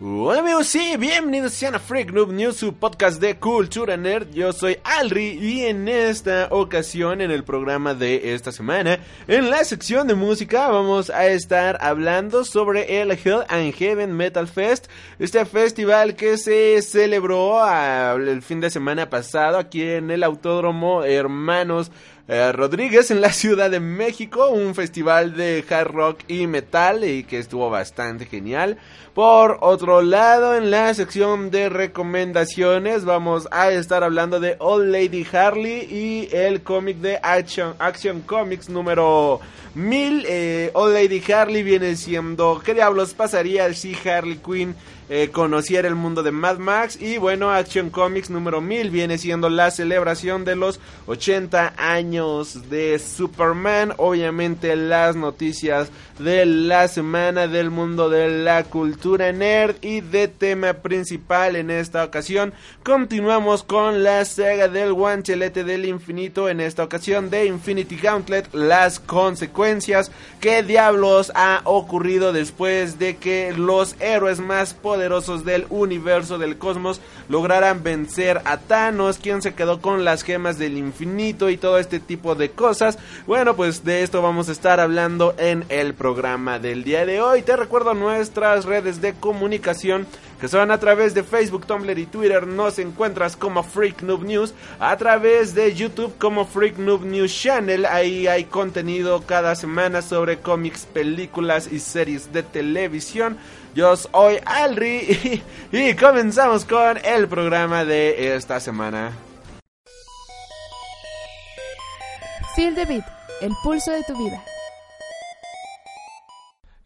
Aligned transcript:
Hola 0.00 0.42
amigos, 0.42 0.68
sí, 0.68 0.94
bienvenidos 0.96 1.60
a 1.64 1.76
Freak 1.80 2.12
Noob 2.12 2.30
News, 2.30 2.58
su 2.58 2.72
podcast 2.72 3.20
de 3.20 3.36
cultura 3.36 3.96
nerd. 3.96 4.30
Yo 4.32 4.52
soy 4.52 4.78
Alri 4.84 5.30
y 5.30 5.62
en 5.64 5.88
esta 5.88 6.46
ocasión, 6.52 7.20
en 7.20 7.32
el 7.32 7.42
programa 7.42 7.94
de 7.94 8.32
esta 8.32 8.52
semana, 8.52 9.00
en 9.26 9.50
la 9.50 9.64
sección 9.64 10.06
de 10.06 10.14
música, 10.14 10.68
vamos 10.68 11.10
a 11.10 11.26
estar 11.26 11.78
hablando 11.80 12.44
sobre 12.44 13.02
el 13.02 13.10
Hell 13.10 13.42
and 13.48 13.74
Heaven 13.74 14.12
Metal 14.12 14.46
Fest, 14.46 14.86
este 15.18 15.44
festival 15.44 16.14
que 16.14 16.38
se 16.38 16.80
celebró 16.80 17.58
el 18.14 18.40
fin 18.42 18.60
de 18.60 18.70
semana 18.70 19.10
pasado 19.10 19.58
aquí 19.58 19.82
en 19.82 20.12
el 20.12 20.22
Autódromo 20.22 21.02
Hermanos 21.02 21.90
eh, 22.28 22.52
Rodríguez 22.52 23.10
en 23.10 23.20
la 23.20 23.32
Ciudad 23.32 23.70
de 23.70 23.80
México, 23.80 24.50
un 24.50 24.74
festival 24.74 25.34
de 25.34 25.64
hard 25.68 25.90
rock 25.90 26.20
y 26.28 26.46
metal 26.46 27.02
y 27.02 27.24
que 27.24 27.38
estuvo 27.38 27.70
bastante 27.70 28.26
genial. 28.26 28.78
Por 29.14 29.58
otro 29.62 30.00
lado, 30.00 30.54
en 30.54 30.70
la 30.70 30.94
sección 30.94 31.50
de 31.50 31.68
recomendaciones 31.68 33.04
vamos 33.04 33.48
a 33.50 33.72
estar 33.72 34.04
hablando 34.04 34.38
de 34.38 34.56
Old 34.60 34.92
Lady 34.92 35.26
Harley 35.32 35.88
y 35.90 36.28
el 36.32 36.62
cómic 36.62 36.98
de 36.98 37.18
Action, 37.22 37.74
Action 37.80 38.20
Comics 38.20 38.68
número 38.68 39.40
1000. 39.74 40.24
Eh, 40.28 40.70
Old 40.74 40.94
Lady 40.94 41.20
Harley 41.32 41.64
viene 41.64 41.96
siendo, 41.96 42.62
¿qué 42.64 42.74
diablos 42.74 43.14
pasaría 43.14 43.72
si 43.74 43.96
Harley 44.06 44.38
Quinn 44.38 44.76
eh, 45.10 45.30
conociera 45.32 45.88
el 45.88 45.94
mundo 45.94 46.22
de 46.22 46.32
Mad 46.32 46.58
Max. 46.58 47.00
Y 47.00 47.16
bueno, 47.16 47.50
Action 47.50 47.88
Comics 47.88 48.28
número 48.28 48.60
1000 48.60 48.90
viene 48.90 49.16
siendo 49.16 49.48
la 49.48 49.70
celebración 49.70 50.44
de 50.44 50.54
los 50.54 50.80
80 51.06 51.74
años 51.78 52.68
de 52.68 52.98
Superman. 52.98 53.94
Obviamente 53.96 54.76
las 54.76 55.16
noticias 55.16 55.90
de 56.18 56.44
la 56.44 56.88
semana 56.88 57.46
del 57.46 57.70
mundo 57.70 58.10
de 58.10 58.28
la 58.28 58.64
cultura 58.64 59.32
nerd 59.32 59.76
y 59.80 60.00
de 60.02 60.28
tema 60.28 60.74
principal 60.74 61.56
en 61.56 61.70
esta 61.70 62.04
ocasión. 62.04 62.52
Continuamos 62.82 63.62
con 63.62 64.02
la 64.02 64.24
saga 64.26 64.68
del 64.68 64.92
guanchelete 64.92 65.64
del 65.64 65.86
infinito. 65.86 66.50
En 66.50 66.60
esta 66.60 66.84
ocasión 66.84 67.30
de 67.30 67.46
Infinity 67.46 67.96
Gauntlet, 67.96 68.52
las 68.52 69.00
consecuencias. 69.00 70.10
¿Qué 70.40 70.62
diablos 70.62 71.32
ha 71.34 71.62
ocurrido 71.64 72.32
después 72.34 72.98
de 72.98 73.16
que 73.16 73.54
los 73.56 73.96
héroes 74.00 74.40
más 74.40 74.74
poderosos 74.74 74.97
poderosos 74.98 75.44
del 75.44 75.64
universo 75.70 76.38
del 76.38 76.58
cosmos 76.58 77.00
lograran 77.28 77.84
vencer 77.84 78.40
a 78.44 78.56
Thanos, 78.56 79.18
quien 79.18 79.42
se 79.42 79.54
quedó 79.54 79.80
con 79.80 80.04
las 80.04 80.24
gemas 80.24 80.58
del 80.58 80.76
infinito 80.76 81.50
y 81.50 81.56
todo 81.56 81.78
este 81.78 82.00
tipo 82.00 82.34
de 82.34 82.50
cosas. 82.50 82.98
Bueno, 83.24 83.54
pues 83.54 83.84
de 83.84 84.02
esto 84.02 84.22
vamos 84.22 84.48
a 84.48 84.52
estar 84.52 84.80
hablando 84.80 85.36
en 85.38 85.64
el 85.68 85.94
programa 85.94 86.58
del 86.58 86.82
día 86.82 87.06
de 87.06 87.20
hoy. 87.20 87.42
Te 87.42 87.54
recuerdo 87.54 87.94
nuestras 87.94 88.64
redes 88.64 89.00
de 89.00 89.14
comunicación 89.14 90.08
que 90.40 90.48
son 90.48 90.70
a 90.70 90.78
través 90.78 91.14
de 91.14 91.24
Facebook, 91.24 91.66
Tumblr 91.66 91.98
y 91.98 92.06
Twitter. 92.06 92.46
Nos 92.46 92.78
encuentras 92.78 93.36
como 93.36 93.62
Freak 93.62 94.02
Noob 94.02 94.24
News, 94.24 94.54
a 94.78 94.96
través 94.96 95.54
de 95.54 95.74
YouTube 95.74 96.14
como 96.18 96.44
Freak 96.44 96.78
Noob 96.78 97.04
News 97.04 97.32
Channel. 97.32 97.86
Ahí 97.86 98.26
hay 98.26 98.44
contenido 98.44 99.22
cada 99.26 99.54
semana 99.54 100.02
sobre 100.02 100.38
cómics, 100.38 100.86
películas 100.86 101.68
y 101.70 101.80
series 101.80 102.32
de 102.32 102.42
televisión. 102.42 103.36
Yo 103.74 103.96
soy 103.96 104.40
Alri 104.44 105.42
y, 105.72 105.94
comenzamos 105.94 106.64
con 106.64 106.98
el 107.04 107.28
programa 107.28 107.84
de 107.84 108.34
esta 108.34 108.60
semana. 108.60 109.12
Feel 112.56 112.74
the 112.74 112.84
beat, 112.86 113.04
el 113.40 113.52
pulso 113.62 113.92
de 113.92 114.02
tu 114.04 114.16
vida. 114.16 114.42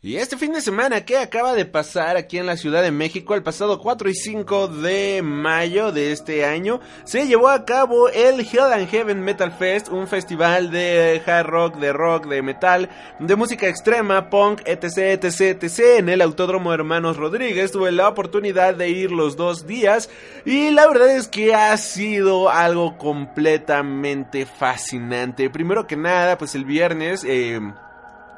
Y 0.05 0.17
este 0.17 0.37
fin 0.37 0.53
de 0.53 0.61
semana 0.61 1.05
que 1.05 1.17
acaba 1.17 1.55
de 1.55 1.65
pasar 1.65 2.17
aquí 2.17 2.37
en 2.37 2.47
la 2.47 2.57
Ciudad 2.57 2.83
de 2.83 2.91
México, 2.91 3.37
el 3.37 3.45
pasado 3.45 3.79
4 3.79 4.11
y 4.11 4.15
5 4.17 4.67
de 4.67 5.23
mayo 5.23 5.93
de 5.93 6.11
este 6.11 6.45
año, 6.45 6.81
se 7.05 7.29
llevó 7.29 7.49
a 7.49 7.65
cabo 7.65 8.09
el 8.09 8.41
Hell 8.41 8.73
and 8.73 8.89
Heaven 8.89 9.23
Metal 9.23 9.53
Fest, 9.53 9.91
un 9.91 10.09
festival 10.09 10.73
de 10.73 11.23
hard 11.25 11.47
rock, 11.47 11.77
de 11.77 11.93
rock, 11.93 12.27
de 12.27 12.43
metal, 12.43 12.91
de 13.21 13.37
música 13.37 13.69
extrema, 13.69 14.29
punk, 14.29 14.63
etc, 14.65 15.23
etc, 15.23 15.63
etc, 15.63 15.79
en 15.99 16.09
el 16.09 16.21
Autódromo 16.21 16.75
Hermanos 16.75 17.17
Rodríguez. 17.17 17.71
Tuve 17.71 17.93
la 17.93 18.09
oportunidad 18.09 18.75
de 18.75 18.89
ir 18.89 19.13
los 19.13 19.37
dos 19.37 19.69
días 19.69 20.11
y 20.45 20.71
la 20.71 20.89
verdad 20.89 21.17
es 21.17 21.29
que 21.29 21.55
ha 21.55 21.77
sido 21.77 22.51
algo 22.51 22.99
completamente 22.99 24.47
fascinante. 24.47 25.49
Primero 25.49 25.87
que 25.87 25.97
nada, 25.97 26.39
pues 26.39 26.57
el 26.57 26.65
viernes... 26.65 27.23
Eh, 27.23 27.61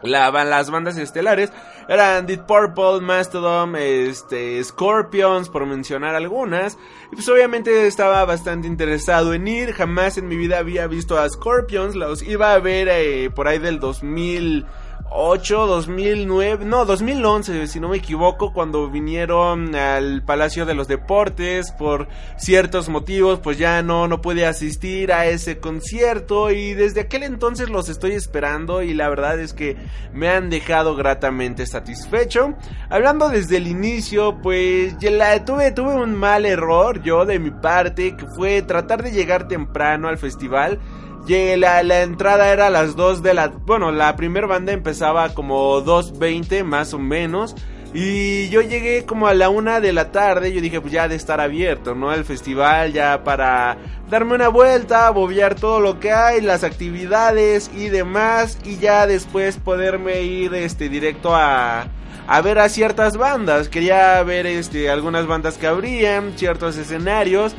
las 0.05 0.71
bandas 0.71 0.97
estelares 0.97 1.51
eran 1.89 2.27
Deep 2.27 2.47
Purple, 2.47 3.01
Mastodon, 3.01 3.77
este, 3.77 4.63
Scorpions, 4.63 5.49
por 5.49 5.67
mencionar 5.67 6.15
algunas. 6.15 6.79
Y 7.13 7.17
pues 7.17 7.29
obviamente 7.29 7.87
estaba 7.87 8.25
bastante 8.25 8.67
interesado 8.67 9.35
en 9.35 9.47
ir. 9.47 9.73
Jamás 9.73 10.17
en 10.17 10.29
mi 10.29 10.37
vida 10.37 10.59
había 10.59 10.87
visto 10.87 11.19
a 11.19 11.29
Scorpions. 11.29 11.95
Los 11.95 12.23
iba 12.23 12.55
a 12.55 12.59
ver 12.59 12.89
eh, 12.91 13.31
por 13.31 13.49
ahí 13.49 13.59
del 13.59 13.81
2000. 13.81 14.65
2008, 15.15 15.67
2009, 15.69 16.65
no, 16.65 16.85
2011, 16.85 17.69
si 17.69 17.79
no 17.79 17.89
me 17.89 17.99
equivoco, 17.99 18.53
cuando 18.53 18.91
vinieron 18.91 19.73
al 19.77 20.25
Palacio 20.25 20.67
de 20.67 20.75
los 20.75 20.89
Deportes 20.89 21.71
por 21.71 22.09
ciertos 22.37 22.89
motivos, 22.89 23.39
pues 23.39 23.57
ya 23.57 23.81
no, 23.83 24.09
no 24.09 24.21
pude 24.21 24.45
asistir 24.45 25.13
a 25.13 25.27
ese 25.27 25.61
concierto 25.61 26.51
y 26.51 26.75
desde 26.75 27.03
aquel 27.03 27.23
entonces 27.23 27.71
los 27.71 27.89
estoy 27.89 28.11
esperando 28.11 28.83
y 28.83 28.93
la 28.93 29.09
verdad 29.09 29.39
es 29.39 29.53
que 29.53 29.77
me 30.13 30.29
han 30.29 30.51
dejado 30.51 30.97
gratamente 30.97 31.65
satisfecho. 31.65 32.55
Hablando 32.91 33.29
desde 33.29 33.59
el 33.59 33.69
inicio, 33.69 34.41
pues 34.43 34.99
ya 34.99 35.13
la, 35.13 35.45
tuve, 35.45 35.71
tuve 35.71 35.95
un 35.95 36.17
mal 36.17 36.45
error 36.45 37.01
yo 37.05 37.25
de 37.25 37.39
mi 37.39 37.53
parte, 37.53 38.17
que 38.17 38.27
fue 38.35 38.63
tratar 38.63 39.05
de 39.05 39.13
llegar 39.13 39.47
temprano 39.47 40.09
al 40.09 40.19
festival. 40.19 40.81
La, 41.27 41.83
la, 41.83 42.03
entrada 42.03 42.53
era 42.53 42.67
a 42.67 42.71
las 42.71 42.97
2 42.97 43.23
de 43.23 43.33
la... 43.33 43.49
Bueno, 43.49 43.91
la 43.93 44.15
primera 44.15 44.47
banda 44.47 44.73
empezaba 44.73 45.33
como 45.33 45.83
2.20 45.83 46.65
más 46.65 46.93
o 46.93 46.99
menos. 46.99 47.57
Y 47.95 48.49
yo 48.49 48.61
llegué 48.61 49.07
como 49.07 49.29
a 49.29 49.35
la 49.35 49.49
una 49.49 49.81
de 49.81 49.93
la 49.93 50.11
tarde, 50.11 50.53
yo 50.53 50.61
dije 50.61 50.81
pues 50.81 50.93
ya 50.93 51.07
de 51.07 51.15
estar 51.15 51.41
abierto, 51.41 51.95
¿no? 51.95 52.12
El 52.12 52.25
festival 52.25 52.93
ya 52.93 53.23
para 53.23 53.79
darme 54.11 54.35
una 54.35 54.49
vuelta, 54.49 55.09
bobear 55.11 55.55
todo 55.55 55.79
lo 55.79 56.01
que 56.01 56.11
hay, 56.12 56.41
las 56.41 56.65
actividades 56.65 57.71
y 57.73 57.89
demás. 57.89 58.59
Y 58.65 58.79
ya 58.79 59.06
después 59.06 59.56
poderme 59.56 60.23
ir 60.23 60.53
este 60.55 60.89
directo 60.89 61.37
a, 61.37 61.87
a 62.27 62.41
ver 62.43 62.59
a 62.59 62.69
ciertas 62.69 63.17
bandas. 63.17 63.69
Quería 63.69 64.21
ver 64.25 64.47
este 64.47 64.91
algunas 64.91 65.27
bandas 65.27 65.56
que 65.56 65.69
abrían, 65.69 66.33
ciertos 66.37 66.77
escenarios. 66.77 67.55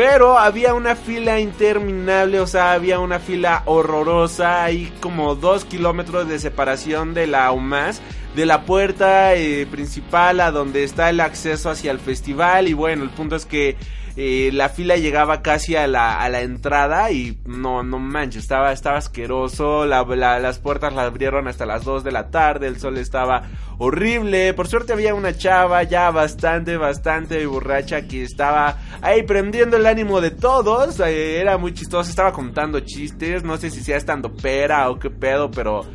Pero 0.00 0.38
había 0.38 0.72
una 0.72 0.96
fila 0.96 1.40
interminable, 1.40 2.40
o 2.40 2.46
sea, 2.46 2.72
había 2.72 3.00
una 3.00 3.18
fila 3.18 3.62
horrorosa, 3.66 4.64
hay 4.64 4.90
como 4.98 5.34
dos 5.34 5.66
kilómetros 5.66 6.26
de 6.26 6.38
separación 6.38 7.12
de 7.12 7.26
la 7.26 7.52
UMAS, 7.52 8.00
de 8.34 8.46
la 8.46 8.64
puerta 8.64 9.34
eh, 9.34 9.66
principal 9.70 10.40
a 10.40 10.52
donde 10.52 10.84
está 10.84 11.10
el 11.10 11.20
acceso 11.20 11.68
hacia 11.68 11.90
el 11.90 12.00
festival. 12.00 12.66
Y 12.66 12.72
bueno, 12.72 13.02
el 13.02 13.10
punto 13.10 13.36
es 13.36 13.44
que 13.44 13.76
eh, 14.22 14.50
la 14.52 14.68
fila 14.68 14.98
llegaba 14.98 15.40
casi 15.40 15.76
a 15.76 15.86
la, 15.86 16.20
a 16.20 16.28
la 16.28 16.42
entrada 16.42 17.10
y 17.10 17.38
no, 17.46 17.82
no 17.82 17.98
manches, 17.98 18.42
estaba, 18.42 18.70
estaba 18.70 18.98
asqueroso, 18.98 19.86
las 19.86 20.58
puertas 20.58 20.92
las 20.92 21.06
abrieron 21.06 21.48
hasta 21.48 21.64
las 21.64 21.86
2 21.86 22.04
de 22.04 22.12
la 22.12 22.28
tarde, 22.28 22.66
el 22.66 22.78
sol 22.78 22.98
estaba 22.98 23.44
horrible, 23.78 24.52
por 24.52 24.68
suerte 24.68 24.92
había 24.92 25.14
una 25.14 25.34
chava 25.34 25.84
ya 25.84 26.10
bastante, 26.10 26.76
bastante 26.76 27.46
borracha 27.46 28.06
que 28.06 28.22
estaba 28.22 28.76
ahí 29.00 29.22
prendiendo 29.22 29.78
el 29.78 29.86
ánimo 29.86 30.20
de 30.20 30.32
todos, 30.32 31.00
eh, 31.00 31.40
era 31.40 31.56
muy 31.56 31.72
chistoso, 31.72 32.10
estaba 32.10 32.30
contando 32.30 32.80
chistes, 32.80 33.42
no 33.42 33.56
sé 33.56 33.70
si 33.70 33.80
sea 33.80 33.96
estando 33.96 34.34
pera 34.34 34.90
o 34.90 34.98
qué 34.98 35.08
pedo, 35.08 35.50
pero 35.50 35.86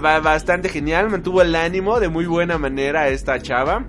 bastante 0.00 0.70
genial, 0.70 1.10
mantuvo 1.10 1.42
el 1.42 1.54
ánimo 1.54 2.00
de 2.00 2.08
muy 2.08 2.24
buena 2.24 2.56
manera 2.56 3.08
esta 3.08 3.38
chava. 3.38 3.86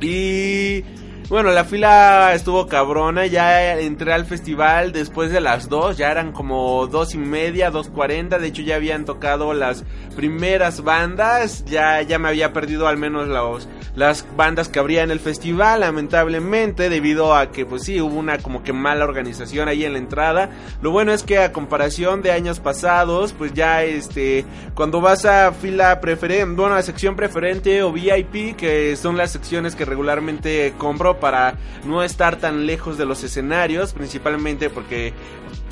Y... 0.00 0.82
Bueno, 1.28 1.50
la 1.50 1.64
fila 1.64 2.34
estuvo 2.34 2.68
cabrona, 2.68 3.26
ya 3.26 3.80
entré 3.80 4.12
al 4.12 4.26
festival 4.26 4.92
después 4.92 5.32
de 5.32 5.40
las 5.40 5.68
2, 5.68 5.96
ya 5.96 6.12
eran 6.12 6.30
como 6.30 6.86
dos 6.86 7.16
y 7.16 7.18
media, 7.18 7.72
2.40, 7.72 8.38
de 8.38 8.46
hecho 8.46 8.62
ya 8.62 8.76
habían 8.76 9.04
tocado 9.04 9.52
las 9.52 9.82
primeras 10.14 10.84
bandas, 10.84 11.64
ya, 11.64 12.00
ya 12.02 12.20
me 12.20 12.28
había 12.28 12.52
perdido 12.52 12.86
al 12.86 12.96
menos 12.96 13.26
los, 13.26 13.68
las 13.96 14.24
bandas 14.36 14.68
que 14.68 14.78
habría 14.78 15.02
en 15.02 15.10
el 15.10 15.18
festival, 15.18 15.80
lamentablemente, 15.80 16.88
debido 16.88 17.34
a 17.34 17.50
que 17.50 17.66
pues 17.66 17.82
sí, 17.82 18.00
hubo 18.00 18.14
una 18.14 18.38
como 18.38 18.62
que 18.62 18.72
mala 18.72 19.04
organización 19.04 19.68
ahí 19.68 19.84
en 19.84 19.94
la 19.94 19.98
entrada. 19.98 20.50
Lo 20.80 20.92
bueno 20.92 21.12
es 21.12 21.24
que 21.24 21.38
a 21.38 21.52
comparación 21.52 22.22
de 22.22 22.30
años 22.30 22.60
pasados, 22.60 23.32
pues 23.32 23.52
ya 23.52 23.82
este, 23.82 24.44
cuando 24.76 25.00
vas 25.00 25.24
a 25.24 25.50
fila 25.50 26.00
preferente, 26.00 26.54
bueno, 26.54 26.76
a 26.76 26.82
sección 26.82 27.16
preferente 27.16 27.82
o 27.82 27.90
VIP, 27.90 28.54
que 28.54 28.94
son 28.94 29.16
las 29.16 29.32
secciones 29.32 29.74
que 29.74 29.84
regularmente 29.84 30.72
compro 30.78 31.15
para 31.20 31.54
no 31.84 32.02
estar 32.02 32.36
tan 32.36 32.66
lejos 32.66 32.98
de 32.98 33.06
los 33.06 33.22
escenarios, 33.24 33.92
principalmente 33.92 34.70
porque, 34.70 35.12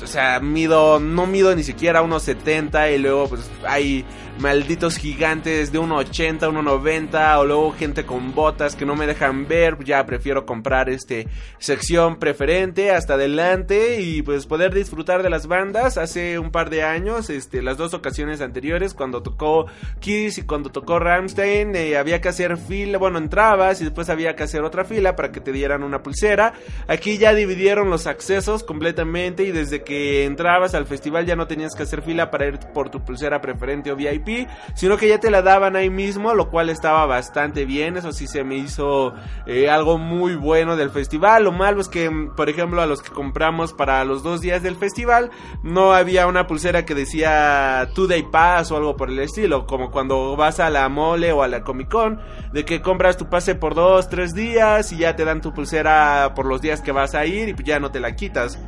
o 0.03 0.07
sea, 0.07 0.39
mido, 0.39 0.99
no 0.99 1.25
mido 1.25 1.55
ni 1.55 1.63
siquiera 1.63 2.01
unos 2.01 2.23
70 2.23 2.91
y 2.91 2.97
luego 2.99 3.29
pues 3.29 3.49
hay 3.65 4.05
malditos 4.39 4.97
gigantes 4.97 5.71
de 5.71 5.79
1.80, 5.79 6.39
1.90 6.39 7.37
o 7.39 7.45
luego 7.45 7.71
gente 7.71 8.05
con 8.05 8.35
botas 8.35 8.75
que 8.75 8.85
no 8.85 8.95
me 8.95 9.07
dejan 9.07 9.47
ver, 9.47 9.81
ya 9.83 10.05
prefiero 10.05 10.45
comprar 10.45 10.89
este 10.89 11.27
sección 11.57 12.17
preferente 12.17 12.91
hasta 12.91 13.13
adelante 13.13 14.01
y 14.01 14.21
pues 14.21 14.45
poder 14.45 14.73
disfrutar 14.73 15.23
de 15.23 15.29
las 15.29 15.47
bandas. 15.47 15.97
Hace 15.97 16.39
un 16.39 16.51
par 16.51 16.69
de 16.69 16.83
años, 16.83 17.29
este, 17.29 17.61
las 17.61 17.77
dos 17.77 17.93
ocasiones 17.93 18.41
anteriores 18.41 18.93
cuando 18.93 19.23
tocó 19.23 19.67
Kiss 19.99 20.37
y 20.37 20.41
cuando 20.41 20.69
tocó 20.69 20.99
Ramstein, 20.99 21.75
eh, 21.75 21.97
había 21.97 22.19
que 22.19 22.29
hacer 22.29 22.57
fila, 22.57 22.97
bueno, 22.97 23.17
entrabas 23.17 23.79
y 23.79 23.85
después 23.85 24.09
había 24.09 24.35
que 24.35 24.43
hacer 24.43 24.63
otra 24.63 24.83
fila 24.83 25.15
para 25.15 25.31
que 25.31 25.39
te 25.39 25.53
dieran 25.53 25.83
una 25.83 26.03
pulsera. 26.03 26.53
Aquí 26.87 27.17
ya 27.17 27.33
dividieron 27.33 27.89
los 27.89 28.07
accesos 28.07 28.63
completamente 28.63 29.43
y 29.43 29.51
desde 29.51 29.83
que 29.83 29.94
entrabas 30.25 30.75
al 30.75 30.85
festival 30.85 31.25
ya 31.25 31.35
no 31.35 31.47
tenías 31.47 31.75
que 31.75 31.83
hacer 31.83 32.01
fila 32.01 32.31
para 32.31 32.47
ir 32.47 32.59
por 32.73 32.89
tu 32.89 33.03
pulsera 33.03 33.41
preferente 33.41 33.91
o 33.91 33.95
VIP 33.95 34.47
sino 34.73 34.97
que 34.97 35.07
ya 35.07 35.19
te 35.19 35.31
la 35.31 35.41
daban 35.41 35.75
ahí 35.75 35.89
mismo, 35.89 36.33
lo 36.33 36.49
cual 36.49 36.69
estaba 36.69 37.05
bastante 37.05 37.65
bien, 37.65 37.97
eso 37.97 38.11
sí 38.11 38.27
se 38.27 38.43
me 38.43 38.55
hizo 38.55 39.13
eh, 39.45 39.69
algo 39.69 39.97
muy 39.97 40.35
bueno 40.35 40.75
del 40.75 40.89
festival. 40.89 41.43
Lo 41.43 41.51
malo 41.51 41.81
es 41.81 41.89
que, 41.89 42.11
por 42.35 42.49
ejemplo, 42.49 42.81
a 42.81 42.85
los 42.85 43.01
que 43.01 43.11
compramos 43.11 43.73
para 43.73 44.03
los 44.05 44.23
dos 44.23 44.41
días 44.41 44.63
del 44.63 44.75
festival, 44.75 45.31
no 45.63 45.93
había 45.93 46.27
una 46.27 46.47
pulsera 46.47 46.85
que 46.85 46.95
decía 46.95 47.89
Two 47.93 48.07
Day 48.07 48.23
Pass 48.31 48.71
o 48.71 48.77
algo 48.77 48.95
por 48.95 49.09
el 49.09 49.19
estilo, 49.19 49.65
como 49.65 49.91
cuando 49.91 50.35
vas 50.35 50.59
a 50.59 50.69
la 50.69 50.87
mole 50.89 51.31
o 51.31 51.43
a 51.43 51.47
la 51.47 51.63
Comic 51.63 51.89
Con, 51.89 52.19
de 52.51 52.65
que 52.65 52.81
compras 52.81 53.17
tu 53.17 53.29
pase 53.29 53.55
por 53.55 53.75
dos, 53.75 54.09
tres 54.09 54.33
días 54.33 54.91
y 54.91 54.97
ya 54.97 55.15
te 55.15 55.25
dan 55.25 55.41
tu 55.41 55.53
pulsera 55.53 56.33
por 56.35 56.45
los 56.45 56.61
días 56.61 56.81
que 56.81 56.91
vas 56.91 57.15
a 57.15 57.25
ir 57.25 57.49
y 57.49 57.63
ya 57.63 57.79
no 57.79 57.91
te 57.91 57.99
la 57.99 58.15
quitas. 58.15 58.59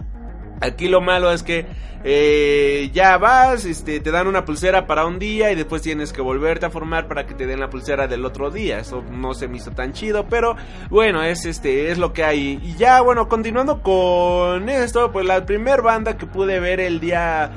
Aquí 0.62 0.88
lo 0.88 1.02
malo 1.02 1.32
es 1.32 1.44
que 1.44 1.66
eh, 2.04 2.90
ya 2.94 3.18
vas, 3.18 3.66
este, 3.66 4.00
te 4.00 4.12
dan 4.12 4.28
una 4.28 4.46
pulsera 4.46 4.86
para 4.88 5.06
un 5.06 5.20
día 5.20 5.52
y 5.52 5.56
después 5.56 5.82
tienes 5.82 6.14
que 6.14 6.22
volverte 6.22 6.66
a 6.66 6.70
formar 6.70 7.08
para 7.08 7.26
que 7.26 7.34
te 7.34 7.48
den 7.48 7.60
la 7.60 7.70
pulsera 7.70 8.08
del 8.08 8.24
otro 8.24 8.52
día. 8.52 8.80
Eso 8.80 9.04
no 9.12 9.34
se 9.34 9.48
me 9.48 9.58
hizo 9.58 9.72
tan 9.72 9.94
chido, 9.94 10.26
pero 10.30 10.56
bueno, 10.90 11.24
es 11.24 11.46
este, 11.46 11.92
es 11.92 11.98
lo 11.98 12.14
que 12.14 12.24
hay. 12.24 12.60
Y 12.64 12.76
ya, 12.76 13.02
bueno, 13.02 13.28
continuando 13.28 13.82
con 13.82 14.70
esto, 14.70 15.12
pues 15.12 15.26
la 15.26 15.46
primer 15.46 15.82
banda 15.82 16.18
que 16.18 16.28
pude 16.28 16.60
ver 16.60 16.80
el 16.80 17.00
día, 17.00 17.52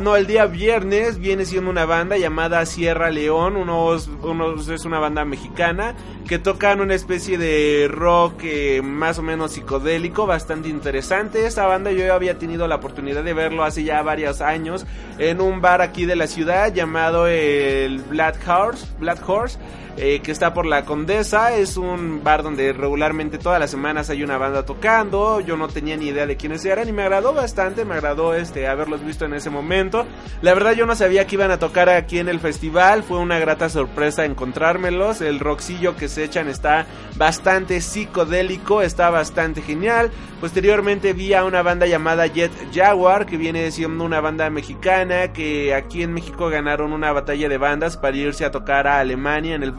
no, 0.00 0.16
el 0.16 0.26
día 0.26 0.46
viernes 0.46 1.18
viene 1.18 1.44
siendo 1.44 1.70
una 1.70 1.86
banda 1.86 2.16
llamada 2.16 2.64
Sierra 2.66 3.10
León, 3.10 3.56
unos, 3.56 4.08
unos 4.22 4.68
es 4.68 4.84
una 4.84 5.00
banda 5.00 5.24
mexicana 5.24 5.94
que 6.26 6.38
tocan 6.38 6.80
una 6.80 6.94
especie 6.94 7.38
de 7.38 7.88
rock 7.88 8.40
eh, 8.42 8.82
más 8.82 9.18
o 9.18 9.22
menos 9.22 9.52
psicodélico, 9.52 10.26
bastante 10.26 10.68
interesante. 10.68 11.46
Esta 11.46 11.66
banda 11.66 11.92
yo 11.92 12.12
había 12.16 12.38
tenido 12.38 12.66
la 12.66 12.76
oportunidad 12.76 13.22
de 13.22 13.34
verlo 13.34 13.64
hace 13.64 13.84
ya 13.84 14.02
varios 14.02 14.40
años 14.40 14.86
en 15.18 15.40
un 15.40 15.60
bar 15.60 15.82
aquí 15.82 16.06
de 16.06 16.16
la 16.16 16.26
ciudad 16.26 16.72
llamado 16.72 17.26
el 17.26 18.00
Black 18.00 18.36
Horse, 18.48 18.86
Horse 19.26 19.58
eh, 19.96 20.20
que 20.22 20.32
está 20.32 20.52
por 20.52 20.66
la 20.66 20.84
Condesa. 20.84 21.56
Es 21.56 21.76
un 21.76 22.22
bar 22.22 22.42
donde 22.42 22.72
regularmente 22.72 23.38
todas 23.38 23.58
las 23.58 23.70
semanas 23.70 24.10
hay 24.10 24.22
una 24.22 24.38
banda 24.38 24.64
tocando. 24.64 25.40
Yo 25.40 25.56
no 25.56 25.68
tenía 25.68 25.96
ni 25.96 26.08
idea 26.08 26.26
de 26.26 26.36
quiénes 26.36 26.64
eran 26.64 26.88
y 26.88 26.92
me 26.92 27.02
agradó 27.02 27.32
bastante, 27.32 27.84
me 27.84 27.94
agradó 27.94 28.34
este 28.34 28.66
haberlos 28.66 29.04
visto 29.04 29.24
en 29.24 29.34
ese 29.34 29.50
momento. 29.50 30.06
La 30.42 30.54
verdad 30.54 30.72
yo 30.72 30.86
no 30.86 30.94
sabía 30.94 31.26
que 31.26 31.36
iban 31.36 31.50
a 31.50 31.58
tocar 31.58 31.88
aquí 31.88 32.18
en 32.18 32.28
el 32.28 32.40
festival, 32.40 33.02
fue 33.02 33.18
una 33.18 33.38
grata 33.38 33.68
sorpresa 33.68 34.24
encontrármelos. 34.24 35.20
El 35.20 35.40
roxillo 35.40 35.96
que 35.96 36.08
se 36.08 36.24
echan 36.24 36.48
está 36.48 36.86
bastante 37.16 37.80
psicodélico, 37.80 38.82
está 38.82 39.10
bastante 39.10 39.62
genial. 39.62 40.10
Posteriormente 40.40 41.14
vi 41.14 41.32
a 41.32 41.44
una 41.44 41.62
banda 41.62 41.86
llamada 41.86 42.26
Jet 42.26 42.52
Jaguar, 42.74 43.24
que 43.24 43.38
viene 43.38 43.70
siendo 43.70 44.04
una 44.04 44.20
banda 44.20 44.50
mexicana 44.50 45.32
que 45.32 45.74
aquí 45.74 46.02
en 46.02 46.12
México 46.12 46.50
ganaron 46.50 46.92
una 46.92 47.12
batalla 47.12 47.48
de 47.48 47.56
bandas 47.58 47.96
para 47.96 48.16
irse 48.16 48.44
a 48.44 48.50
tocar 48.50 48.86
a 48.86 49.00
Alemania 49.00 49.54
en 49.54 49.62
el 49.62 49.72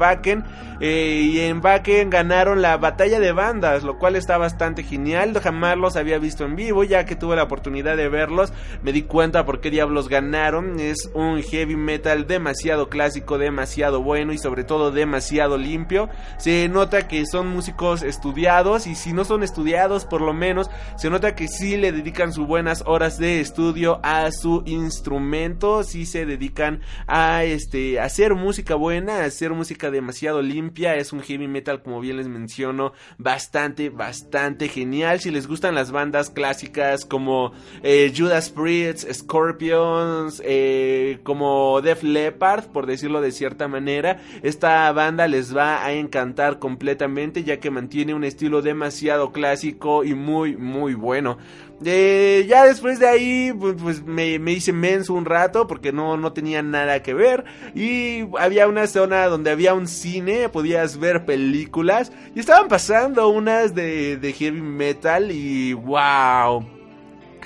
Eh, 0.80 1.22
y 1.34 1.40
en 1.40 1.64
Wacken 1.64 2.10
ganaron 2.12 2.62
la 2.62 2.78
batalla 2.78 3.20
de 3.20 3.32
bandas, 3.32 3.84
lo 3.84 3.98
cual 3.98 4.16
está 4.16 4.38
bastante 4.38 4.84
genial. 4.84 5.34
Jamás 5.40 5.78
los 5.78 5.96
había 5.96 6.20
visto 6.20 6.46
en 6.46 6.56
vivo, 6.56 6.84
ya 6.84 7.06
que 7.06 7.16
tuve 7.16 7.36
la 7.36 7.44
oportunidad 7.44 7.98
de 7.98 8.10
verlos. 8.10 8.54
Me 8.84 8.92
di 8.92 9.04
cuenta 9.04 9.46
por 9.46 9.60
qué 9.60 9.72
diablos 9.72 10.08
ganaron. 10.08 10.80
Es 10.80 11.10
un 11.14 11.42
heavy 11.42 11.76
metal 11.76 12.28
demasiado 12.28 12.90
clásico, 12.90 13.38
demasiado 13.38 14.02
bueno 14.02 14.34
y 14.34 14.38
sobre 14.38 14.64
todo 14.64 14.92
demasiado 14.92 15.58
limpio. 15.58 16.10
Se 16.38 16.70
nota 16.70 17.08
que 17.08 17.26
son 17.26 17.48
músicos 17.48 18.04
estudiados 18.04 18.88
y 18.88 18.96
si 18.96 19.14
no 19.14 19.26
son 19.26 19.44
estudiados, 19.44 20.06
por 20.06 20.22
lo 20.22 20.34
menos 20.34 20.70
se 20.98 21.10
nota 21.10 21.36
que 21.36 21.48
sí 21.48 21.78
le 21.78 21.92
dedican 21.92 22.34
sus 22.34 22.48
buenas 22.48 22.84
horas 22.86 23.18
de 23.18 23.40
estudio 23.40 24.00
a 24.04 24.32
su 24.32 24.64
instrumento, 24.66 25.84
sí 25.84 26.06
se 26.06 26.26
dedican 26.26 26.82
a 27.08 27.44
este 27.44 28.00
hacer 28.00 28.36
música 28.36 28.76
buena, 28.76 29.18
a 29.18 29.26
hacer 29.26 29.52
música 29.54 29.90
demasiado 29.98 30.42
limpia, 30.42 30.96
es 30.96 31.12
un 31.12 31.22
heavy 31.22 31.48
metal 31.48 31.82
como 31.82 32.00
bien 32.00 32.18
les 32.18 32.28
menciono, 32.28 32.94
bastante 33.18 33.90
bastante 33.90 34.70
genial. 34.70 35.20
Si 35.20 35.32
les 35.32 35.48
gustan 35.48 35.76
las 35.76 35.92
bandas 35.92 36.30
clásicas 36.30 37.06
como 37.06 37.52
eh, 37.84 38.14
Judas 38.16 38.50
Priest, 38.50 39.12
Scorpions, 39.12 40.42
eh, 40.46 41.20
como 41.24 41.82
Def 41.82 42.04
Leppard, 42.04 42.68
por 42.68 42.86
decirlo 42.86 43.22
de 43.22 43.32
cierta 43.32 43.68
manera, 43.68 44.22
esta 44.44 44.90
banda 44.94 45.28
les 45.28 45.56
va 45.56 45.84
a 45.84 45.92
encantar 45.92 46.60
completamente 46.60 47.44
ya 47.44 47.60
que 47.60 47.70
mantiene 47.70 48.14
un 48.14 48.24
estilo 48.24 48.62
demasiado 48.62 49.32
clásico 49.32 50.04
y 50.04 50.14
muy 50.14 50.38
muy, 50.38 50.58
muy 50.58 50.94
bueno. 50.94 51.38
Eh, 51.86 52.46
ya 52.48 52.66
después 52.66 53.00
de 53.00 53.08
ahí, 53.08 53.54
pues, 53.54 53.76
pues 53.80 54.04
me, 54.04 54.40
me, 54.40 54.54
hice 54.54 54.74
menso 54.74 55.14
un 55.14 55.26
rato 55.26 55.68
porque 55.68 55.92
no, 55.92 56.18
no 56.18 56.34
tenía 56.34 56.62
nada 56.64 57.04
que 57.04 57.14
ver. 57.14 57.46
Y 57.76 58.22
había 58.40 58.68
una 58.68 58.88
zona 58.88 59.28
donde 59.28 59.52
había 59.52 59.74
un 59.74 59.88
cine, 59.88 60.50
podías 60.50 60.98
ver 60.98 61.26
películas. 61.26 62.12
Y 62.36 62.40
estaban 62.40 62.68
pasando 62.68 63.28
unas 63.30 63.76
de, 63.76 64.18
de 64.18 64.34
heavy 64.34 64.62
metal 64.62 65.32
y 65.32 65.74
wow. 65.74 66.66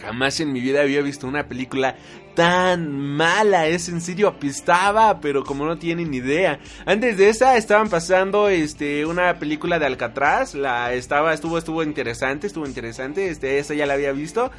Jamás 0.01 0.39
en 0.39 0.51
mi 0.51 0.61
vida 0.61 0.81
había 0.81 1.01
visto 1.01 1.27
una 1.27 1.47
película 1.47 1.95
tan 2.35 2.91
mala, 2.91 3.67
es 3.67 3.89
en 3.89 4.01
serio 4.01 4.27
apestaba, 4.27 5.19
pero 5.19 5.43
como 5.43 5.65
no 5.65 5.77
tienen 5.77 6.13
idea. 6.13 6.59
Antes 6.85 7.17
de 7.17 7.29
esa 7.29 7.57
estaban 7.57 7.89
pasando 7.89 8.49
este 8.49 9.05
una 9.05 9.39
película 9.39 9.79
de 9.79 9.85
Alcatraz, 9.85 10.55
la 10.55 10.93
estaba 10.93 11.33
estuvo 11.33 11.57
estuvo 11.57 11.83
interesante, 11.83 12.47
estuvo 12.47 12.65
interesante, 12.65 13.29
este 13.29 13.59
esa 13.59 13.73
ya 13.73 13.85
la 13.85 13.93
había 13.93 14.11
visto. 14.11 14.51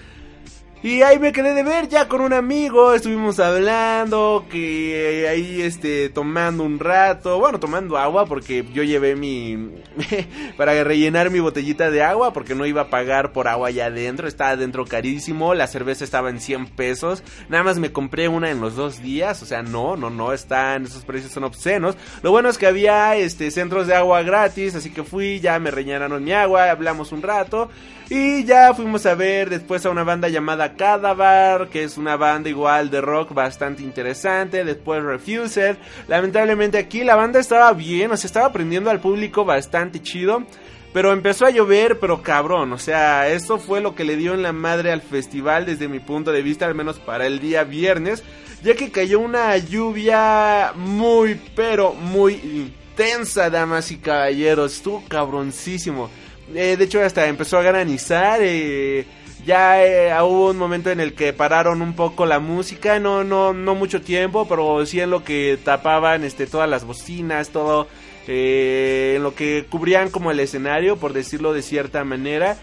Y 0.84 1.02
ahí 1.02 1.20
me 1.20 1.30
quedé 1.30 1.54
de 1.54 1.62
ver 1.62 1.88
ya 1.88 2.08
con 2.08 2.20
un 2.20 2.32
amigo, 2.32 2.92
estuvimos 2.92 3.38
hablando, 3.38 4.46
que 4.50 5.28
ahí 5.30 5.62
este 5.62 6.08
tomando 6.08 6.64
un 6.64 6.80
rato, 6.80 7.38
bueno, 7.38 7.60
tomando 7.60 7.98
agua 7.98 8.26
porque 8.26 8.64
yo 8.74 8.82
llevé 8.82 9.14
mi 9.14 9.70
para 10.56 10.82
rellenar 10.82 11.30
mi 11.30 11.38
botellita 11.38 11.92
de 11.92 12.02
agua 12.02 12.32
porque 12.32 12.56
no 12.56 12.66
iba 12.66 12.80
a 12.80 12.90
pagar 12.90 13.30
por 13.30 13.46
agua 13.46 13.68
allá 13.68 13.86
adentro, 13.86 14.26
estaba 14.26 14.50
adentro 14.50 14.84
carísimo, 14.84 15.54
la 15.54 15.68
cerveza 15.68 16.02
estaba 16.02 16.30
en 16.30 16.40
100 16.40 16.66
pesos, 16.70 17.22
nada 17.48 17.62
más 17.62 17.78
me 17.78 17.92
compré 17.92 18.26
una 18.26 18.50
en 18.50 18.60
los 18.60 18.74
dos 18.74 19.00
días, 19.00 19.40
o 19.40 19.46
sea, 19.46 19.62
no, 19.62 19.94
no, 19.94 20.10
no 20.10 20.32
están, 20.32 20.86
esos 20.86 21.04
precios 21.04 21.30
son 21.30 21.44
obscenos. 21.44 21.96
Lo 22.24 22.32
bueno 22.32 22.48
es 22.48 22.58
que 22.58 22.66
había 22.66 23.14
este 23.14 23.52
centros 23.52 23.86
de 23.86 23.94
agua 23.94 24.24
gratis, 24.24 24.74
así 24.74 24.90
que 24.90 25.04
fui, 25.04 25.38
ya 25.38 25.60
me 25.60 25.70
rellenaron 25.70 26.24
mi 26.24 26.32
agua, 26.32 26.72
hablamos 26.72 27.12
un 27.12 27.22
rato 27.22 27.70
y 28.08 28.44
ya 28.44 28.74
fuimos 28.74 29.06
a 29.06 29.14
ver 29.14 29.48
después 29.48 29.86
a 29.86 29.90
una 29.90 30.04
banda 30.04 30.28
llamada 30.28 30.74
Cadavar, 30.74 31.68
que 31.68 31.84
es 31.84 31.96
una 31.96 32.16
banda 32.16 32.48
igual 32.50 32.90
de 32.90 33.00
rock 33.00 33.32
bastante 33.32 33.82
interesante. 33.82 34.64
Después 34.64 35.02
Refused. 35.02 35.76
Lamentablemente 36.08 36.78
aquí 36.78 37.04
la 37.04 37.14
banda 37.14 37.40
estaba 37.40 37.72
bien, 37.72 38.10
o 38.10 38.16
sea, 38.16 38.26
estaba 38.26 38.46
aprendiendo 38.46 38.90
al 38.90 39.00
público 39.00 39.44
bastante 39.44 40.02
chido. 40.02 40.44
Pero 40.92 41.12
empezó 41.12 41.46
a 41.46 41.50
llover, 41.50 41.98
pero 42.00 42.22
cabrón, 42.22 42.74
o 42.74 42.78
sea, 42.78 43.28
eso 43.28 43.58
fue 43.58 43.80
lo 43.80 43.94
que 43.94 44.04
le 44.04 44.16
dio 44.16 44.34
en 44.34 44.42
la 44.42 44.52
madre 44.52 44.92
al 44.92 45.00
festival 45.00 45.64
desde 45.64 45.88
mi 45.88 46.00
punto 46.00 46.32
de 46.32 46.42
vista, 46.42 46.66
al 46.66 46.74
menos 46.74 46.98
para 46.98 47.26
el 47.26 47.40
día 47.40 47.64
viernes, 47.64 48.22
ya 48.62 48.74
que 48.74 48.90
cayó 48.90 49.20
una 49.20 49.56
lluvia 49.56 50.74
muy, 50.76 51.40
pero 51.56 51.94
muy 51.94 52.34
intensa, 52.34 53.48
damas 53.48 53.90
y 53.90 53.96
caballeros, 53.96 54.74
estuvo 54.74 55.02
cabroncísimo. 55.08 56.10
Eh, 56.54 56.76
de 56.76 56.84
hecho, 56.84 57.02
hasta 57.02 57.26
empezó 57.26 57.58
a 57.58 57.62
granizar. 57.62 58.40
Eh, 58.42 59.06
ya 59.44 59.84
eh, 59.84 60.22
hubo 60.22 60.50
un 60.50 60.56
momento 60.56 60.90
en 60.90 61.00
el 61.00 61.14
que 61.14 61.32
pararon 61.32 61.82
un 61.82 61.94
poco 61.94 62.26
la 62.26 62.38
música, 62.38 63.00
no, 63.00 63.24
no, 63.24 63.52
no 63.52 63.74
mucho 63.74 64.00
tiempo, 64.00 64.46
pero 64.46 64.86
sí 64.86 65.00
en 65.00 65.10
lo 65.10 65.24
que 65.24 65.58
tapaban 65.64 66.22
este, 66.22 66.46
todas 66.46 66.70
las 66.70 66.84
bocinas, 66.84 67.48
todo, 67.48 67.88
eh, 68.28 69.14
en 69.16 69.22
lo 69.24 69.34
que 69.34 69.66
cubrían 69.68 70.10
como 70.10 70.30
el 70.30 70.38
escenario, 70.38 70.96
por 70.96 71.12
decirlo 71.12 71.52
de 71.52 71.62
cierta 71.62 72.04
manera. 72.04 72.56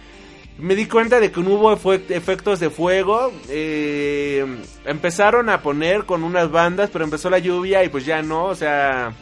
Me 0.57 0.75
di 0.75 0.85
cuenta 0.87 1.19
de 1.19 1.31
que 1.31 1.41
no 1.41 1.51
hubo 1.51 1.73
efectos 1.73 2.59
de 2.59 2.69
fuego. 2.69 3.31
Eh, 3.49 4.45
empezaron 4.85 5.49
a 5.49 5.61
poner 5.61 6.05
con 6.05 6.23
unas 6.23 6.49
bandas, 6.49 6.89
pero 6.91 7.03
empezó 7.03 7.29
la 7.29 7.39
lluvia 7.39 7.83
y 7.83 7.89
pues 7.89 8.05
ya 8.05 8.21
no, 8.21 8.45
o 8.45 8.55
sea, 8.55 9.13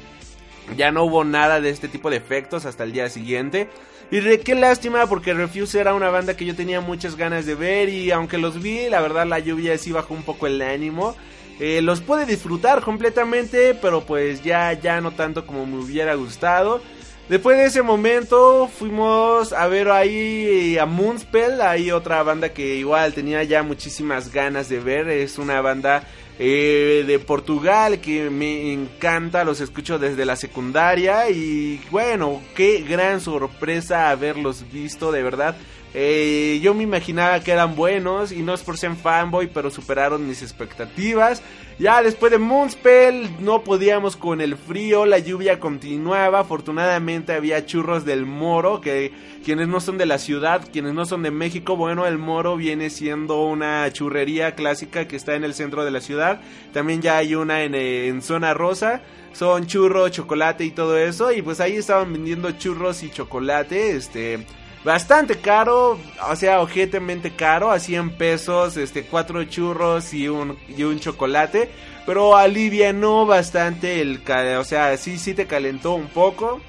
ya 0.75 0.91
no 0.91 1.03
hubo 1.03 1.23
nada 1.23 1.59
de 1.59 1.69
este 1.69 1.87
tipo 1.87 2.09
de 2.09 2.17
efectos 2.17 2.65
hasta 2.65 2.83
el 2.83 2.91
día 2.91 3.09
siguiente. 3.09 3.67
Y 4.09 4.21
re, 4.21 4.39
qué 4.39 4.55
lástima 4.55 5.05
porque 5.07 5.33
Refuse 5.33 5.79
era 5.79 5.93
una 5.93 6.09
banda 6.09 6.37
que 6.37 6.45
yo 6.45 6.55
tenía 6.55 6.79
muchas 6.79 7.17
ganas 7.17 7.45
de 7.45 7.55
ver 7.55 7.89
y 7.89 8.11
aunque 8.11 8.37
los 8.37 8.61
vi, 8.61 8.89
la 8.89 9.01
verdad 9.01 9.27
la 9.27 9.39
lluvia 9.39 9.77
sí 9.77 9.91
bajó 9.91 10.13
un 10.13 10.23
poco 10.23 10.47
el 10.47 10.61
ánimo. 10.61 11.15
Eh, 11.59 11.81
los 11.81 11.99
pude 12.01 12.25
disfrutar 12.25 12.81
completamente, 12.81 13.73
pero 13.73 14.05
pues 14.05 14.43
ya, 14.43 14.71
ya 14.73 15.01
no 15.01 15.11
tanto 15.11 15.45
como 15.45 15.65
me 15.65 15.77
hubiera 15.77 16.13
gustado. 16.15 16.81
Después 17.27 17.57
de 17.57 17.65
ese 17.65 17.81
momento 17.81 18.69
fuimos 18.69 19.51
a 19.51 19.67
ver 19.67 19.89
ahí 19.89 20.77
a 20.77 20.85
Moonspell, 20.85 21.59
hay 21.59 21.91
otra 21.91 22.23
banda 22.23 22.53
que 22.53 22.75
igual 22.75 23.13
tenía 23.13 23.43
ya 23.43 23.63
muchísimas 23.63 24.31
ganas 24.31 24.69
de 24.69 24.79
ver, 24.79 25.09
es 25.09 25.37
una 25.37 25.59
banda 25.59 26.03
eh, 26.39 27.03
de 27.07 27.19
Portugal 27.19 27.99
que 27.99 28.29
me 28.29 28.71
encanta, 28.71 29.43
los 29.43 29.59
escucho 29.59 29.97
desde 29.97 30.25
la 30.25 30.35
secundaria 30.35 31.29
y 31.29 31.81
bueno, 31.89 32.41
qué 32.55 32.83
gran 32.87 33.21
sorpresa 33.21 34.09
haberlos 34.09 34.63
visto, 34.71 35.11
de 35.11 35.23
verdad. 35.23 35.55
Eh, 35.93 36.59
yo 36.61 36.73
me 36.73 36.83
imaginaba 36.83 37.39
que 37.39 37.51
eran 37.51 37.75
buenos 37.75 38.31
y 38.31 38.43
no 38.43 38.53
es 38.53 38.61
por 38.61 38.77
ser 38.77 38.95
fanboy, 38.95 39.47
pero 39.47 39.69
superaron 39.69 40.27
mis 40.27 40.41
expectativas. 40.41 41.41
Ya 41.79 42.01
después 42.01 42.31
de 42.31 42.39
Moonspell 42.39 43.29
no 43.39 43.63
podíamos 43.63 44.15
con 44.15 44.41
el 44.41 44.57
frío, 44.57 45.05
la 45.05 45.19
lluvia 45.19 45.59
continuaba, 45.59 46.39
afortunadamente 46.39 47.33
había 47.33 47.67
churros 47.67 48.03
del 48.03 48.25
Moro, 48.25 48.81
que 48.81 49.11
quienes 49.45 49.67
no 49.67 49.79
son 49.79 49.99
de 49.99 50.07
la 50.07 50.17
ciudad, 50.17 50.67
quienes 50.73 50.95
no 50.95 51.05
son 51.05 51.21
de 51.21 51.29
México, 51.29 51.75
bueno, 51.75 52.07
el 52.07 52.17
Moro 52.17 52.57
viene 52.57 52.89
siendo 52.89 53.43
una 53.43 53.91
churrería 53.93 54.55
clásica 54.55 55.07
que 55.07 55.15
está 55.15 55.35
en 55.35 55.43
el 55.43 55.53
centro 55.53 55.85
de 55.85 55.91
la 55.91 56.01
ciudad, 56.01 56.41
también 56.73 57.03
ya 57.03 57.17
hay 57.17 57.35
una 57.35 57.61
en, 57.61 57.75
eh, 57.75 58.11
zona 58.21 58.55
rosa, 58.55 59.03
son 59.33 59.67
churro, 59.67 60.09
chocolate 60.09 60.65
y 60.65 60.71
todo 60.71 60.97
eso, 60.97 61.31
y 61.31 61.43
pues 61.43 61.59
ahí 61.59 61.75
estaban 61.75 62.11
vendiendo 62.11 62.49
churros 62.53 63.03
y 63.03 63.11
chocolate, 63.11 63.91
este 63.91 64.47
bastante 64.87 65.35
caro, 65.39 65.99
o 66.29 66.35
sea, 66.37 66.61
ojetemente 66.61 67.31
caro, 67.35 67.71
a 67.71 67.77
100 67.77 68.11
pesos, 68.11 68.77
este, 68.77 69.03
cuatro 69.03 69.43
churros 69.43 70.13
y 70.13 70.29
un, 70.29 70.57
y 70.69 70.83
un 70.83 70.97
chocolate, 70.97 71.69
pero 72.05 72.37
alivianó 72.37 73.25
bastante 73.25 73.99
el, 73.99 74.21
o 74.57 74.63
sea, 74.63 74.95
sí, 74.95 75.17
sí 75.17 75.33
te 75.33 75.45
calentó 75.45 75.93
un 75.93 76.07
poco. 76.07 76.61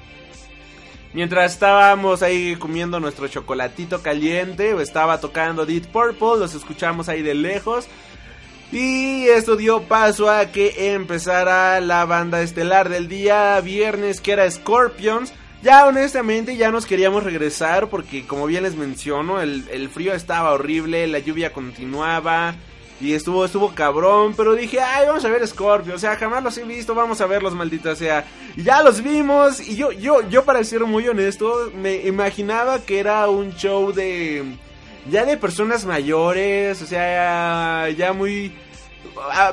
Mientras 1.13 1.53
estábamos 1.53 2.21
ahí 2.21 2.57
comiendo 2.57 2.99
nuestro 2.99 3.25
chocolatito 3.29 4.01
caliente, 4.01 4.75
estaba 4.81 5.21
tocando 5.21 5.65
Deep 5.65 5.87
Purple, 5.87 6.39
los 6.39 6.53
escuchamos 6.53 7.07
ahí 7.07 7.21
de 7.21 7.35
lejos. 7.35 7.87
Y 8.73 9.29
esto 9.29 9.55
dio 9.55 9.83
paso 9.83 10.29
a 10.29 10.47
que 10.47 10.93
empezara 10.93 11.79
la 11.79 12.03
banda 12.03 12.41
estelar 12.41 12.89
del 12.89 13.07
día 13.07 13.59
viernes, 13.61 14.19
que 14.19 14.33
era 14.33 14.51
Scorpions. 14.51 15.31
Ya 15.61 15.85
honestamente 15.85 16.55
ya 16.55 16.71
nos 16.71 16.85
queríamos 16.85 17.23
regresar 17.23 17.89
porque 17.89 18.25
como 18.25 18.45
bien 18.45 18.63
les 18.63 18.75
menciono, 18.75 19.41
el, 19.41 19.89
frío 19.89 20.13
estaba 20.13 20.53
horrible, 20.53 21.05
la 21.07 21.19
lluvia 21.19 21.51
continuaba 21.51 22.55
y 23.01 23.13
estuvo, 23.13 23.43
estuvo 23.43 23.75
cabrón, 23.75 24.33
pero 24.37 24.55
dije, 24.55 24.79
ay, 24.79 25.07
vamos 25.07 25.25
a 25.25 25.29
ver 25.29 25.45
Scorpio, 25.45 25.95
o 25.95 25.97
sea, 25.97 26.15
jamás 26.15 26.43
los 26.43 26.57
he 26.57 26.63
visto, 26.63 26.95
vamos 26.95 27.19
a 27.19 27.27
verlos, 27.27 27.55
maldita 27.55 27.93
sea. 27.95 28.25
Ya 28.55 28.81
los 28.83 29.01
vimos 29.03 29.59
y 29.59 29.75
yo, 29.75 29.91
yo, 29.91 30.27
yo 30.29 30.45
para 30.45 30.63
ser 30.63 30.85
muy 30.85 31.05
honesto, 31.09 31.71
me 31.75 32.05
imaginaba 32.07 32.79
que 32.79 32.99
era 32.99 33.29
un 33.29 33.53
show 33.55 33.91
de, 33.91 34.43
ya 35.11 35.25
de 35.25 35.35
personas 35.35 35.85
mayores, 35.85 36.81
o 36.81 36.85
sea, 36.85 37.89
ya 37.89 38.13
muy 38.13 38.53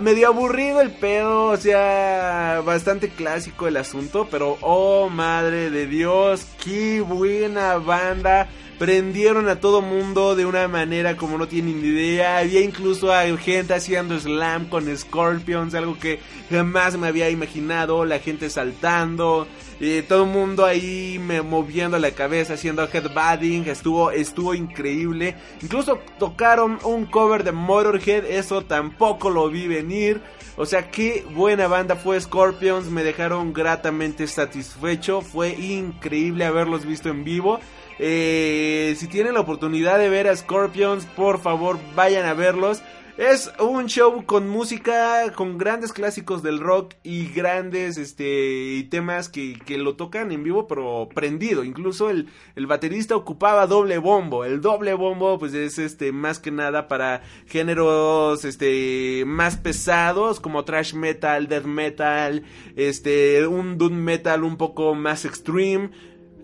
medio 0.01 0.29
aburrido 0.29 0.81
el 0.81 0.91
pedo, 0.91 1.47
o 1.47 1.57
sea, 1.57 2.63
bastante 2.65 3.09
clásico 3.09 3.67
el 3.67 3.77
asunto, 3.77 4.29
pero 4.31 4.59
oh 4.61 5.09
madre 5.09 5.71
de 5.71 5.87
Dios, 5.87 6.47
qué 6.63 7.01
buena 7.01 7.77
banda. 7.77 8.49
Prendieron 8.79 9.49
a 9.49 9.59
todo 9.59 9.81
mundo 9.81 10.37
de 10.37 10.45
una 10.45 10.69
manera 10.69 11.17
como 11.17 11.39
no 11.39 11.49
tienen 11.49 11.83
idea. 11.83 12.39
Había 12.39 12.61
incluso 12.61 13.11
a 13.11 13.25
gente 13.39 13.73
haciendo 13.73 14.19
slam 14.21 14.69
con 14.69 14.95
Scorpions, 14.95 15.75
algo 15.75 15.99
que 15.99 16.21
jamás 16.51 16.99
me 16.99 17.07
había 17.07 17.31
imaginado. 17.31 18.05
La 18.05 18.19
gente 18.19 18.51
saltando, 18.51 19.47
eh, 19.81 20.05
todo 20.07 20.25
el 20.25 20.31
mundo 20.31 20.67
ahí 20.67 21.19
me 21.19 21.41
moviendo 21.41 21.99
la 21.99 22.11
cabeza, 22.11 22.55
haciendo 22.55 22.87
headbutting, 22.87 23.67
estuvo, 23.67 24.11
estuvo 24.11 24.55
increíble. 24.55 25.37
Incluso 25.63 25.99
tocaron 26.19 26.79
un 26.85 27.07
cover 27.07 27.45
de 27.45 27.53
Motorhead, 27.53 28.27
eso 28.27 28.63
tampoco 28.63 29.31
lo 29.31 29.49
vi 29.49 29.69
venir. 29.69 30.21
O 30.59 30.65
sea, 30.65 30.91
qué 30.91 31.25
buena 31.35 31.67
banda 31.67 31.97
fue 31.97 32.19
Scorpions, 32.21 32.91
me 32.91 33.05
dejaron 33.05 33.53
gratamente 33.53 34.27
satisfecho, 34.27 35.21
fue 35.21 35.51
increíble 35.51 36.47
haberlos 36.47 36.87
visto 36.87 37.11
en 37.11 37.25
vivo. 37.25 37.61
Eh, 37.99 38.95
si 38.99 39.09
tienen 39.09 39.35
la 39.35 39.41
oportunidad 39.41 39.99
de 39.99 40.09
ver 40.09 40.29
a 40.29 40.37
Scorpions, 40.37 41.07
por 41.07 41.41
favor 41.41 41.79
vayan 41.95 42.27
a 42.27 42.35
verlos. 42.35 42.83
Es 43.17 43.51
un 43.59 43.87
show 43.87 44.27
con 44.27 44.47
música, 44.47 45.33
con 45.35 45.57
grandes 45.57 45.95
clásicos 45.95 46.43
del 46.43 46.61
rock 46.61 46.97
y 47.03 47.29
grandes 47.29 47.97
este, 47.97 48.87
temas 48.91 49.31
que, 49.31 49.59
que 49.59 49.79
lo 49.79 49.97
tocan 49.97 50.33
en 50.33 50.45
vivo, 50.45 50.67
pero 50.67 51.09
prendido. 51.15 51.65
Incluso 51.65 52.11
el, 52.11 52.29
el, 52.57 52.67
baterista 52.67 53.17
ocupaba 53.17 53.67
doble 53.67 53.97
bombo. 53.97 54.45
El 54.45 54.61
doble 54.61 54.93
bombo, 54.93 55.39
pues 55.39 55.55
es 55.55 55.79
este, 55.79 56.13
más 56.13 56.39
que 56.39 56.51
nada 56.51 56.89
para 56.89 57.23
géneros 57.47 58.45
este, 58.45 59.25
más 59.27 59.57
pesados, 59.57 60.39
como 60.39 60.67
trash 60.67 60.93
metal, 60.93 61.49
death 61.49 61.65
metal, 61.65 62.43
este, 62.77 63.47
un 63.47 63.79
doom 63.79 63.95
metal 63.95 64.45
un 64.45 64.59
poco 64.59 64.95
más 64.95 65.25
extreme 65.25 65.91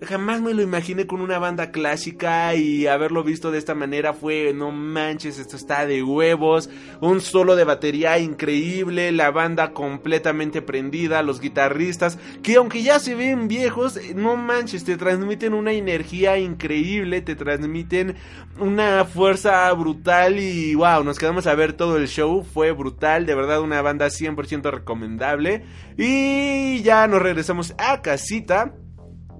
jamás 0.06 0.40
me 0.40 0.54
lo 0.54 0.62
imaginé 0.62 1.06
con 1.06 1.20
una 1.20 1.38
banda 1.38 1.70
clásica 1.70 2.54
y 2.54 2.86
haberlo 2.86 3.22
visto 3.22 3.50
de 3.50 3.58
esta 3.58 3.74
manera 3.74 4.12
fue, 4.12 4.52
no 4.54 4.70
manches, 4.70 5.38
esto 5.38 5.56
está 5.56 5.86
de 5.86 6.02
huevos, 6.02 6.70
un 7.00 7.20
solo 7.20 7.56
de 7.56 7.64
batería 7.64 8.18
increíble, 8.18 9.12
la 9.12 9.30
banda 9.30 9.72
completamente 9.72 10.62
prendida, 10.62 11.22
los 11.22 11.40
guitarristas, 11.40 12.18
que 12.42 12.56
aunque 12.56 12.82
ya 12.82 12.98
se 12.98 13.14
ven 13.14 13.48
viejos, 13.48 13.98
no 14.14 14.36
manches, 14.36 14.84
te 14.84 14.96
transmiten 14.96 15.54
una 15.54 15.72
energía 15.72 16.38
increíble, 16.38 17.20
te 17.20 17.36
transmiten 17.36 18.16
una 18.58 19.04
fuerza 19.04 19.72
brutal 19.72 20.38
y 20.38 20.74
wow, 20.74 21.04
nos 21.04 21.18
quedamos 21.18 21.46
a 21.46 21.54
ver 21.54 21.74
todo 21.74 21.96
el 21.96 22.08
show, 22.08 22.42
fue 22.42 22.72
brutal, 22.72 23.26
de 23.26 23.34
verdad 23.34 23.60
una 23.60 23.82
banda 23.82 24.06
100% 24.06 24.70
recomendable 24.70 25.64
y 25.96 26.82
ya 26.82 27.06
nos 27.06 27.22
regresamos 27.22 27.74
a 27.78 28.02
casita. 28.02 28.74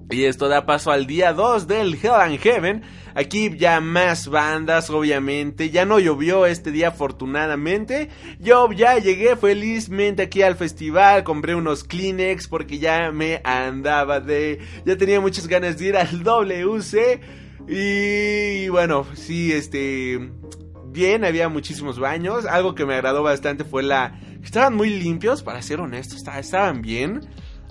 Y 0.09 0.25
esto 0.25 0.47
da 0.47 0.65
paso 0.65 0.91
al 0.91 1.07
día 1.07 1.33
2 1.33 1.67
del 1.67 1.95
Hell 1.95 2.11
and 2.11 2.39
Heaven. 2.39 2.83
Aquí 3.15 3.55
ya 3.57 3.79
más 3.79 4.27
bandas, 4.27 4.89
obviamente. 4.89 5.69
Ya 5.69 5.85
no 5.85 5.99
llovió 5.99 6.45
este 6.45 6.71
día, 6.71 6.89
afortunadamente. 6.89 8.09
Yo 8.39 8.71
ya 8.71 8.97
llegué 8.97 9.35
felizmente 9.35 10.23
aquí 10.23 10.41
al 10.41 10.55
festival. 10.55 11.23
Compré 11.23 11.55
unos 11.55 11.83
Kleenex 11.83 12.47
porque 12.47 12.79
ya 12.79 13.11
me 13.11 13.41
andaba 13.43 14.19
de. 14.19 14.59
Ya 14.85 14.97
tenía 14.97 15.19
muchas 15.21 15.47
ganas 15.47 15.77
de 15.77 15.85
ir 15.85 15.97
al 15.97 16.23
WC. 16.23 17.21
Y 17.67 18.67
bueno, 18.69 19.05
sí, 19.13 19.51
este. 19.51 20.31
Bien, 20.87 21.23
había 21.23 21.49
muchísimos 21.49 21.99
baños. 21.99 22.45
Algo 22.45 22.75
que 22.75 22.85
me 22.85 22.95
agradó 22.95 23.23
bastante 23.23 23.63
fue 23.63 23.83
la. 23.83 24.19
Estaban 24.43 24.75
muy 24.75 24.89
limpios, 24.89 25.43
para 25.43 25.61
ser 25.61 25.79
honesto. 25.79 26.15
Estaban 26.15 26.81
bien. 26.81 27.21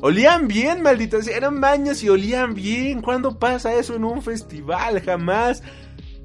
Olían 0.05 0.49
bien, 0.49 0.83
malditos. 0.83 1.29
Eran 1.29 1.61
baños 1.61 2.03
y 2.03 2.09
olían 2.09 2.55
bien. 2.55 3.03
¿Cuándo 3.03 3.39
pasa 3.39 3.73
eso 3.77 3.95
en 3.95 4.05
un 4.05 4.21
festival? 4.21 5.01
Jamás. 5.01 5.63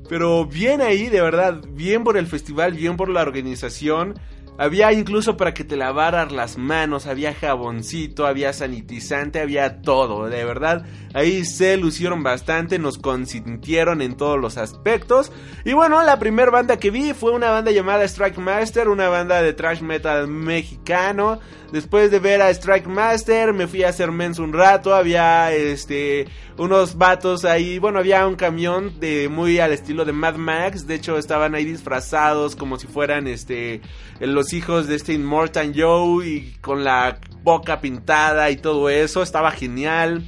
Pero 0.10 0.48
bien 0.48 0.82
ahí, 0.82 1.10
de 1.10 1.22
verdad. 1.22 1.62
Bien 1.70 2.04
por 2.04 2.18
el 2.18 2.26
festival, 2.26 2.74
bien 2.74 2.98
por 2.98 3.08
la 3.08 3.22
organización. 3.22 4.16
Había 4.60 4.92
incluso 4.92 5.38
para 5.38 5.54
que 5.54 5.64
te 5.64 5.78
lavaras 5.78 6.32
las 6.32 6.58
manos, 6.58 7.06
había 7.06 7.34
jaboncito, 7.34 8.26
había 8.26 8.54
sanitizante, 8.54 9.40
había 9.40 9.82
todo, 9.82 10.28
de 10.30 10.44
verdad. 10.46 10.84
Ahí 11.14 11.46
se 11.46 11.78
lucieron 11.78 12.24
bastante, 12.24 12.80
nos 12.80 12.98
consintieron 12.98 14.02
en 14.02 14.18
todos 14.18 14.40
los 14.40 14.58
aspectos. 14.58 15.32
Y 15.64 15.74
bueno, 15.74 16.02
la 16.04 16.18
primera 16.18 16.50
banda 16.50 16.78
que 16.78 16.90
vi 16.90 17.14
fue 17.14 17.32
una 17.32 17.52
banda 17.52 17.72
llamada 17.72 18.04
Strike 18.04 18.38
Master, 18.40 18.90
una 18.90 19.10
banda 19.10 19.42
de 19.42 19.54
thrash 19.54 19.82
metal 19.82 20.28
mexicano. 20.28 21.40
Después 21.72 22.12
de 22.12 22.20
ver 22.20 22.42
a 22.42 22.50
Strike 22.50 22.88
Master, 22.88 23.54
me 23.54 23.68
fui 23.68 23.84
a 23.84 23.90
hacer 23.90 24.12
mens 24.12 24.40
un 24.40 24.54
rato. 24.54 24.96
Había 24.96 25.52
este 25.54 26.28
unos 26.58 26.98
vatos 26.98 27.44
ahí. 27.46 27.78
Bueno, 27.78 28.00
había 28.00 28.26
un 28.26 28.36
camión 28.36 29.00
de 29.00 29.28
muy 29.28 29.60
al 29.60 29.74
estilo 29.74 30.06
de 30.06 30.14
Mad 30.14 30.36
Max. 30.36 30.88
De 30.88 30.96
hecho, 30.96 31.18
estaban 31.18 31.56
ahí 31.56 31.66
disfrazados 31.66 32.56
como 32.56 32.80
si 32.80 32.88
fueran 32.88 33.28
este 33.28 33.82
los 34.22 34.47
hijos 34.54 34.88
de 34.88 34.96
este 34.96 35.14
Immortal 35.14 35.74
Joe 35.76 36.28
y 36.28 36.56
con 36.62 36.84
la 36.84 37.20
boca 37.44 37.82
pintada 37.82 38.50
y 38.50 38.58
todo 38.58 38.90
eso. 38.90 39.24
Estaba 39.24 39.52
genial. 39.52 40.24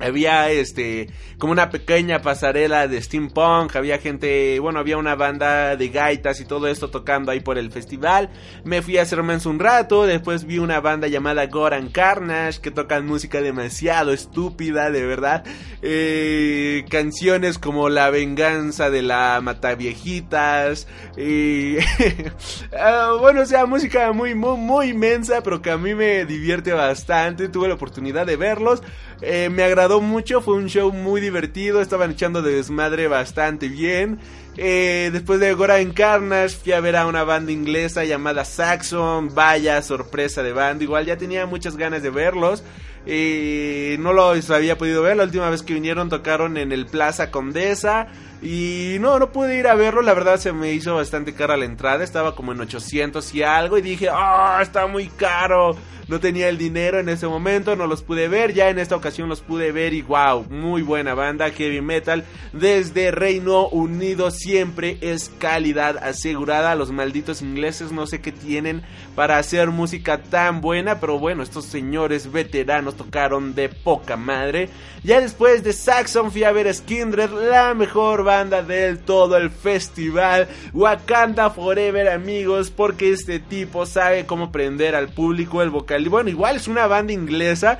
Había 0.00 0.50
este 0.50 1.08
como 1.38 1.52
una 1.52 1.70
pequeña 1.70 2.20
pasarela 2.20 2.86
de 2.86 3.00
steampunk, 3.00 3.74
había 3.74 3.98
gente, 3.98 4.58
bueno, 4.60 4.78
había 4.78 4.98
una 4.98 5.14
banda 5.14 5.74
de 5.76 5.88
gaitas 5.88 6.40
y 6.40 6.44
todo 6.44 6.68
esto 6.68 6.90
tocando 6.90 7.32
ahí 7.32 7.40
por 7.40 7.58
el 7.58 7.72
festival. 7.72 8.30
Me 8.62 8.82
fui 8.82 8.98
a 8.98 9.02
hacer 9.02 9.22
mens 9.22 9.46
un 9.46 9.58
rato, 9.58 10.06
después 10.06 10.44
vi 10.44 10.58
una 10.58 10.80
banda 10.80 11.08
llamada 11.08 11.46
Goran 11.46 11.88
Carnage 11.88 12.60
que 12.60 12.70
tocan 12.70 13.06
música 13.06 13.40
demasiado 13.40 14.12
estúpida, 14.12 14.90
de 14.90 15.04
verdad. 15.04 15.44
Eh, 15.82 16.84
canciones 16.90 17.58
como 17.58 17.88
La 17.88 18.10
venganza 18.10 18.90
de 18.90 19.02
la 19.02 19.40
Mataviejitas 19.42 20.86
y 21.16 21.76
ah, 22.78 23.16
bueno, 23.18 23.42
o 23.42 23.46
sea, 23.46 23.66
música 23.66 24.12
muy 24.12 24.34
muy 24.34 24.56
muy 24.58 24.88
inmensa, 24.88 25.42
pero 25.42 25.62
que 25.62 25.70
a 25.70 25.78
mí 25.78 25.94
me 25.94 26.24
divierte 26.26 26.72
bastante. 26.72 27.48
Tuve 27.48 27.68
la 27.68 27.74
oportunidad 27.74 28.26
de 28.26 28.36
verlos. 28.36 28.82
Eh, 29.22 29.50
me 29.50 29.62
agradó 29.62 30.00
mucho, 30.00 30.40
fue 30.40 30.54
un 30.54 30.68
show 30.68 30.92
muy 30.92 31.20
divertido, 31.20 31.80
estaban 31.80 32.12
echando 32.12 32.42
de 32.42 32.54
desmadre 32.54 33.08
bastante 33.08 33.68
bien. 33.68 34.18
Eh, 34.56 35.10
después 35.12 35.40
de 35.40 35.52
Goran 35.54 35.92
Carnage 35.92 36.56
fui 36.56 36.72
a 36.72 36.80
ver 36.80 36.96
a 36.96 37.06
una 37.06 37.24
banda 37.24 37.52
inglesa 37.52 38.04
llamada 38.04 38.44
Saxon, 38.44 39.34
vaya 39.34 39.80
sorpresa 39.82 40.42
de 40.42 40.52
banda, 40.52 40.84
igual 40.84 41.06
ya 41.06 41.16
tenía 41.16 41.46
muchas 41.46 41.76
ganas 41.76 42.02
de 42.02 42.10
verlos. 42.10 42.62
No 43.06 44.12
los 44.12 44.50
había 44.50 44.78
podido 44.78 45.02
ver, 45.02 45.16
la 45.16 45.24
última 45.24 45.50
vez 45.50 45.62
que 45.62 45.74
vinieron 45.74 46.08
tocaron 46.08 46.56
en 46.56 46.72
el 46.72 46.86
Plaza 46.86 47.30
Condesa. 47.30 48.08
Y 48.42 48.96
no, 49.00 49.18
no 49.18 49.32
pude 49.32 49.58
ir 49.58 49.66
a 49.66 49.74
verlo, 49.74 50.00
la 50.00 50.14
verdad 50.14 50.38
se 50.38 50.52
me 50.52 50.72
hizo 50.72 50.96
bastante 50.96 51.34
cara 51.34 51.56
la 51.56 51.66
entrada, 51.66 52.02
estaba 52.02 52.34
como 52.34 52.52
en 52.52 52.60
800 52.60 53.34
y 53.34 53.42
algo 53.42 53.76
y 53.76 53.82
dije, 53.82 54.08
ah, 54.10 54.60
está 54.62 54.86
muy 54.86 55.08
caro 55.08 55.76
no 56.10 56.18
tenía 56.18 56.48
el 56.48 56.58
dinero 56.58 56.98
en 56.98 57.08
ese 57.08 57.28
momento, 57.28 57.76
no 57.76 57.86
los 57.86 58.02
pude 58.02 58.26
ver, 58.26 58.52
ya 58.52 58.68
en 58.68 58.80
esta 58.80 58.96
ocasión 58.96 59.28
los 59.28 59.42
pude 59.42 59.70
ver 59.70 59.94
y 59.94 60.02
wow, 60.02 60.44
muy 60.50 60.82
buena 60.82 61.14
banda, 61.14 61.48
heavy 61.50 61.80
metal, 61.80 62.24
desde 62.52 63.12
Reino 63.12 63.68
Unido 63.68 64.32
siempre 64.32 64.98
es 65.02 65.30
calidad 65.38 65.98
asegurada, 65.98 66.74
los 66.74 66.90
malditos 66.90 67.42
ingleses 67.42 67.92
no 67.92 68.08
sé 68.08 68.20
qué 68.20 68.32
tienen 68.32 68.82
para 69.14 69.38
hacer 69.38 69.68
música 69.70 70.18
tan 70.18 70.60
buena, 70.60 71.00
pero 71.00 71.18
bueno, 71.18 71.42
estos 71.42 71.64
señores 71.64 72.30
veteranos 72.30 72.96
tocaron 72.96 73.54
de 73.54 73.68
poca 73.68 74.16
madre. 74.16 74.68
Ya 75.02 75.20
después 75.20 75.62
de 75.62 75.72
Saxon 75.72 76.30
fui 76.30 76.44
a 76.44 76.52
ver 76.52 76.72
Skindred, 76.72 77.30
la 77.30 77.74
mejor 77.74 78.24
banda 78.24 78.62
del 78.62 78.98
todo 78.98 79.36
el 79.36 79.50
festival. 79.50 80.48
Wakanda 80.72 81.50
Forever, 81.50 82.08
amigos, 82.08 82.70
porque 82.70 83.12
este 83.12 83.40
tipo 83.40 83.86
sabe 83.86 84.26
cómo 84.26 84.52
prender 84.52 84.94
al 84.94 85.08
público 85.08 85.62
el 85.62 85.70
vocal. 85.70 86.06
Y 86.06 86.08
bueno, 86.08 86.30
igual 86.30 86.56
es 86.56 86.68
una 86.68 86.86
banda 86.86 87.12
inglesa 87.12 87.78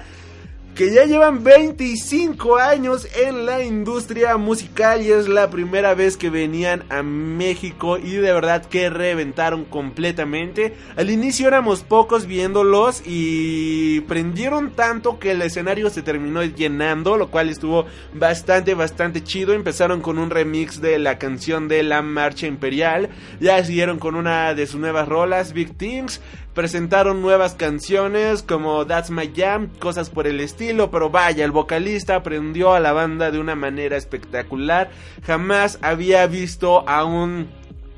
que 0.75 0.93
ya 0.93 1.05
llevan 1.05 1.45
25 1.45 2.57
años 2.57 3.07
en 3.15 3.45
la 3.45 3.63
industria 3.63 4.37
musical 4.37 5.03
y 5.03 5.11
es 5.11 5.29
la 5.29 5.51
primera 5.51 5.95
vez 5.95 6.17
que 6.17 6.31
venían 6.31 6.85
a 6.89 7.03
México 7.03 7.99
y 7.99 8.13
de 8.13 8.33
verdad 8.33 8.65
que 8.65 8.89
reventaron 8.89 9.65
completamente. 9.65 10.75
Al 10.97 11.11
inicio 11.11 11.49
éramos 11.49 11.83
pocos 11.83 12.27
viéndolos 12.27 13.03
y 13.05 14.01
prendieron 14.03 14.71
tanto 14.71 15.19
que 15.19 15.33
el 15.33 15.43
escenario 15.43 15.91
se 15.91 16.03
terminó 16.03 16.43
llenando, 16.43 17.17
lo 17.17 17.31
cual 17.31 17.49
estuvo 17.49 17.87
bastante, 18.15 18.75
bastante 18.75 19.23
chido. 19.23 19.53
Empezaron 19.53 20.01
con 20.01 20.19
un 20.19 20.31
remix 20.31 20.81
de 20.81 20.99
la 20.99 21.19
canción 21.19 21.69
de 21.69 21.83
la 21.83 22.03
Marcha 22.03 22.47
Imperial, 22.47 23.11
ya 23.41 23.63
siguieron 23.65 23.99
con 23.99 24.15
una 24.15 24.55
de 24.55 24.67
sus 24.67 24.81
nuevas 24.81 25.09
rolas, 25.09 25.53
Big 25.53 25.77
Things 25.77 26.21
presentaron 26.55 27.23
nuevas 27.23 27.55
canciones 27.55 28.43
como 28.43 28.87
That's 28.87 29.11
My 29.11 29.33
Jam, 29.35 29.69
cosas 29.79 30.11
por 30.11 30.27
el 30.27 30.41
estilo, 30.41 30.91
pero 30.91 31.11
vaya, 31.11 31.45
el 31.45 31.53
vocalista 31.53 32.17
aprendió 32.17 32.75
a 32.75 32.81
la 32.81 32.93
banda 32.93 33.31
de 33.31 33.39
una 33.39 33.55
manera 33.55 33.97
espectacular. 33.97 34.91
Jamás 35.25 35.79
había 35.83 36.27
visto 36.27 36.89
a 36.89 37.05
un 37.05 37.49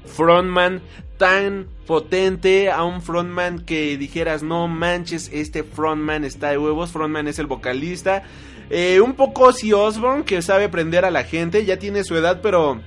frontman 0.04 0.82
tan 1.16 1.68
potente, 1.87 2.71
a 2.71 2.85
un 2.85 3.00
frontman 3.00 3.61
que 3.61 3.97
dijeras, 3.97 4.42
no 4.42 4.68
manches, 4.68 5.31
este 5.33 5.62
frontman 5.62 6.24
está 6.24 6.50
de 6.50 6.59
huevos, 6.59 6.90
frontman 6.90 7.29
es 7.29 7.38
el 7.38 7.46
vocalista. 7.46 8.24
Eh, 8.70 9.00
un 9.00 9.14
poco 9.14 9.44
Ozzy 9.44 9.72
Osbourne, 9.72 10.24
que 10.24 10.42
sabe 10.42 10.64
aprender 10.64 11.05
a 11.05 11.11
la 11.11 11.24
gente, 11.24 11.64
ya 11.64 11.79
tiene 11.79 12.05
su 12.05 12.16
edad, 12.16 12.40
pero 12.42 12.81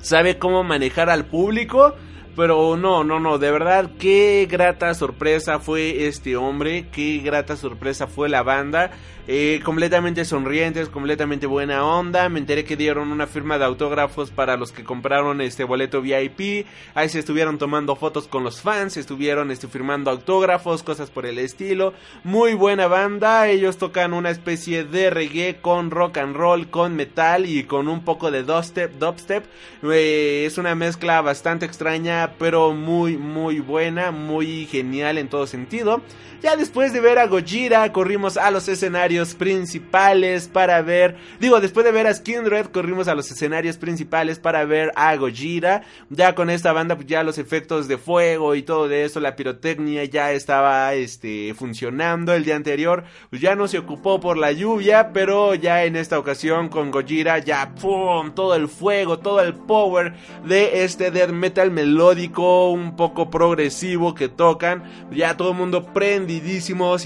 sabe 0.00 0.38
cómo 0.38 0.62
manejar 0.64 1.08
al 1.08 1.24
público. 1.24 1.94
Pero 2.36 2.76
no, 2.76 3.04
no, 3.04 3.20
no, 3.20 3.38
de 3.38 3.50
verdad, 3.50 3.90
qué 3.98 4.48
grata 4.50 4.92
sorpresa 4.94 5.60
fue 5.60 6.08
este 6.08 6.36
hombre, 6.36 6.86
qué 6.90 7.18
grata 7.18 7.56
sorpresa 7.56 8.08
fue 8.08 8.28
la 8.28 8.42
banda. 8.42 8.90
Eh, 9.26 9.62
completamente 9.64 10.26
sonrientes, 10.26 10.90
completamente 10.90 11.46
buena 11.46 11.82
onda. 11.82 12.28
Me 12.28 12.40
enteré 12.40 12.64
que 12.64 12.76
dieron 12.76 13.10
una 13.10 13.26
firma 13.26 13.56
de 13.56 13.64
autógrafos 13.64 14.30
para 14.30 14.58
los 14.58 14.70
que 14.70 14.84
compraron 14.84 15.40
este 15.40 15.64
boleto 15.64 16.02
VIP. 16.02 16.66
Ahí 16.94 17.08
se 17.08 17.20
estuvieron 17.20 17.56
tomando 17.56 17.96
fotos 17.96 18.28
con 18.28 18.44
los 18.44 18.60
fans, 18.60 18.98
estuvieron 18.98 19.50
este, 19.50 19.66
firmando 19.66 20.10
autógrafos, 20.10 20.82
cosas 20.82 21.08
por 21.08 21.24
el 21.24 21.38
estilo. 21.38 21.94
Muy 22.22 22.52
buena 22.52 22.86
banda. 22.86 23.48
Ellos 23.48 23.78
tocan 23.78 24.12
una 24.12 24.28
especie 24.28 24.84
de 24.84 25.08
reggae 25.08 25.56
con 25.62 25.90
rock 25.90 26.18
and 26.18 26.36
roll, 26.36 26.68
con 26.68 26.94
metal 26.94 27.46
y 27.46 27.64
con 27.64 27.88
un 27.88 28.04
poco 28.04 28.30
de 28.30 28.42
dubstep. 28.42 28.92
dubstep. 28.98 29.44
Eh, 29.84 30.44
es 30.44 30.58
una 30.58 30.74
mezcla 30.74 31.22
bastante 31.22 31.64
extraña, 31.64 32.34
pero 32.38 32.74
muy, 32.74 33.16
muy 33.16 33.60
buena, 33.60 34.10
muy 34.10 34.66
genial 34.66 35.16
en 35.16 35.28
todo 35.28 35.46
sentido. 35.46 36.02
Ya 36.42 36.56
después 36.56 36.92
de 36.92 37.00
ver 37.00 37.18
a 37.18 37.26
Gojira, 37.26 37.90
corrimos 37.90 38.36
a 38.36 38.50
los 38.50 38.68
escenarios 38.68 39.13
principales 39.34 40.48
para 40.48 40.82
ver. 40.82 41.16
Digo, 41.40 41.60
después 41.60 41.86
de 41.86 41.92
ver 41.92 42.06
a 42.06 42.14
Skindred, 42.14 42.66
corrimos 42.66 43.06
a 43.08 43.14
los 43.14 43.30
escenarios 43.30 43.76
principales 43.76 44.38
para 44.38 44.64
ver 44.64 44.90
a 44.96 45.14
Gojira. 45.16 45.82
Ya 46.10 46.34
con 46.34 46.50
esta 46.50 46.72
banda, 46.72 46.96
pues 46.96 47.06
ya 47.06 47.22
los 47.22 47.38
efectos 47.38 47.86
de 47.86 47.96
fuego 47.96 48.54
y 48.54 48.62
todo 48.62 48.88
de 48.88 49.04
eso, 49.04 49.20
la 49.20 49.36
pirotecnia 49.36 50.04
ya 50.04 50.32
estaba 50.32 50.92
este, 50.94 51.54
funcionando. 51.54 52.34
El 52.34 52.44
día 52.44 52.56
anterior, 52.56 53.04
pues 53.30 53.40
ya 53.40 53.54
no 53.54 53.68
se 53.68 53.78
ocupó 53.78 54.18
por 54.18 54.36
la 54.36 54.50
lluvia, 54.52 55.12
pero 55.12 55.54
ya 55.54 55.84
en 55.84 55.96
esta 55.96 56.18
ocasión 56.18 56.68
con 56.68 56.90
Gojira, 56.90 57.38
ya 57.38 57.74
¡pum! 57.80 58.34
Todo 58.34 58.54
el 58.56 58.68
fuego, 58.68 59.20
todo 59.20 59.40
el 59.40 59.54
power 59.54 60.14
de 60.44 60.84
este 60.84 61.10
death 61.10 61.30
metal 61.30 61.70
melódico, 61.70 62.70
un 62.70 62.96
poco 62.96 63.30
progresivo 63.30 64.14
que 64.14 64.28
tocan. 64.28 64.82
Ya 65.12 65.36
todo 65.36 65.52
el 65.52 65.56
mundo 65.56 65.84
prende 65.92 66.34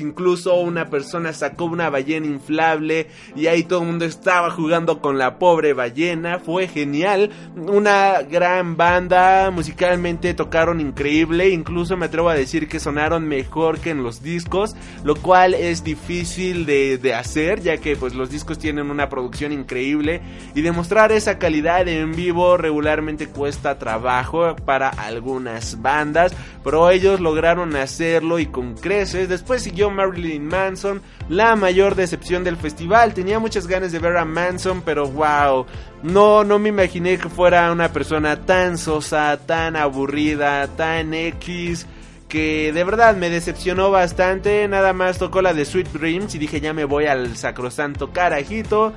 incluso 0.00 0.54
una 0.54 0.88
persona 0.88 1.32
sacó 1.32 1.64
una 1.64 1.90
ballena 1.98 2.26
inflable 2.26 3.08
y 3.34 3.46
ahí 3.46 3.64
todo 3.64 3.80
el 3.80 3.86
mundo 3.86 4.04
estaba 4.04 4.50
jugando 4.50 5.00
con 5.00 5.18
la 5.18 5.38
pobre 5.38 5.72
ballena, 5.72 6.38
fue 6.38 6.68
genial, 6.68 7.30
una 7.56 8.22
gran 8.22 8.76
banda, 8.76 9.50
musicalmente 9.50 10.34
tocaron 10.34 10.80
increíble, 10.80 11.48
incluso 11.48 11.96
me 11.96 12.06
atrevo 12.06 12.28
a 12.28 12.34
decir 12.34 12.68
que 12.68 12.78
sonaron 12.78 13.26
mejor 13.26 13.80
que 13.80 13.90
en 13.90 14.02
los 14.02 14.22
discos, 14.22 14.76
lo 15.02 15.16
cual 15.16 15.54
es 15.54 15.82
difícil 15.82 16.66
de, 16.66 16.98
de 16.98 17.14
hacer 17.14 17.60
ya 17.60 17.78
que 17.78 17.96
pues 17.96 18.14
los 18.14 18.30
discos 18.30 18.58
tienen 18.58 18.90
una 18.90 19.08
producción 19.08 19.52
increíble. 19.52 20.20
Y 20.54 20.62
demostrar 20.62 21.12
esa 21.12 21.38
calidad 21.38 21.86
en 21.88 22.12
vivo 22.12 22.56
regularmente 22.56 23.28
cuesta 23.28 23.78
trabajo 23.78 24.54
para 24.64 24.88
algunas 24.88 25.80
bandas, 25.82 26.34
pero 26.64 26.90
ellos 26.90 27.20
lograron 27.20 27.74
hacerlo 27.76 28.38
y 28.38 28.46
con 28.46 28.74
creces. 28.74 29.28
Después 29.28 29.62
siguió 29.62 29.90
Marilyn 29.90 30.46
Manson, 30.46 31.02
la 31.28 31.56
mayor 31.56 31.87
decepción 31.94 32.44
del 32.44 32.56
festival. 32.56 33.14
Tenía 33.14 33.38
muchas 33.38 33.66
ganas 33.66 33.92
de 33.92 33.98
ver 33.98 34.16
a 34.16 34.24
Manson, 34.24 34.82
pero 34.82 35.08
wow, 35.08 35.66
no, 36.02 36.44
no 36.44 36.58
me 36.58 36.68
imaginé 36.68 37.18
que 37.18 37.28
fuera 37.28 37.70
una 37.72 37.92
persona 37.92 38.44
tan 38.44 38.78
sosa, 38.78 39.38
tan 39.46 39.76
aburrida, 39.76 40.66
tan 40.68 41.14
X 41.14 41.86
que 42.28 42.72
de 42.72 42.84
verdad 42.84 43.16
me 43.16 43.30
decepcionó 43.30 43.90
bastante. 43.90 44.68
Nada 44.68 44.92
más 44.92 45.18
tocó 45.18 45.42
la 45.42 45.54
de 45.54 45.64
Sweet 45.64 45.88
Dreams 45.88 46.34
y 46.34 46.38
dije 46.38 46.60
ya 46.60 46.72
me 46.72 46.84
voy 46.84 47.06
al 47.06 47.36
sacrosanto 47.36 48.12
carajito. 48.12 48.92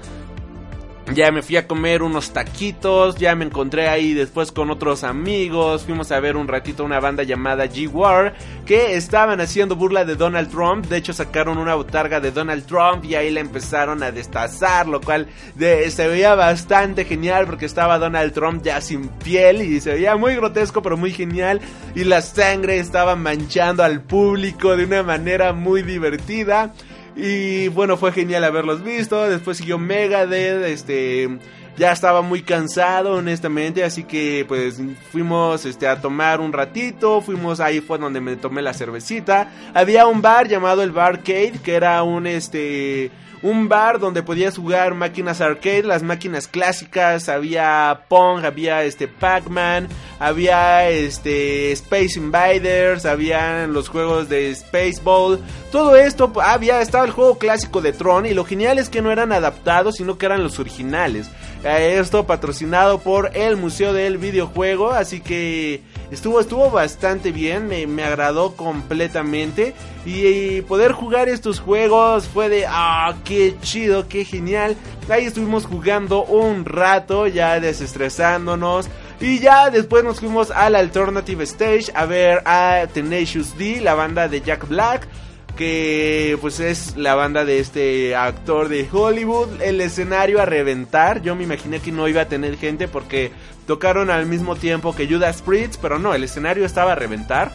Ya 1.13 1.29
me 1.29 1.41
fui 1.41 1.57
a 1.57 1.67
comer 1.67 2.03
unos 2.03 2.31
taquitos, 2.31 3.15
ya 3.17 3.35
me 3.35 3.43
encontré 3.43 3.89
ahí 3.89 4.13
después 4.13 4.51
con 4.53 4.71
otros 4.71 5.03
amigos, 5.03 5.83
fuimos 5.83 6.09
a 6.11 6.19
ver 6.21 6.37
un 6.37 6.47
ratito 6.47 6.85
una 6.85 7.01
banda 7.01 7.23
llamada 7.23 7.65
G-War 7.65 8.33
que 8.65 8.95
estaban 8.95 9.41
haciendo 9.41 9.75
burla 9.75 10.05
de 10.05 10.15
Donald 10.15 10.49
Trump, 10.49 10.85
de 10.85 10.97
hecho 10.97 11.11
sacaron 11.11 11.57
una 11.57 11.75
botarga 11.75 12.21
de 12.21 12.31
Donald 12.31 12.65
Trump 12.65 13.03
y 13.03 13.15
ahí 13.15 13.29
la 13.29 13.41
empezaron 13.41 14.03
a 14.03 14.11
destazar, 14.11 14.87
lo 14.87 15.01
cual 15.01 15.27
se 15.57 16.07
veía 16.07 16.33
bastante 16.35 17.03
genial 17.03 17.45
porque 17.45 17.65
estaba 17.65 17.99
Donald 17.99 18.31
Trump 18.31 18.63
ya 18.63 18.79
sin 18.79 19.09
piel 19.09 19.61
y 19.63 19.81
se 19.81 19.93
veía 19.93 20.15
muy 20.15 20.35
grotesco 20.35 20.81
pero 20.81 20.95
muy 20.95 21.11
genial 21.11 21.59
y 21.93 22.05
la 22.05 22.21
sangre 22.21 22.79
estaba 22.79 23.17
manchando 23.17 23.83
al 23.83 24.01
público 24.01 24.77
de 24.77 24.85
una 24.85 25.03
manera 25.03 25.51
muy 25.51 25.81
divertida. 25.81 26.73
Y 27.15 27.67
bueno, 27.69 27.97
fue 27.97 28.11
genial 28.11 28.43
haberlos 28.43 28.83
visto. 28.83 29.29
Después 29.29 29.57
siguió 29.57 29.77
Megadeth, 29.77 30.63
este 30.65 31.29
ya 31.77 31.91
estaba 31.91 32.21
muy 32.21 32.41
cansado 32.41 33.13
honestamente, 33.13 33.83
así 33.83 34.03
que 34.03 34.45
pues 34.47 34.79
fuimos 35.11 35.65
este 35.65 35.87
a 35.87 36.01
tomar 36.01 36.41
un 36.41 36.51
ratito, 36.51 37.21
fuimos 37.21 37.59
ahí 37.59 37.79
fue 37.79 37.97
donde 37.97 38.19
me 38.19 38.35
tomé 38.35 38.61
la 38.61 38.73
cervecita. 38.73 39.49
Había 39.73 40.05
un 40.05 40.21
bar 40.21 40.47
llamado 40.47 40.83
el 40.83 40.91
Barcade 40.91 41.59
que 41.63 41.73
era 41.73 42.03
un 42.03 42.27
este 42.27 43.09
un 43.43 43.67
bar 43.69 43.99
donde 43.99 44.23
podías 44.23 44.57
jugar 44.57 44.93
máquinas 44.93 45.41
arcade, 45.41 45.83
las 45.83 46.03
máquinas 46.03 46.47
clásicas, 46.47 47.29
había 47.29 48.03
Pong, 48.07 48.45
había 48.45 48.83
este 48.83 49.07
Pac-Man, 49.07 49.87
había 50.19 50.89
este 50.89 51.71
Space 51.71 52.19
Invaders, 52.19 53.05
había 53.05 53.65
los 53.67 53.89
juegos 53.89 54.29
de 54.29 54.53
Spaceball, 54.53 55.39
todo 55.71 55.95
esto, 55.95 56.31
había 56.41 56.81
estaba 56.81 57.05
el 57.05 57.11
juego 57.11 57.37
clásico 57.37 57.81
de 57.81 57.93
Tron 57.93 58.25
y 58.25 58.33
lo 58.33 58.45
genial 58.45 58.77
es 58.77 58.89
que 58.89 59.01
no 59.01 59.11
eran 59.11 59.31
adaptados, 59.31 59.95
sino 59.95 60.17
que 60.17 60.25
eran 60.27 60.43
los 60.43 60.59
originales. 60.59 61.29
Eh, 61.63 61.97
esto 61.99 62.25
patrocinado 62.25 62.99
por 62.99 63.35
el 63.35 63.57
Museo 63.57 63.93
del 63.93 64.17
Videojuego, 64.17 64.91
así 64.91 65.21
que 65.21 65.81
estuvo, 66.11 66.39
estuvo 66.39 66.69
bastante 66.69 67.31
bien, 67.31 67.67
me, 67.67 68.03
agradó 68.03 68.55
completamente. 68.55 69.73
Y, 70.05 70.61
poder 70.61 70.91
jugar 70.91 71.29
estos 71.29 71.59
juegos 71.59 72.27
fue 72.27 72.49
de, 72.49 72.65
ah, 72.67 73.15
qué 73.23 73.55
chido, 73.61 74.07
qué 74.07 74.25
genial. 74.25 74.75
Ahí 75.09 75.25
estuvimos 75.25 75.65
jugando 75.65 76.23
un 76.23 76.65
rato, 76.65 77.27
ya 77.27 77.59
desestresándonos. 77.59 78.87
Y 79.19 79.39
ya 79.39 79.69
después 79.69 80.03
nos 80.03 80.19
fuimos 80.19 80.51
al 80.51 80.75
Alternative 80.75 81.43
Stage 81.43 81.91
a 81.93 82.05
ver 82.05 82.41
a 82.45 82.87
Tenacious 82.91 83.57
D, 83.57 83.79
la 83.79 83.93
banda 83.93 84.27
de 84.27 84.41
Jack 84.41 84.67
Black 84.67 85.07
que 85.55 86.37
pues 86.41 86.59
es 86.59 86.97
la 86.97 87.15
banda 87.15 87.45
de 87.45 87.59
este 87.59 88.15
actor 88.15 88.69
de 88.69 88.87
Hollywood, 88.91 89.61
el 89.61 89.81
escenario 89.81 90.41
a 90.41 90.45
reventar, 90.45 91.21
yo 91.21 91.35
me 91.35 91.43
imaginé 91.43 91.79
que 91.79 91.91
no 91.91 92.07
iba 92.07 92.21
a 92.21 92.27
tener 92.27 92.57
gente 92.57 92.87
porque 92.87 93.31
tocaron 93.67 94.09
al 94.09 94.25
mismo 94.25 94.55
tiempo 94.55 94.95
que 94.95 95.07
Judas 95.07 95.41
Priest, 95.41 95.75
pero 95.81 95.99
no, 95.99 96.13
el 96.13 96.23
escenario 96.23 96.65
estaba 96.65 96.93
a 96.93 96.95
reventar. 96.95 97.51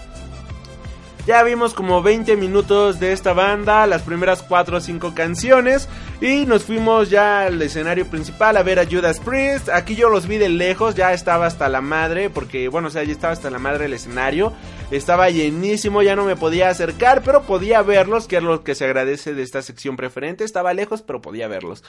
Ya 1.26 1.42
vimos 1.42 1.74
como 1.74 2.02
20 2.02 2.36
minutos 2.36 3.00
de 3.00 3.10
esta 3.10 3.32
banda, 3.32 3.84
las 3.88 4.02
primeras 4.02 4.44
4 4.44 4.76
o 4.76 4.80
5 4.80 5.12
canciones. 5.12 5.88
Y 6.20 6.46
nos 6.46 6.62
fuimos 6.62 7.10
ya 7.10 7.46
al 7.46 7.60
escenario 7.60 8.06
principal 8.06 8.56
a 8.56 8.62
ver 8.62 8.78
a 8.78 8.86
Judas 8.86 9.18
Priest. 9.18 9.68
Aquí 9.68 9.96
yo 9.96 10.08
los 10.08 10.28
vi 10.28 10.38
de 10.38 10.48
lejos, 10.48 10.94
ya 10.94 11.12
estaba 11.12 11.46
hasta 11.46 11.68
la 11.68 11.80
madre, 11.80 12.30
porque 12.30 12.68
bueno, 12.68 12.86
o 12.86 12.90
sea, 12.92 13.02
ya 13.02 13.10
estaba 13.10 13.32
hasta 13.32 13.50
la 13.50 13.58
madre 13.58 13.86
el 13.86 13.94
escenario. 13.94 14.52
Estaba 14.92 15.28
llenísimo, 15.28 16.00
ya 16.00 16.14
no 16.14 16.24
me 16.24 16.36
podía 16.36 16.68
acercar, 16.68 17.22
pero 17.24 17.42
podía 17.42 17.82
verlos, 17.82 18.28
que 18.28 18.36
es 18.36 18.44
lo 18.44 18.62
que 18.62 18.76
se 18.76 18.84
agradece 18.84 19.34
de 19.34 19.42
esta 19.42 19.62
sección 19.62 19.96
preferente. 19.96 20.44
Estaba 20.44 20.74
lejos, 20.74 21.02
pero 21.02 21.20
podía 21.20 21.48
verlos. 21.48 21.82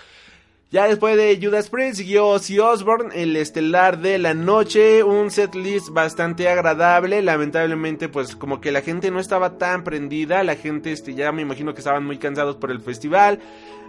Ya 0.70 0.86
después 0.86 1.16
de 1.16 1.40
Judas 1.42 1.70
Priest 1.70 1.96
siguió 1.96 2.28
Ozzy 2.28 2.60
Osbourne, 2.60 3.12
el 3.16 3.38
estelar 3.38 4.00
de 4.00 4.18
la 4.18 4.34
noche, 4.34 5.02
un 5.02 5.32
setlist 5.32 5.92
bastante 5.92 6.50
agradable, 6.50 7.22
lamentablemente 7.22 8.10
pues 8.10 8.36
como 8.36 8.60
que 8.60 8.74
la 8.74 8.82
gente 8.82 9.10
no 9.10 9.22
estaba 9.22 9.58
tan 9.58 9.86
prendida, 9.86 10.44
la 10.44 10.58
gente 10.58 10.92
este 10.92 11.16
ya 11.16 11.32
me 11.32 11.42
imagino 11.42 11.74
que 11.74 11.80
estaban 11.80 12.04
muy 12.04 12.18
cansados 12.18 12.58
por 12.58 12.70
el 12.70 12.82
festival, 12.82 13.40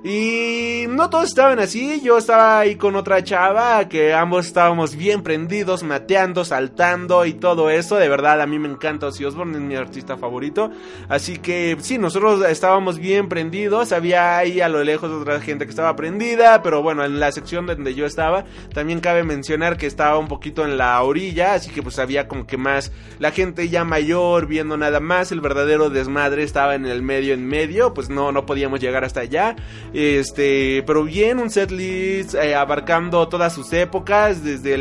y 0.04 0.84
no 0.88 1.10
todos 1.10 1.28
estaban 1.28 1.58
así, 1.58 2.00
yo 2.00 2.18
estaba 2.18 2.60
ahí 2.60 2.76
con 2.76 2.94
otra 2.94 3.22
chava 3.24 3.88
que 3.88 4.14
ambos 4.14 4.46
estábamos 4.46 4.94
bien 4.94 5.22
prendidos, 5.22 5.82
mateando, 5.82 6.44
saltando 6.44 7.26
y 7.26 7.34
todo 7.34 7.68
eso. 7.70 7.96
De 7.96 8.08
verdad, 8.08 8.40
a 8.40 8.46
mí 8.46 8.58
me 8.58 8.68
encanta 8.68 9.06
Ozzy 9.06 9.24
Osbourne, 9.24 9.56
es 9.56 9.62
mi 9.62 9.74
artista 9.74 10.16
favorito. 10.16 10.70
Así 11.08 11.38
que 11.38 11.76
sí, 11.80 11.98
nosotros 11.98 12.44
estábamos 12.48 12.98
bien 12.98 13.28
prendidos. 13.28 13.92
Había 13.92 14.38
ahí 14.38 14.60
a 14.60 14.68
lo 14.68 14.84
lejos 14.84 15.10
otra 15.10 15.40
gente 15.40 15.64
que 15.64 15.70
estaba 15.70 15.96
prendida, 15.96 16.62
pero 16.62 16.82
bueno, 16.82 17.04
en 17.04 17.18
la 17.18 17.32
sección 17.32 17.66
donde 17.66 17.94
yo 17.94 18.06
estaba, 18.06 18.44
también 18.72 19.00
cabe 19.00 19.24
mencionar 19.24 19.76
que 19.76 19.86
estaba 19.86 20.18
un 20.18 20.28
poquito 20.28 20.64
en 20.64 20.78
la 20.78 21.02
orilla, 21.02 21.54
así 21.54 21.70
que 21.70 21.82
pues 21.82 21.98
había 21.98 22.28
como 22.28 22.46
que 22.46 22.56
más 22.56 22.92
la 23.18 23.32
gente 23.32 23.68
ya 23.68 23.84
mayor 23.84 24.46
viendo 24.46 24.76
nada 24.76 25.00
más. 25.00 25.32
El 25.32 25.40
verdadero 25.40 25.90
desmadre 25.90 26.44
estaba 26.44 26.76
en 26.76 26.86
el 26.86 27.02
medio, 27.02 27.34
en 27.34 27.46
medio, 27.46 27.94
pues 27.94 28.10
no, 28.10 28.30
no 28.30 28.46
podíamos 28.46 28.80
llegar 28.80 29.04
hasta 29.04 29.20
allá. 29.20 29.56
Este, 29.92 30.82
pero 30.86 31.04
bien, 31.04 31.38
un 31.38 31.50
setlist 31.50 32.34
eh, 32.34 32.54
abarcando 32.54 33.28
todas 33.28 33.54
sus 33.54 33.72
épocas, 33.72 34.44
desde 34.44 34.78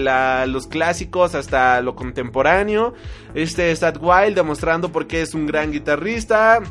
los 0.47 0.67
clásicos 0.67 1.35
hasta 1.35 1.81
lo 1.81 1.95
contemporáneo. 1.95 2.93
Este, 3.33 3.71
Stat 3.75 3.97
Wild 4.01 4.35
demostrando 4.35 4.91
por 4.91 5.07
qué 5.07 5.21
es 5.21 5.33
un 5.33 5.45
gran 5.45 5.71
guitarrista. 5.71 6.61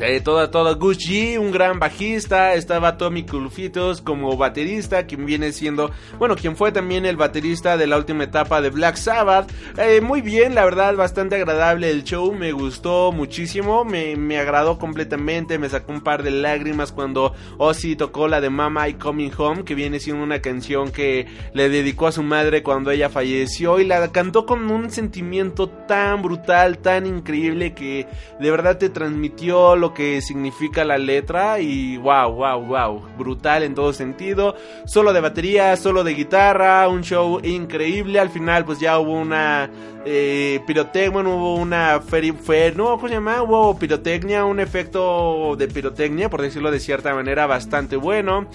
Eh, 0.00 0.20
toda, 0.20 0.50
toda 0.50 0.74
Gucci, 0.74 1.38
un 1.38 1.50
gran 1.50 1.78
bajista, 1.78 2.52
estaba 2.52 2.98
Tommy 2.98 3.24
Kulfitos 3.24 4.02
como 4.02 4.36
baterista, 4.36 5.06
quien 5.06 5.24
viene 5.24 5.52
siendo, 5.52 5.90
bueno, 6.18 6.36
quien 6.36 6.54
fue 6.54 6.70
también 6.70 7.06
el 7.06 7.16
baterista 7.16 7.78
de 7.78 7.86
la 7.86 7.96
última 7.96 8.24
etapa 8.24 8.60
de 8.60 8.68
Black 8.68 8.96
Sabbath. 8.96 9.50
Eh, 9.78 10.02
muy 10.02 10.20
bien, 10.20 10.54
la 10.54 10.64
verdad, 10.66 10.94
bastante 10.96 11.36
agradable 11.36 11.90
el 11.90 12.04
show, 12.04 12.30
me 12.34 12.52
gustó 12.52 13.10
muchísimo, 13.10 13.86
me, 13.86 14.16
me, 14.16 14.38
agradó 14.38 14.78
completamente, 14.78 15.58
me 15.58 15.70
sacó 15.70 15.92
un 15.92 16.02
par 16.02 16.22
de 16.22 16.30
lágrimas 16.30 16.92
cuando 16.92 17.34
Ozzy 17.56 17.96
tocó 17.96 18.28
la 18.28 18.42
de 18.42 18.50
Mama 18.50 18.88
I 18.90 18.94
Coming 18.94 19.32
Home, 19.38 19.64
que 19.64 19.74
viene 19.74 19.98
siendo 19.98 20.22
una 20.22 20.42
canción 20.42 20.90
que 20.90 21.26
le 21.54 21.70
dedicó 21.70 22.06
a 22.06 22.12
su 22.12 22.22
madre 22.22 22.62
cuando 22.62 22.90
ella 22.90 23.08
falleció 23.08 23.80
y 23.80 23.86
la 23.86 24.12
cantó 24.12 24.44
con 24.44 24.70
un 24.70 24.90
sentimiento 24.90 25.70
tan 25.70 26.20
brutal, 26.20 26.78
tan 26.78 27.06
increíble 27.06 27.72
que 27.72 28.06
de 28.38 28.50
verdad 28.50 28.76
te 28.76 28.90
transmitió 28.90 29.74
lo 29.74 29.85
que 29.94 30.20
significa 30.20 30.84
la 30.84 30.98
letra 30.98 31.60
y 31.60 31.96
wow, 31.96 32.32
wow, 32.32 32.60
wow, 32.60 33.02
brutal 33.18 33.62
en 33.62 33.74
todo 33.74 33.92
sentido, 33.92 34.54
solo 34.84 35.12
de 35.12 35.20
batería, 35.20 35.76
solo 35.76 36.04
de 36.04 36.14
guitarra, 36.14 36.88
un 36.88 37.02
show 37.02 37.40
increíble, 37.42 38.20
al 38.20 38.30
final 38.30 38.64
pues 38.64 38.80
ya 38.80 38.98
hubo 38.98 39.12
una 39.12 39.70
eh, 40.04 40.60
pirotecnia, 40.66 41.22
hubo 41.22 41.56
una 41.56 42.00
fer, 42.00 42.76
no, 42.76 42.96
¿cómo 42.96 43.08
se 43.08 43.14
llama? 43.14 43.42
Hubo 43.42 43.78
pirotecnia, 43.78 44.44
un 44.44 44.60
efecto 44.60 45.56
de 45.56 45.68
pirotecnia, 45.68 46.30
por 46.30 46.42
decirlo 46.42 46.70
de 46.70 46.80
cierta 46.80 47.14
manera, 47.14 47.46
bastante 47.46 47.96
bueno. 47.96 48.46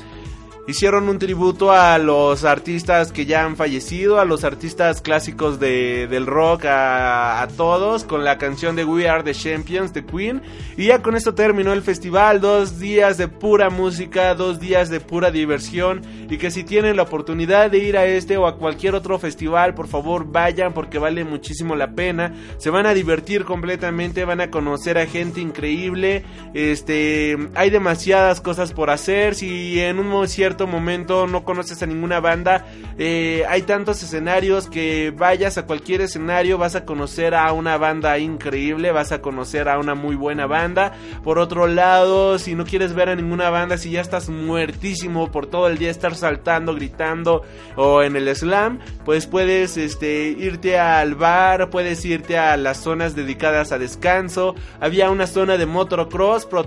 Hicieron 0.67 1.10
un 1.10 1.17
tributo 1.17 1.71
a 1.71 1.97
los 1.97 2.43
artistas 2.43 3.12
que 3.12 3.26
ya 3.26 3.43
han 3.43 3.56
fallecido, 3.56 4.19
a 4.19 4.26
los 4.26 4.43
artistas 4.43 5.02
clásicos 5.02 5.60
de, 5.60 6.08
del 6.08 6.28
rock, 6.28 6.65
a, 6.65 7.47
todos, 7.58 8.04
con 8.04 8.24
la 8.24 8.38
canción 8.38 8.76
de 8.76 8.86
We 8.86 9.10
Are 9.10 9.24
the 9.24 9.34
Champions 9.34 9.91
de 9.91 10.06
Queen. 10.06 10.43
Y 10.78 10.86
ya 10.86 11.02
con 11.02 11.15
esto 11.15 11.34
terminó 11.34 11.74
el 11.74 11.82
festival, 11.82 12.41
dos 12.41 12.80
días 12.80 13.17
de 13.17 13.28
pura 13.28 13.71
música, 13.71 14.36
dos 14.36 14.60
días 14.60 14.89
de 14.89 15.00
pura 15.00 15.32
diversión. 15.32 16.04
Y 16.30 16.38
que 16.38 16.52
si 16.52 16.63
tienen 16.63 16.95
la 16.95 17.04
oportunidad 17.04 17.71
de 17.71 17.80
ir 17.80 17.97
a 17.97 18.06
este 18.06 18.38
o 18.38 18.45
a 18.45 18.58
cualquier 18.58 18.93
otro 18.93 19.17
festival, 19.17 19.74
por 19.74 19.88
favor 19.88 20.32
vayan 20.32 20.74
porque 20.74 21.00
vale 21.00 21.24
muchísimo 21.24 21.76
la 21.76 21.95
pena. 21.95 22.36
Se 22.60 22.69
van 22.69 22.86
a 22.86 22.93
divertir 22.93 23.45
completamente, 23.45 24.26
van 24.26 24.41
a 24.41 24.52
conocer 24.52 25.00
a 25.00 25.08
gente 25.08 25.41
increíble. 25.41 26.24
Este, 26.54 27.36
hay 27.56 27.71
demasiadas 27.71 28.41
cosas 28.41 28.74
por 28.74 28.91
hacer. 28.91 29.34
Si 29.34 29.80
en 29.80 29.97
un 29.97 30.12
cierto 30.28 30.51
momento 30.60 31.28
no 31.28 31.44
conoces 31.44 31.82
a 31.84 31.86
ninguna 31.86 32.20
banda, 32.20 32.66
eh, 32.98 33.44
hay 33.50 33.64
tantos 33.64 34.04
escenarios 34.04 34.68
que 34.68 35.14
vayas 35.16 35.58
a 35.58 35.66
cualquier 35.66 36.02
escenario, 36.02 36.58
vas 36.58 36.76
a 36.76 36.86
conocer 36.86 37.36
a 37.36 37.52
una 37.54 37.78
banda 37.78 38.18
increíble, 38.20 38.92
vas 38.92 39.12
a 39.12 39.22
conocer 39.22 39.70
a 39.70 39.80
una 39.80 39.96
muy 39.96 40.16
buena 40.16 40.46
banda. 40.46 40.94
Por 41.24 41.40
otro 41.40 41.68
lado, 41.68 42.40
si 42.40 42.56
no 42.56 42.66
quieres 42.66 42.94
ver 42.94 43.10
a 43.10 43.16
ninguna 43.16 43.50
banda, 43.50 43.78
si 43.78 43.92
ya 43.92 44.02
estás 44.02 44.30
muertísimo 44.30 45.32
por 45.32 45.48
todo 45.48 45.68
el 45.68 45.78
día 45.78 45.90
estar 45.92 46.16
saltando, 46.16 46.76
gritando 46.76 47.44
o 47.76 48.04
en 48.04 48.16
el 48.16 48.34
slam, 48.36 48.80
pues 49.06 49.28
puedes 49.28 49.78
este, 49.78 50.30
irte 50.30 50.80
al 50.80 51.16
bar, 51.16 51.70
puedes 51.70 52.04
irte 52.06 52.38
a 52.38 52.58
las 52.58 52.78
zonas 52.78 53.16
dedicadas 53.16 53.72
a 53.72 53.80
descanso. 53.80 54.56
Había 54.80 55.10
una 55.10 55.28
zona 55.28 55.58
de 55.58 55.66
motocross 55.66 56.46
pro, 56.46 56.66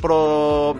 pro 0.00 0.76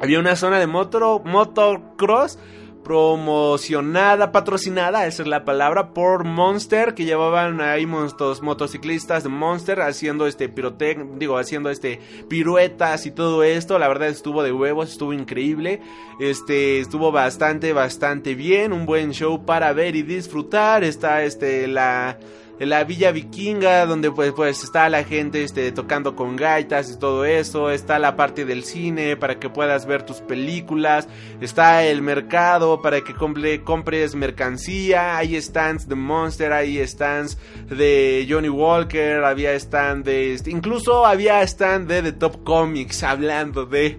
había 0.00 0.18
una 0.18 0.36
zona 0.36 0.58
de 0.58 0.66
motocross 0.66 2.38
promocionada, 2.86 4.30
patrocinada, 4.30 5.08
esa 5.08 5.24
es 5.24 5.28
la 5.28 5.44
palabra, 5.44 5.92
por 5.92 6.22
Monster, 6.22 6.94
que 6.94 7.04
llevaban 7.04 7.60
ahí 7.60 7.84
estos 8.06 8.42
motociclistas 8.42 9.24
de 9.24 9.28
Monster 9.28 9.80
haciendo 9.80 10.28
este 10.28 10.48
pirotec, 10.48 11.00
digo, 11.18 11.36
haciendo 11.36 11.68
este 11.68 11.98
piruetas 12.28 13.04
y 13.06 13.10
todo 13.10 13.42
esto. 13.42 13.80
La 13.80 13.88
verdad 13.88 14.06
estuvo 14.06 14.44
de 14.44 14.52
huevos, 14.52 14.92
estuvo 14.92 15.12
increíble. 15.12 15.80
Este, 16.20 16.78
estuvo 16.78 17.10
bastante, 17.10 17.72
bastante 17.72 18.36
bien, 18.36 18.72
un 18.72 18.86
buen 18.86 19.10
show 19.10 19.44
para 19.44 19.72
ver 19.72 19.96
y 19.96 20.02
disfrutar. 20.02 20.84
Está 20.84 21.24
este, 21.24 21.66
la 21.66 22.20
la 22.58 22.84
villa 22.84 23.12
vikinga 23.12 23.84
donde 23.86 24.10
pues, 24.10 24.32
pues 24.32 24.64
está 24.64 24.88
la 24.88 25.04
gente 25.04 25.42
este, 25.42 25.72
tocando 25.72 26.16
con 26.16 26.36
gaitas 26.36 26.90
y 26.90 26.98
todo 26.98 27.24
eso, 27.24 27.70
está 27.70 27.98
la 27.98 28.16
parte 28.16 28.44
del 28.44 28.64
cine 28.64 29.16
para 29.16 29.38
que 29.38 29.50
puedas 29.50 29.86
ver 29.86 30.04
tus 30.04 30.20
películas, 30.20 31.08
está 31.40 31.84
el 31.84 32.02
mercado 32.02 32.80
para 32.80 33.02
que 33.02 33.14
compres 33.14 34.14
mercancía, 34.14 35.16
hay 35.16 35.40
stands 35.40 35.88
de 35.88 35.94
Monster, 35.94 36.52
hay 36.52 36.86
stands 36.86 37.38
de 37.68 38.26
Johnny 38.28 38.48
Walker, 38.48 39.24
había 39.24 39.52
stand 39.54 40.04
de... 40.04 40.34
Este, 40.34 40.50
incluso 40.50 41.06
había 41.06 41.42
stand 41.42 41.88
de 41.88 42.02
The 42.02 42.12
Top 42.12 42.44
Comics 42.44 43.02
hablando 43.02 43.66
de... 43.66 43.98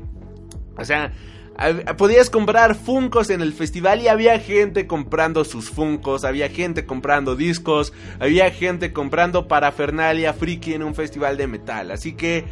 O 0.77 0.85
sea, 0.85 1.11
Podías 1.97 2.29
comprar 2.29 2.75
Funcos 2.75 3.31
en 3.31 3.41
el 3.41 3.51
festival 3.51 4.01
y 4.01 4.07
había 4.07 4.39
gente 4.39 4.85
comprando 4.85 5.43
sus 5.43 5.71
Funcos, 5.71 6.23
había 6.23 6.49
gente 6.49 6.85
comprando 6.85 7.35
discos, 7.35 7.93
había 8.19 8.51
gente 8.51 8.93
comprando 8.93 9.47
parafernalia 9.47 10.33
friki 10.33 10.75
en 10.75 10.83
un 10.83 10.93
festival 10.93 11.35
de 11.35 11.47
metal. 11.47 11.89
Así 11.89 12.13
que 12.13 12.45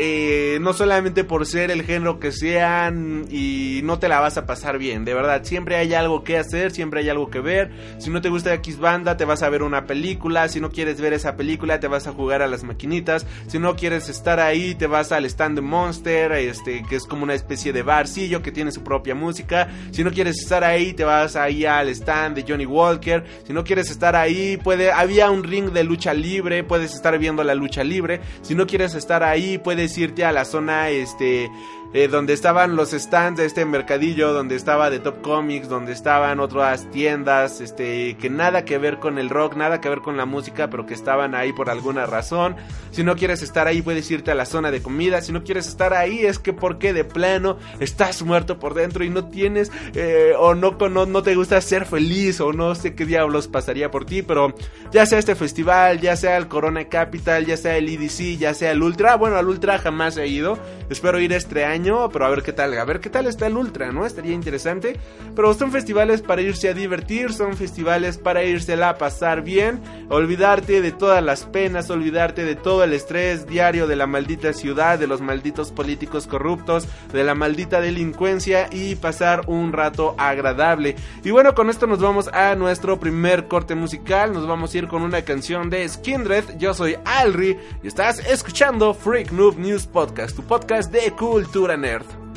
eh, 0.00 0.58
no 0.60 0.72
solamente 0.74 1.24
por 1.24 1.44
ser 1.44 1.72
el 1.72 1.82
género 1.82 2.20
que 2.20 2.30
sean 2.30 3.26
y 3.32 3.80
no 3.82 3.98
te 3.98 4.08
la 4.08 4.20
vas 4.20 4.38
a 4.38 4.46
pasar 4.46 4.78
bien, 4.78 5.04
de 5.04 5.12
verdad, 5.12 5.42
siempre 5.42 5.74
hay 5.74 5.92
algo 5.92 6.22
que 6.22 6.38
hacer, 6.38 6.70
siempre 6.70 7.00
hay 7.00 7.08
algo 7.08 7.30
que 7.30 7.40
ver, 7.40 7.72
si 7.98 8.08
no 8.08 8.20
te 8.20 8.28
gusta 8.28 8.54
X 8.54 8.78
banda 8.78 9.16
te 9.16 9.24
vas 9.24 9.42
a 9.42 9.48
ver 9.48 9.64
una 9.64 9.86
película, 9.86 10.48
si 10.48 10.60
no 10.60 10.70
quieres 10.70 11.00
ver 11.00 11.14
esa 11.14 11.36
película 11.36 11.80
te 11.80 11.88
vas 11.88 12.06
a 12.06 12.12
jugar 12.12 12.42
a 12.42 12.46
las 12.46 12.62
maquinitas, 12.62 13.26
si 13.48 13.58
no 13.58 13.74
quieres 13.74 14.08
estar 14.08 14.38
ahí 14.38 14.76
te 14.76 14.86
vas 14.86 15.10
al 15.10 15.24
stand 15.24 15.56
de 15.56 15.62
Monster, 15.62 16.30
este 16.30 16.84
que 16.88 16.94
es 16.94 17.04
como 17.04 17.24
una 17.24 17.34
especie 17.34 17.72
de 17.72 17.82
barcillo 17.82 18.40
que 18.40 18.52
tiene 18.52 18.70
su 18.70 18.84
propia 18.84 19.16
música, 19.16 19.68
si 19.90 20.04
no 20.04 20.12
quieres 20.12 20.38
estar 20.38 20.62
ahí 20.62 20.92
te 20.92 21.02
vas 21.02 21.34
ahí 21.34 21.64
al 21.64 21.88
stand 21.88 22.36
de 22.36 22.44
Johnny 22.46 22.66
Walker, 22.66 23.24
si 23.44 23.52
no 23.52 23.64
quieres 23.64 23.90
estar 23.90 24.14
ahí 24.14 24.58
puede 24.58 24.92
había 24.92 25.28
un 25.28 25.42
ring 25.42 25.72
de 25.72 25.82
lucha 25.82 26.14
libre, 26.14 26.62
puedes 26.62 26.94
estar 26.94 27.18
viendo 27.18 27.42
la 27.42 27.56
lucha 27.56 27.82
libre, 27.82 28.20
si 28.42 28.54
no 28.54 28.64
quieres 28.68 28.94
estar 28.94 29.24
ahí 29.24 29.58
puedes 29.58 29.87
irte 29.96 30.24
a 30.24 30.32
la 30.32 30.44
zona 30.44 30.90
este 30.90 31.50
eh, 31.94 32.06
donde 32.06 32.34
estaban 32.34 32.76
los 32.76 32.90
stands 32.90 33.40
de 33.40 33.46
este 33.46 33.64
mercadillo, 33.64 34.34
donde 34.34 34.56
estaba 34.56 34.90
de 34.90 34.98
Top 34.98 35.22
Comics, 35.22 35.68
donde 35.70 35.92
estaban 35.92 36.38
otras 36.38 36.90
tiendas, 36.90 37.62
este, 37.62 38.14
que 38.18 38.28
nada 38.28 38.66
que 38.66 38.76
ver 38.76 38.98
con 38.98 39.18
el 39.18 39.30
rock, 39.30 39.56
nada 39.56 39.80
que 39.80 39.88
ver 39.88 40.00
con 40.00 40.18
la 40.18 40.26
música, 40.26 40.68
pero 40.68 40.84
que 40.84 40.92
estaban 40.92 41.34
ahí 41.34 41.54
por 41.54 41.70
alguna 41.70 42.04
razón. 42.04 42.56
Si 42.90 43.02
no 43.02 43.16
quieres 43.16 43.42
estar 43.42 43.66
ahí, 43.66 43.80
puedes 43.80 44.10
irte 44.10 44.30
a 44.30 44.34
la 44.34 44.44
zona 44.44 44.70
de 44.70 44.82
comida. 44.82 45.22
Si 45.22 45.32
no 45.32 45.44
quieres 45.44 45.66
estar 45.66 45.94
ahí, 45.94 46.26
es 46.26 46.38
que 46.38 46.52
porque 46.52 46.92
de 46.92 47.04
plano 47.04 47.56
estás 47.80 48.22
muerto 48.22 48.58
por 48.58 48.74
dentro 48.74 49.02
y 49.02 49.08
no 49.08 49.28
tienes, 49.28 49.72
eh, 49.94 50.34
o 50.38 50.54
no, 50.54 50.76
no, 50.90 51.06
no 51.06 51.22
te 51.22 51.34
gusta 51.36 51.58
ser 51.62 51.86
feliz, 51.86 52.40
o 52.42 52.52
no 52.52 52.74
sé 52.74 52.94
qué 52.94 53.06
diablos 53.06 53.48
pasaría 53.48 53.90
por 53.90 54.04
ti, 54.04 54.20
pero 54.20 54.54
ya 54.92 55.06
sea 55.06 55.18
este 55.18 55.34
festival, 55.34 56.00
ya 56.00 56.16
sea 56.16 56.36
el 56.36 56.48
Corona 56.48 56.84
Capital, 56.88 57.46
ya 57.46 57.56
sea 57.56 57.78
el 57.78 57.88
EDC, 57.88 58.38
ya 58.38 58.52
sea 58.52 58.72
el 58.72 58.82
Ultra, 58.82 59.16
bueno, 59.16 59.36
al 59.36 59.48
Ultra 59.48 59.78
jamás 59.78 60.18
he 60.18 60.26
ido, 60.26 60.58
espero 60.90 61.18
ir 61.18 61.32
este 61.32 61.64
año 61.64 61.77
pero 62.12 62.26
a 62.26 62.30
ver 62.30 62.42
qué 62.42 62.52
tal, 62.52 62.76
a 62.78 62.84
ver 62.84 63.00
qué 63.00 63.10
tal 63.10 63.26
está 63.26 63.46
el 63.46 63.56
Ultra, 63.56 63.92
¿no? 63.92 64.04
Estaría 64.06 64.34
interesante. 64.34 64.98
Pero 65.34 65.54
son 65.54 65.70
festivales 65.70 66.22
para 66.22 66.42
irse 66.42 66.68
a 66.68 66.74
divertir, 66.74 67.32
son 67.32 67.56
festivales 67.56 68.18
para 68.18 68.44
irse 68.44 68.82
a 68.82 68.98
pasar 68.98 69.42
bien, 69.42 69.80
olvidarte 70.08 70.80
de 70.80 70.92
todas 70.92 71.22
las 71.22 71.44
penas, 71.44 71.90
olvidarte 71.90 72.44
de 72.44 72.54
todo 72.54 72.84
el 72.84 72.92
estrés 72.92 73.46
diario 73.46 73.86
de 73.86 73.96
la 73.96 74.06
maldita 74.06 74.52
ciudad, 74.52 74.98
de 74.98 75.06
los 75.06 75.20
malditos 75.20 75.72
políticos 75.72 76.26
corruptos, 76.26 76.86
de 77.12 77.24
la 77.24 77.34
maldita 77.34 77.80
delincuencia 77.80 78.68
y 78.70 78.94
pasar 78.96 79.42
un 79.46 79.72
rato 79.72 80.14
agradable. 80.18 80.96
Y 81.24 81.30
bueno, 81.30 81.54
con 81.54 81.70
esto 81.70 81.86
nos 81.86 82.00
vamos 82.00 82.28
a 82.28 82.54
nuestro 82.54 82.98
primer 82.98 83.48
corte 83.48 83.74
musical, 83.74 84.32
nos 84.32 84.46
vamos 84.46 84.74
a 84.74 84.78
ir 84.78 84.88
con 84.88 85.02
una 85.02 85.22
canción 85.22 85.70
de 85.70 85.88
Skindred, 85.88 86.58
yo 86.58 86.74
soy 86.74 86.96
Alri 87.04 87.56
y 87.82 87.88
estás 87.88 88.18
escuchando 88.26 88.94
Freak 88.94 89.32
Noob 89.32 89.58
News 89.58 89.86
Podcast, 89.86 90.36
tu 90.36 90.42
podcast 90.42 90.92
de 90.92 91.10
cultura 91.12 91.67
nerd. 91.76 92.27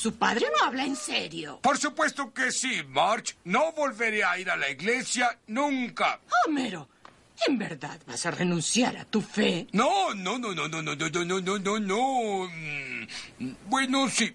su 0.00 0.14
padre 0.14 0.46
no 0.56 0.64
habla 0.64 0.86
en 0.86 0.96
serio. 0.96 1.60
Por 1.62 1.76
supuesto 1.76 2.32
que 2.32 2.50
sí, 2.50 2.82
March. 2.88 3.36
No 3.44 3.72
volveré 3.72 4.24
a 4.24 4.38
ir 4.38 4.48
a 4.50 4.56
la 4.56 4.70
iglesia 4.70 5.38
nunca. 5.48 6.18
Homero, 6.46 6.88
¿en 7.46 7.58
verdad 7.58 8.00
vas 8.06 8.24
a 8.24 8.30
renunciar 8.30 8.96
a 8.96 9.04
tu 9.04 9.20
fe? 9.20 9.66
No, 9.72 10.14
no, 10.14 10.38
no, 10.38 10.54
no, 10.54 10.68
no, 10.68 10.80
no, 10.80 10.96
no, 10.96 11.08
no, 11.10 11.40
no, 11.42 11.58
no, 11.58 11.78
no. 11.78 12.50
Bueno, 13.66 14.08
sí. 14.08 14.34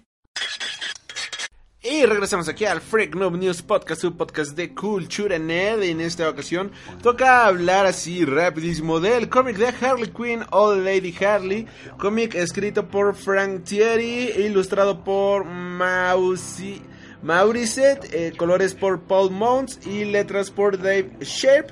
Y 1.88 2.04
regresamos 2.04 2.48
aquí 2.48 2.64
al 2.64 2.80
Freak 2.80 3.14
Noob 3.14 3.36
News 3.36 3.62
Podcast, 3.62 4.02
un 4.02 4.16
podcast 4.16 4.56
de 4.56 4.74
Cultura 4.74 5.38
Nerd. 5.38 5.84
En 5.84 6.00
esta 6.00 6.28
ocasión 6.28 6.72
toca 7.00 7.46
hablar 7.46 7.86
así 7.86 8.24
rapidísimo 8.24 8.98
del 8.98 9.28
cómic 9.28 9.56
de 9.56 9.68
Harley 9.68 10.10
Quinn, 10.10 10.44
Old 10.50 10.84
Lady 10.84 11.14
Harley. 11.24 11.68
Cómic 11.96 12.34
escrito 12.34 12.88
por 12.88 13.14
Frank 13.14 13.62
Thierry, 13.62 14.32
ilustrado 14.36 15.04
por 15.04 15.44
Mausi, 15.44 16.82
Mauricet, 17.22 18.12
eh, 18.12 18.32
colores 18.36 18.74
por 18.74 19.02
Paul 19.02 19.30
Mounts 19.30 19.86
y 19.86 20.06
letras 20.06 20.50
por 20.50 20.78
Dave 20.78 21.12
Sharp. 21.20 21.70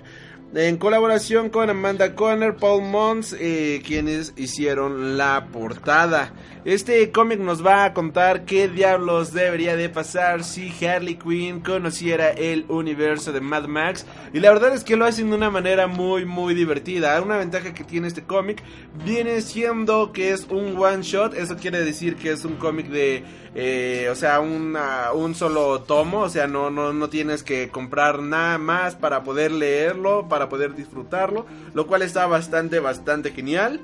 En 0.57 0.77
colaboración 0.77 1.51
con 1.51 1.69
Amanda 1.69 2.15
Conner, 2.15 2.55
Paul 2.55 2.83
Mons, 2.85 3.35
eh, 3.41 3.83
quienes 3.85 4.35
hicieron 4.37 5.17
la 5.19 5.49
portada. 5.53 6.33
Este 6.65 7.11
cómic 7.11 7.41
nos 7.41 7.67
va 7.67 7.85
a 7.85 7.93
contar 7.93 8.45
qué 8.45 8.69
diablos 8.69 9.33
debería 9.35 9.75
de 9.77 9.89
pasar 9.89 10.45
si 10.45 10.73
Harley 10.87 11.17
Quinn 11.17 11.61
conociera 11.61 12.31
el 12.31 12.65
universo 12.69 13.33
de 13.33 13.41
Mad 13.41 13.65
Max. 13.67 14.07
Y 14.33 14.39
la 14.39 14.51
verdad 14.53 14.73
es 14.75 14.85
que 14.85 14.97
lo 14.97 15.05
hacen 15.07 15.29
de 15.29 15.37
una 15.37 15.51
manera 15.51 15.89
muy 15.89 16.25
muy 16.25 16.55
divertida. 16.55 17.21
Una 17.21 17.37
ventaja 17.37 17.75
que 17.75 17.83
tiene 17.85 18.07
este 18.07 18.23
cómic 18.23 18.63
viene 19.05 19.41
siendo 19.41 20.13
que 20.13 20.31
es 20.31 20.47
un 20.49 20.77
one 20.79 21.03
shot. 21.03 21.35
Eso 21.35 21.57
quiere 21.57 21.85
decir 21.85 22.15
que 22.17 22.31
es 22.31 22.45
un 22.47 22.55
cómic 22.57 22.87
de... 22.89 23.25
eh, 23.57 24.09
o 24.11 24.15
sea, 24.15 24.41
una- 24.41 25.13
un 25.13 25.35
solo 25.35 25.83
tomo. 25.83 26.21
O 26.21 26.29
sea, 26.31 26.47
no, 26.47 26.71
no, 26.71 26.93
no 26.95 27.09
tienes 27.11 27.43
que 27.43 27.69
comprar 27.69 28.21
nada 28.21 28.57
más 28.57 28.95
para 28.95 29.23
poder 29.23 29.51
leerlo, 29.53 30.29
para 30.31 30.44
poder 30.49 30.75
disfrutarlo. 30.75 31.47
Lo 31.75 31.87
cual 31.87 32.03
está 32.03 32.27
bastante, 32.27 32.79
bastante 32.81 33.33
genial. 33.33 33.81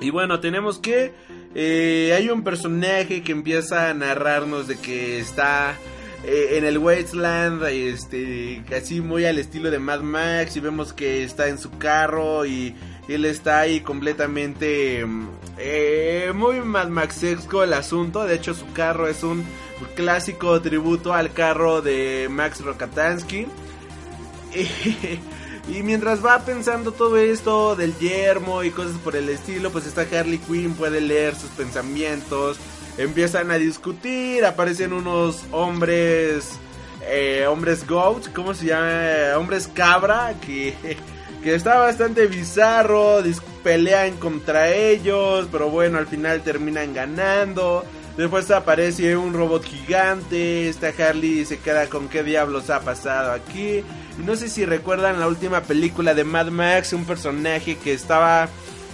Y 0.00 0.10
bueno, 0.10 0.40
tenemos 0.40 0.78
que 0.78 1.12
eh, 1.54 2.12
hay 2.16 2.28
un 2.28 2.42
personaje 2.42 3.22
que 3.22 3.32
empieza 3.32 3.88
a 3.88 3.94
narrarnos 3.94 4.68
de 4.68 4.76
que 4.76 5.18
está 5.18 5.76
eh, 6.24 6.58
en 6.58 6.64
el 6.64 6.78
Wasteland, 6.78 7.64
este, 7.64 8.62
casi 8.68 9.00
muy 9.00 9.24
al 9.24 9.38
estilo 9.38 9.70
de 9.70 9.78
Mad 9.78 10.00
Max 10.00 10.56
y 10.56 10.60
vemos 10.60 10.92
que 10.92 11.24
está 11.24 11.48
en 11.48 11.58
su 11.58 11.78
carro 11.78 12.44
y 12.44 12.74
él 13.08 13.24
está 13.24 13.60
ahí 13.60 13.80
completamente 13.80 15.04
mm, 15.04 15.28
eh, 15.58 16.32
muy 16.34 16.60
Mad 16.60 16.88
Maxesco 16.88 17.62
el 17.62 17.72
asunto. 17.72 18.24
De 18.24 18.34
hecho, 18.34 18.52
su 18.54 18.70
carro 18.72 19.08
es 19.08 19.22
un 19.22 19.44
clásico 19.94 20.60
tributo 20.60 21.14
al 21.14 21.32
carro 21.32 21.80
de 21.82 22.28
Max 22.30 22.60
Rokatansky. 22.60 23.46
Y 25.68 25.82
mientras 25.82 26.24
va 26.24 26.38
pensando 26.40 26.92
todo 26.92 27.18
esto 27.18 27.76
del 27.76 27.96
yermo 27.98 28.62
y 28.62 28.70
cosas 28.70 28.96
por 29.04 29.16
el 29.16 29.28
estilo, 29.28 29.70
pues 29.70 29.86
está 29.86 30.02
Harley 30.02 30.38
Quinn, 30.38 30.74
puede 30.74 31.00
leer 31.02 31.34
sus 31.34 31.50
pensamientos, 31.50 32.56
empiezan 32.96 33.50
a 33.50 33.58
discutir, 33.58 34.46
aparecen 34.46 34.94
unos 34.94 35.44
hombres, 35.52 36.52
eh, 37.06 37.46
hombres 37.46 37.86
goat, 37.86 38.32
¿cómo 38.34 38.54
se 38.54 38.66
llama? 38.66 39.36
Hombres 39.36 39.68
cabra, 39.68 40.34
que, 40.40 40.74
que 41.42 41.54
está 41.54 41.78
bastante 41.78 42.26
bizarro, 42.26 43.22
pelean 43.62 44.16
contra 44.16 44.72
ellos, 44.72 45.48
pero 45.52 45.68
bueno, 45.68 45.98
al 45.98 46.06
final 46.06 46.40
terminan 46.40 46.94
ganando. 46.94 47.84
Después 48.16 48.50
aparece 48.50 49.16
un 49.16 49.32
robot 49.32 49.64
gigante. 49.64 50.68
Esta 50.68 50.88
Harley 50.88 51.44
se 51.44 51.60
queda 51.60 51.86
con 51.88 52.08
qué 52.08 52.24
diablos 52.24 52.68
ha 52.68 52.80
pasado 52.80 53.32
aquí. 53.32 53.84
No 54.24 54.36
sé 54.36 54.48
si 54.48 54.64
recuerdan 54.64 55.20
la 55.20 55.28
última 55.28 55.62
película 55.62 56.14
de 56.14 56.24
Mad 56.24 56.48
Max. 56.48 56.92
Un 56.92 57.04
personaje 57.04 57.76
que 57.76 57.92
estaba 57.92 58.48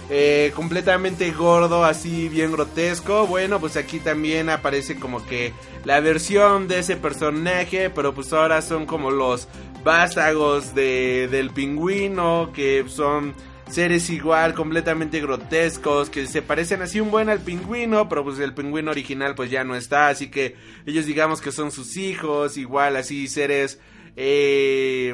eh, 0.09 0.51
completamente 0.55 1.31
gordo, 1.31 1.83
así 1.83 2.29
bien 2.29 2.51
grotesco. 2.51 3.27
Bueno, 3.27 3.59
pues 3.59 3.75
aquí 3.75 3.99
también 3.99 4.49
aparece 4.49 4.97
como 4.97 5.25
que 5.25 5.53
la 5.83 5.99
versión 5.99 6.67
de 6.67 6.79
ese 6.79 6.95
personaje. 6.95 7.89
Pero 7.89 8.13
pues 8.13 8.31
ahora 8.33 8.61
son 8.61 8.85
como 8.85 9.11
los 9.11 9.47
vástagos 9.83 10.75
de, 10.75 11.27
del 11.29 11.49
pingüino. 11.49 12.51
Que 12.53 12.85
son 12.87 13.33
seres 13.69 14.09
igual, 14.09 14.53
completamente 14.53 15.19
grotescos, 15.19 16.09
que 16.09 16.27
se 16.27 16.41
parecen 16.41 16.81
así 16.81 16.99
un 16.99 17.11
buen 17.11 17.29
al 17.29 17.39
pingüino, 17.39 18.07
pero 18.07 18.23
pues 18.23 18.39
el 18.39 18.53
pingüino 18.53 18.91
original 18.91 19.35
pues 19.35 19.49
ya 19.49 19.63
no 19.63 19.75
está, 19.75 20.09
así 20.09 20.29
que 20.29 20.55
ellos 20.85 21.05
digamos 21.05 21.41
que 21.41 21.51
son 21.51 21.71
sus 21.71 21.97
hijos, 21.97 22.57
igual 22.57 22.95
así 22.95 23.27
seres 23.27 23.79
eh, 24.15 25.13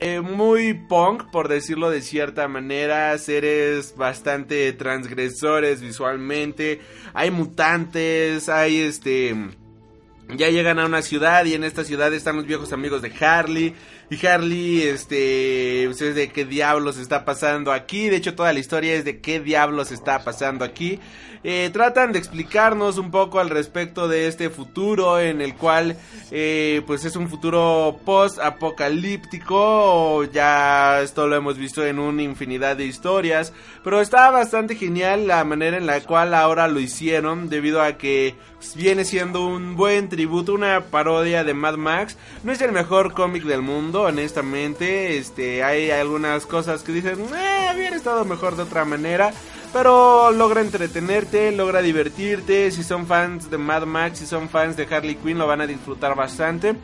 eh, 0.00 0.20
muy 0.20 0.74
punk, 0.74 1.30
por 1.30 1.48
decirlo 1.48 1.90
de 1.90 2.00
cierta 2.00 2.48
manera, 2.48 3.16
seres 3.18 3.94
bastante 3.96 4.72
transgresores 4.72 5.80
visualmente, 5.80 6.80
hay 7.12 7.30
mutantes, 7.30 8.48
hay 8.48 8.80
este... 8.80 9.34
Ya 10.36 10.48
llegan 10.48 10.78
a 10.78 10.86
una 10.86 11.02
ciudad 11.02 11.44
y 11.44 11.54
en 11.54 11.64
esta 11.64 11.82
ciudad 11.84 12.12
están 12.14 12.36
los 12.36 12.46
viejos 12.46 12.72
amigos 12.72 13.02
de 13.02 13.12
Harley. 13.20 13.74
Y 14.10 14.26
Harley, 14.26 14.82
este, 14.82 15.84
pues 15.86 16.00
es 16.02 16.14
de 16.14 16.30
qué 16.30 16.44
diablos 16.44 16.98
está 16.98 17.24
pasando 17.24 17.72
aquí. 17.72 18.08
De 18.08 18.16
hecho, 18.16 18.34
toda 18.34 18.52
la 18.52 18.58
historia 18.58 18.94
es 18.94 19.04
de 19.04 19.20
qué 19.20 19.40
diablos 19.40 19.92
está 19.92 20.24
pasando 20.24 20.64
aquí. 20.64 20.98
Eh, 21.42 21.70
tratan 21.72 22.12
de 22.12 22.18
explicarnos 22.18 22.98
un 22.98 23.10
poco 23.10 23.40
al 23.40 23.48
respecto 23.48 24.08
de 24.08 24.26
este 24.26 24.50
futuro 24.50 25.18
en 25.18 25.40
el 25.40 25.54
cual, 25.54 25.96
eh, 26.30 26.82
pues 26.86 27.06
es 27.06 27.16
un 27.16 27.30
futuro 27.30 27.98
post-apocalíptico. 28.04 30.24
Ya 30.24 31.00
esto 31.02 31.26
lo 31.26 31.36
hemos 31.36 31.56
visto 31.56 31.86
en 31.86 31.98
una 31.98 32.22
infinidad 32.22 32.76
de 32.76 32.86
historias. 32.86 33.52
Pero 33.82 34.00
está 34.00 34.30
bastante 34.30 34.74
genial 34.74 35.26
la 35.26 35.44
manera 35.44 35.76
en 35.76 35.86
la 35.86 36.00
cual 36.00 36.34
ahora 36.34 36.68
lo 36.68 36.80
hicieron. 36.80 37.48
Debido 37.48 37.80
a 37.80 37.96
que 37.96 38.34
viene 38.74 39.04
siendo 39.04 39.46
un 39.46 39.76
buen 39.76 40.08
tributo, 40.08 40.54
una 40.54 40.80
parodia 40.80 41.44
de 41.44 41.54
Mad 41.54 41.76
Max. 41.76 42.16
No 42.44 42.52
es 42.52 42.60
el 42.60 42.72
mejor 42.72 43.12
cómic 43.12 43.44
del 43.44 43.62
mundo, 43.62 44.02
honestamente. 44.02 45.16
Este, 45.18 45.62
hay 45.62 45.90
algunas 45.90 46.46
cosas 46.46 46.82
que 46.82 46.92
dicen, 46.92 47.18
eh, 47.34 47.72
hubiera 47.74 47.96
estado 47.96 48.24
mejor 48.24 48.56
de 48.56 48.62
otra 48.62 48.84
manera. 48.84 49.32
Pero 49.72 50.32
logra 50.32 50.60
entretenerte, 50.60 51.52
logra 51.52 51.80
divertirte. 51.80 52.70
Si 52.70 52.82
son 52.82 53.06
fans 53.06 53.50
de 53.50 53.58
Mad 53.58 53.86
Max, 53.86 54.18
si 54.18 54.26
son 54.26 54.48
fans 54.48 54.76
de 54.76 54.84
Harley 54.84 55.14
Quinn, 55.14 55.38
lo 55.38 55.46
van 55.46 55.60
a 55.60 55.66
disfrutar 55.66 56.14
bastante. 56.16 56.74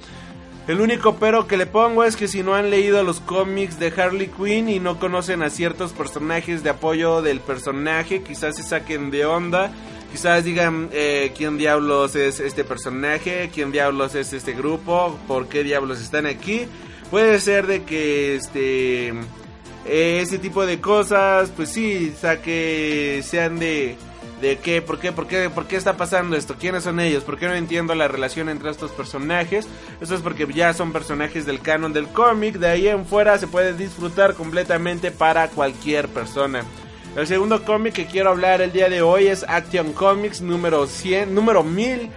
El 0.68 0.80
único 0.80 1.14
pero 1.14 1.46
que 1.46 1.56
le 1.56 1.66
pongo 1.66 2.02
es 2.02 2.16
que 2.16 2.26
si 2.26 2.42
no 2.42 2.56
han 2.56 2.70
leído 2.70 3.04
los 3.04 3.20
cómics 3.20 3.78
de 3.78 3.92
Harley 3.96 4.26
Quinn 4.28 4.68
y 4.68 4.80
no 4.80 4.98
conocen 4.98 5.42
a 5.42 5.50
ciertos 5.50 5.92
personajes 5.92 6.64
de 6.64 6.70
apoyo 6.70 7.22
del 7.22 7.38
personaje, 7.38 8.22
quizás 8.22 8.56
se 8.56 8.64
saquen 8.64 9.12
de 9.12 9.26
onda. 9.26 9.70
Quizás 10.16 10.44
digan 10.44 10.88
eh, 10.92 11.30
quién 11.36 11.58
diablos 11.58 12.16
es 12.16 12.40
este 12.40 12.64
personaje, 12.64 13.50
quién 13.52 13.70
diablos 13.70 14.14
es 14.14 14.32
este 14.32 14.54
grupo, 14.54 15.18
por 15.28 15.46
qué 15.46 15.62
diablos 15.62 16.00
están 16.00 16.24
aquí. 16.24 16.66
Puede 17.10 17.38
ser 17.38 17.66
de 17.66 17.82
que 17.82 18.34
este 18.34 19.08
eh, 19.08 20.20
ese 20.22 20.38
tipo 20.38 20.64
de 20.64 20.80
cosas, 20.80 21.52
pues 21.54 21.68
sí, 21.68 22.14
saque 22.18 23.20
sean 23.24 23.58
de 23.58 23.98
de 24.40 24.56
qué, 24.56 24.80
por 24.80 24.98
qué, 24.98 25.12
por 25.12 25.26
qué, 25.26 25.50
por 25.50 25.66
qué 25.66 25.76
está 25.76 25.98
pasando 25.98 26.34
esto, 26.34 26.54
quiénes 26.58 26.84
son 26.84 26.98
ellos, 26.98 27.22
por 27.22 27.38
qué 27.38 27.46
no 27.46 27.54
entiendo 27.54 27.94
la 27.94 28.08
relación 28.08 28.48
entre 28.48 28.70
estos 28.70 28.92
personajes. 28.92 29.68
Eso 30.00 30.14
es 30.14 30.22
porque 30.22 30.46
ya 30.50 30.72
son 30.72 30.94
personajes 30.94 31.44
del 31.44 31.60
canon 31.60 31.92
del 31.92 32.08
cómic, 32.08 32.54
de 32.54 32.68
ahí 32.68 32.88
en 32.88 33.04
fuera 33.04 33.36
se 33.36 33.48
puede 33.48 33.74
disfrutar 33.74 34.32
completamente 34.32 35.10
para 35.10 35.48
cualquier 35.48 36.08
persona. 36.08 36.64
El 37.16 37.26
segundo 37.26 37.64
cómic 37.64 37.94
que 37.94 38.04
quiero 38.04 38.28
hablar 38.28 38.60
el 38.60 38.72
día 38.72 38.90
de 38.90 39.00
hoy 39.00 39.28
es 39.28 39.42
Action 39.48 39.94
Comics 39.94 40.42
número 40.42 40.86
100, 40.86 41.34
número 41.34 41.62
1000. 41.64 42.10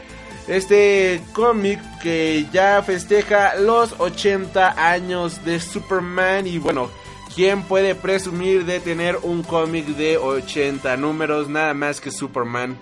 Este 0.49 1.21
cómic 1.31 1.79
que 2.01 2.47
ya 2.51 2.83
festeja 2.83 3.55
los 3.55 3.95
80 3.97 4.91
años 4.91 5.45
de 5.45 5.61
Superman 5.61 6.47
y 6.47 6.57
bueno, 6.57 6.89
¿quién 7.33 7.63
puede 7.63 7.95
presumir 7.95 8.65
de 8.65 8.81
tener 8.81 9.17
un 9.23 9.41
cómic 9.41 9.85
de 9.85 10.17
80 10.17 10.97
números 10.97 11.47
nada 11.47 11.73
más 11.73 12.01
que 12.01 12.11
Superman? 12.11 12.77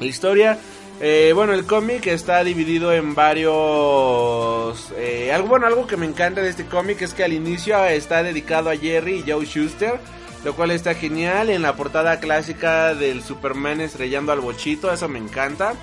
La 0.00 0.06
historia, 0.06 0.58
eh, 1.00 1.32
bueno, 1.34 1.54
el 1.54 1.64
cómic 1.64 2.08
está 2.08 2.44
dividido 2.44 2.92
en 2.92 3.14
varios... 3.14 4.92
eh, 4.98 5.32
algo, 5.32 5.48
bueno, 5.48 5.66
algo 5.66 5.86
que 5.86 5.96
me 5.96 6.04
encanta 6.04 6.42
de 6.42 6.50
este 6.50 6.66
cómic 6.66 7.00
es 7.00 7.14
que 7.14 7.24
al 7.24 7.32
inicio 7.32 7.82
está 7.86 8.22
dedicado 8.22 8.68
a 8.68 8.76
Jerry 8.76 9.24
y 9.24 9.30
Joe 9.30 9.46
Schuster, 9.46 9.98
lo 10.44 10.54
cual 10.54 10.70
está 10.70 10.94
genial. 10.94 11.50
En 11.50 11.62
la 11.62 11.76
portada 11.76 12.20
clásica 12.20 12.94
del 12.94 13.22
Superman 13.22 13.80
estrellando 13.80 14.32
al 14.32 14.40
bochito, 14.40 14.92
eso 14.92 15.08
me 15.08 15.18
encanta. 15.18 15.74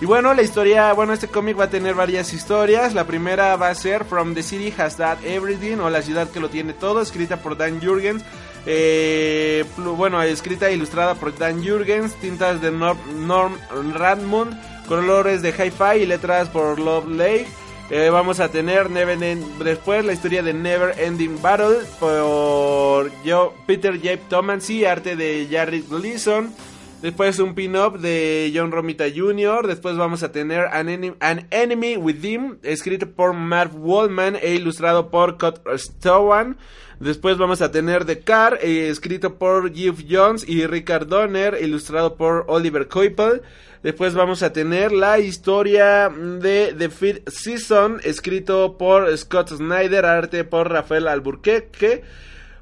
Y 0.00 0.06
bueno, 0.06 0.32
la 0.32 0.42
historia, 0.42 0.92
bueno, 0.92 1.12
este 1.12 1.26
cómic 1.26 1.58
va 1.58 1.64
a 1.64 1.70
tener 1.70 1.94
varias 1.94 2.32
historias. 2.32 2.94
La 2.94 3.04
primera 3.04 3.56
va 3.56 3.68
a 3.68 3.74
ser 3.74 4.04
From 4.04 4.34
the 4.34 4.44
City 4.44 4.72
Has 4.78 4.96
That 4.96 5.24
Everything 5.24 5.78
o 5.78 5.90
La 5.90 6.02
ciudad 6.02 6.30
que 6.30 6.38
lo 6.38 6.48
tiene 6.48 6.72
todo, 6.72 7.00
escrita 7.00 7.38
por 7.38 7.56
Dan 7.56 7.80
Jurgens. 7.80 8.22
Eh, 8.64 9.64
bueno, 9.76 10.22
escrita 10.22 10.68
e 10.68 10.74
ilustrada 10.74 11.14
por 11.16 11.36
Dan 11.36 11.64
Jurgens, 11.64 12.14
tintas 12.16 12.60
de 12.60 12.70
Norm, 12.70 12.98
Norm 13.26 13.56
Radmund, 13.92 14.56
colores 14.86 15.42
de 15.42 15.50
Hi-Fi 15.50 16.02
y 16.02 16.06
letras 16.06 16.48
por 16.48 16.78
Love 16.78 17.08
Lake. 17.08 17.48
Eh, 17.90 18.10
vamos 18.10 18.38
a 18.38 18.50
tener 18.50 18.90
Never 18.90 19.22
End- 19.22 19.62
después 19.64 20.04
la 20.04 20.12
historia 20.12 20.42
de 20.42 20.52
Never 20.52 20.94
Ending 20.98 21.40
Battle 21.40 21.78
por 21.98 23.10
Joe- 23.24 23.52
Peter 23.66 23.94
J. 23.98 24.18
Tomancy, 24.28 24.84
arte 24.84 25.16
de 25.16 25.48
Jarrett 25.50 25.88
Gleason. 25.88 26.52
Después 27.00 27.38
un 27.38 27.54
pin-up 27.54 27.98
de 27.98 28.52
John 28.54 28.72
Romita 28.72 29.04
Jr. 29.08 29.66
Después 29.68 29.96
vamos 29.96 30.22
a 30.22 30.32
tener 30.32 30.66
An, 30.72 30.88
Enem- 30.88 31.14
An 31.20 31.46
Enemy 31.50 31.96
Within, 31.96 32.58
escrito 32.62 33.08
por 33.10 33.32
Marv 33.34 33.70
Wallman 33.76 34.36
e 34.42 34.54
ilustrado 34.54 35.08
por 35.10 35.36
Scott 35.36 35.60
Stowan. 35.76 36.58
Después 37.00 37.38
vamos 37.38 37.62
a 37.62 37.70
tener 37.70 38.04
The 38.04 38.20
Car, 38.20 38.58
eh, 38.60 38.88
escrito 38.88 39.38
por 39.38 39.72
Geoff 39.72 40.00
Jones 40.08 40.48
y 40.48 40.66
Richard 40.66 41.06
Donner, 41.06 41.56
ilustrado 41.62 42.16
por 42.16 42.44
Oliver 42.48 42.88
Coipel. 42.88 43.42
Después 43.84 44.14
vamos 44.14 44.42
a 44.42 44.52
tener 44.52 44.90
la 44.90 45.20
historia 45.20 46.08
de 46.08 46.74
The 46.76 46.90
Fifth 46.90 47.28
Season, 47.28 48.00
escrito 48.02 48.76
por 48.76 49.16
Scott 49.16 49.50
Snyder, 49.50 50.04
arte 50.04 50.42
por 50.42 50.72
Rafael 50.72 51.06
Alburquerque. 51.06 52.02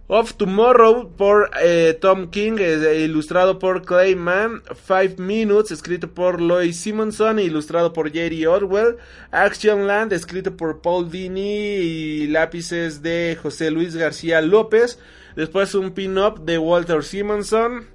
Of 0.09 0.35
Tomorrow 0.35 1.17
por 1.17 1.51
eh, 1.61 1.99
Tom 2.01 2.31
King, 2.31 2.59
eh, 2.61 3.01
ilustrado 3.01 3.59
por 3.59 3.85
Clayman. 3.85 4.63
Five 4.87 5.17
Minutes, 5.19 5.73
escrito 5.73 6.15
por 6.15 6.41
Lloyd 6.41 6.73
Simonson, 6.73 7.41
ilustrado 7.41 7.93
por 7.93 8.13
Jerry 8.13 8.47
Orwell. 8.47 8.99
Action 9.33 9.89
Land, 9.89 10.13
escrito 10.13 10.57
por 10.57 10.81
Paul 10.81 11.11
Dini 11.11 11.75
y 11.75 12.27
lápices 12.29 13.03
de 13.03 13.37
José 13.43 13.73
Luis 13.73 13.97
García 13.97 14.41
López. 14.41 15.01
Después 15.35 15.75
un 15.75 15.91
pin-up 15.91 16.45
de 16.45 16.59
Walter 16.59 17.03
Simonson. 17.03 17.89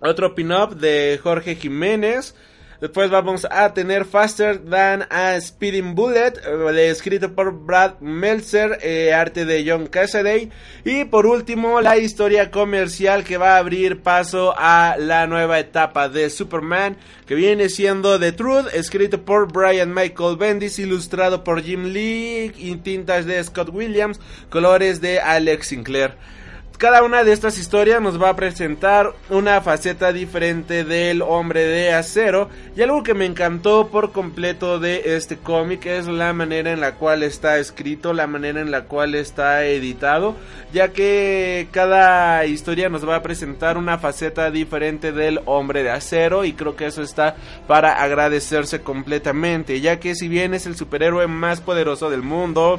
Otro 0.00 0.34
pin-up 0.34 0.74
de 0.74 1.20
Jorge 1.22 1.54
Jiménez. 1.54 2.34
Después 2.80 3.10
vamos 3.10 3.44
a 3.50 3.74
tener 3.74 4.04
Faster 4.04 4.58
Than 4.58 5.04
a 5.10 5.40
Speeding 5.40 5.96
Bullet, 5.96 6.34
eh, 6.46 6.90
escrito 6.90 7.34
por 7.34 7.52
Brad 7.52 7.98
Meltzer, 7.98 8.78
eh, 8.82 9.12
arte 9.12 9.44
de 9.44 9.68
John 9.68 9.88
Cassaday. 9.88 10.48
Y 10.84 11.04
por 11.06 11.26
último, 11.26 11.80
la 11.80 11.98
historia 11.98 12.52
comercial 12.52 13.24
que 13.24 13.36
va 13.36 13.56
a 13.56 13.58
abrir 13.58 14.00
paso 14.02 14.54
a 14.56 14.94
la 14.96 15.26
nueva 15.26 15.58
etapa 15.58 16.08
de 16.08 16.30
Superman, 16.30 16.96
que 17.26 17.34
viene 17.34 17.68
siendo 17.68 18.20
The 18.20 18.30
Truth, 18.30 18.72
escrito 18.72 19.24
por 19.24 19.52
Brian 19.52 19.92
Michael 19.92 20.36
Bendis, 20.36 20.78
ilustrado 20.78 21.42
por 21.42 21.64
Jim 21.64 21.86
Lee, 21.86 22.52
y 22.56 22.76
tintas 22.76 23.26
de 23.26 23.42
Scott 23.42 23.70
Williams, 23.72 24.20
colores 24.50 25.00
de 25.00 25.18
Alex 25.18 25.66
Sinclair. 25.66 26.14
Cada 26.78 27.02
una 27.02 27.24
de 27.24 27.32
estas 27.32 27.58
historias 27.58 28.00
nos 28.00 28.22
va 28.22 28.28
a 28.28 28.36
presentar 28.36 29.12
una 29.30 29.60
faceta 29.60 30.12
diferente 30.12 30.84
del 30.84 31.22
hombre 31.22 31.64
de 31.64 31.92
acero. 31.92 32.50
Y 32.76 32.82
algo 32.82 33.02
que 33.02 33.14
me 33.14 33.24
encantó 33.24 33.88
por 33.88 34.12
completo 34.12 34.78
de 34.78 35.16
este 35.16 35.38
cómic 35.38 35.86
es 35.86 36.06
la 36.06 36.32
manera 36.32 36.70
en 36.70 36.80
la 36.80 36.94
cual 36.94 37.24
está 37.24 37.58
escrito, 37.58 38.12
la 38.12 38.28
manera 38.28 38.60
en 38.60 38.70
la 38.70 38.84
cual 38.84 39.16
está 39.16 39.64
editado. 39.64 40.36
Ya 40.72 40.92
que 40.92 41.66
cada 41.72 42.46
historia 42.46 42.88
nos 42.88 43.06
va 43.06 43.16
a 43.16 43.22
presentar 43.22 43.76
una 43.76 43.98
faceta 43.98 44.48
diferente 44.52 45.10
del 45.10 45.40
hombre 45.46 45.82
de 45.82 45.90
acero. 45.90 46.44
Y 46.44 46.52
creo 46.52 46.76
que 46.76 46.86
eso 46.86 47.02
está 47.02 47.34
para 47.66 48.00
agradecerse 48.00 48.82
completamente. 48.82 49.80
Ya 49.80 49.98
que 49.98 50.14
si 50.14 50.28
bien 50.28 50.54
es 50.54 50.64
el 50.66 50.76
superhéroe 50.76 51.26
más 51.26 51.60
poderoso 51.60 52.08
del 52.08 52.22
mundo, 52.22 52.78